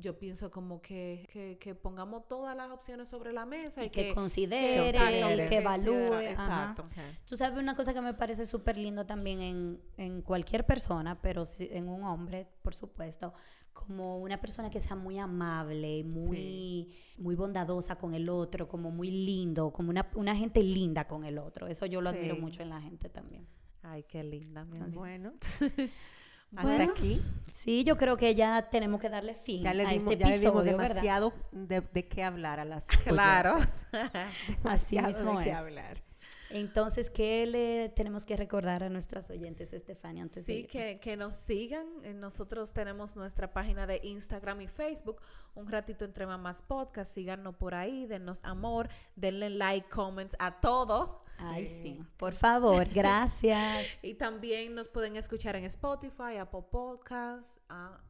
yo 0.00 0.18
pienso 0.18 0.50
como 0.50 0.80
que, 0.80 1.28
que, 1.32 1.58
que 1.58 1.74
pongamos 1.74 2.26
todas 2.26 2.56
las 2.56 2.70
opciones 2.70 3.08
sobre 3.08 3.32
la 3.32 3.46
mesa 3.46 3.82
y, 3.82 3.86
Y 3.86 3.90
que 3.90 4.08
que, 4.08 4.14
considere, 4.14 4.90
Exacto, 4.90 5.42
y 5.42 5.48
que 5.48 5.56
evalúe. 5.58 6.20
Exacto. 6.20 6.88
Tú 7.26 7.36
sabes 7.36 7.58
una 7.58 7.76
cosa 7.76 7.94
que 7.94 8.00
me 8.00 8.14
parece 8.14 8.46
súper 8.46 8.76
lindo 8.76 9.06
también 9.06 9.40
en, 9.40 9.80
en 9.96 10.22
cualquier 10.22 10.66
persona, 10.66 11.20
pero 11.20 11.44
sí 11.44 11.68
en 11.70 11.88
un 11.88 12.04
hombre, 12.04 12.48
por 12.62 12.74
supuesto, 12.74 13.32
como 13.72 14.18
una 14.18 14.40
persona 14.40 14.70
que 14.70 14.80
sea 14.80 14.96
muy 14.96 15.18
amable, 15.18 16.04
muy, 16.04 16.94
muy 17.16 17.34
bondadosa 17.34 17.96
con 17.96 18.14
el 18.14 18.28
otro, 18.28 18.68
como 18.68 18.90
muy 18.90 19.10
lindo, 19.10 19.72
como 19.72 19.90
una, 19.90 20.10
una 20.14 20.36
gente 20.36 20.62
linda 20.62 21.06
con 21.06 21.24
el 21.24 21.38
otro. 21.38 21.66
Eso 21.66 21.86
yo 21.86 22.00
lo 22.00 22.10
admiro 22.10 22.36
mucho 22.36 22.62
en 22.62 22.70
la 22.70 22.80
gente 22.80 23.08
también. 23.08 23.46
Ay, 23.82 24.04
qué 24.04 24.22
linda, 24.22 24.64
mi. 24.64 24.78
Bueno, 24.92 25.32
hasta 26.56 26.76
Bueno. 26.76 26.92
aquí. 26.92 27.22
Sí, 27.52 27.84
yo 27.84 27.96
creo 27.98 28.16
que 28.16 28.34
ya 28.34 28.68
tenemos 28.70 29.00
que 29.00 29.08
darle 29.08 29.34
fin 29.34 29.62
Ya 29.62 29.74
le 29.74 29.84
a 29.84 29.90
dimos, 29.90 30.12
este 30.12 30.24
ya 30.24 30.30
le 30.30 30.38
dimos 30.38 30.64
demasiado 30.64 31.32
de, 31.52 31.80
de 31.80 32.08
qué 32.08 32.22
hablar 32.22 32.60
a 32.60 32.64
las 32.64 32.86
Claro. 32.86 33.56
Así 34.64 34.96
Demasiado 34.96 35.08
mismo 35.08 35.38
de 35.38 35.44
qué 35.44 35.50
es. 35.50 35.56
hablar. 35.56 36.02
Entonces, 36.50 37.10
¿qué 37.10 37.46
le 37.46 37.88
tenemos 37.90 38.24
que 38.24 38.36
recordar 38.36 38.82
a 38.82 38.88
nuestras 38.88 39.30
oyentes, 39.30 39.72
Estefania, 39.72 40.22
antes 40.24 40.36
de 40.36 40.42
Sí, 40.42 40.52
irnos? 40.60 40.72
que, 40.72 41.00
que 41.00 41.16
nos 41.16 41.34
sigan. 41.36 41.86
Eh, 42.02 42.12
Nosotros 42.12 42.72
tenemos 42.72 43.14
nuestra 43.16 43.52
página 43.52 43.86
de 43.86 44.00
Instagram 44.02 44.60
y 44.62 44.66
Facebook, 44.68 45.20
Un 45.54 45.68
Ratito 45.68 46.04
Entre 46.04 46.26
Mamás 46.26 46.62
Podcast. 46.62 47.14
Síganos 47.14 47.54
por 47.56 47.74
ahí, 47.74 48.06
denos 48.06 48.40
amor, 48.42 48.88
denle 49.16 49.50
like, 49.50 49.88
comments 49.88 50.36
a 50.38 50.60
todo. 50.60 51.24
Ay, 51.38 51.66
Sí. 51.66 51.82
sí. 51.82 52.00
Por 52.16 52.34
favor, 52.34 52.86
gracias. 52.94 53.86
Y 54.02 54.14
también 54.14 54.74
nos 54.74 54.88
pueden 54.88 55.16
escuchar 55.16 55.56
en 55.56 55.64
Spotify, 55.64 56.36
Apple 56.40 56.64
Podcasts, 56.70 57.60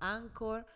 Anchor. 0.00 0.66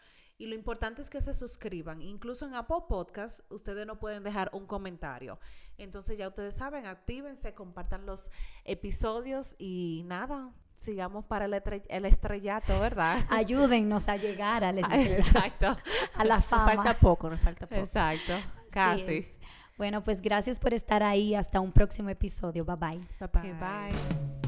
Y 0.44 0.46
lo 0.46 0.54
importante 0.54 1.00
es 1.00 1.08
que 1.08 1.22
se 1.22 1.32
suscriban. 1.32 2.02
Incluso 2.02 2.44
en 2.46 2.54
Apple 2.54 2.84
Podcasts, 2.86 3.42
ustedes 3.48 3.86
no 3.86 3.98
pueden 3.98 4.22
dejar 4.22 4.50
un 4.52 4.66
comentario. 4.66 5.38
Entonces 5.78 6.18
ya 6.18 6.28
ustedes 6.28 6.54
saben, 6.54 6.84
actívense, 6.86 7.54
compartan 7.54 8.04
los 8.04 8.30
episodios 8.64 9.54
y 9.58 10.02
nada, 10.06 10.52
sigamos 10.74 11.24
para 11.24 11.46
el, 11.46 11.54
estre- 11.54 11.86
el 11.88 12.04
estrellato, 12.04 12.78
¿verdad? 12.78 13.16
Ayúdennos 13.30 14.06
a 14.08 14.16
llegar 14.16 14.64
al 14.64 14.78
estrellato, 14.80 15.22
Exacto. 15.22 15.76
a 16.14 16.24
la 16.24 16.36
Nos 16.36 16.44
fama. 16.44 16.74
falta 16.74 16.94
poco, 16.94 17.30
nos 17.30 17.40
falta 17.40 17.66
poco. 17.66 17.80
Exacto. 17.80 18.34
Casi. 18.70 19.26
Bueno, 19.78 20.04
pues 20.04 20.20
gracias 20.20 20.60
por 20.60 20.74
estar 20.74 21.02
ahí. 21.02 21.34
Hasta 21.34 21.58
un 21.60 21.72
próximo 21.72 22.10
episodio. 22.10 22.64
Bye 22.64 22.76
bye. 22.76 23.00
Bye 23.18 23.52
bye. 23.54 24.43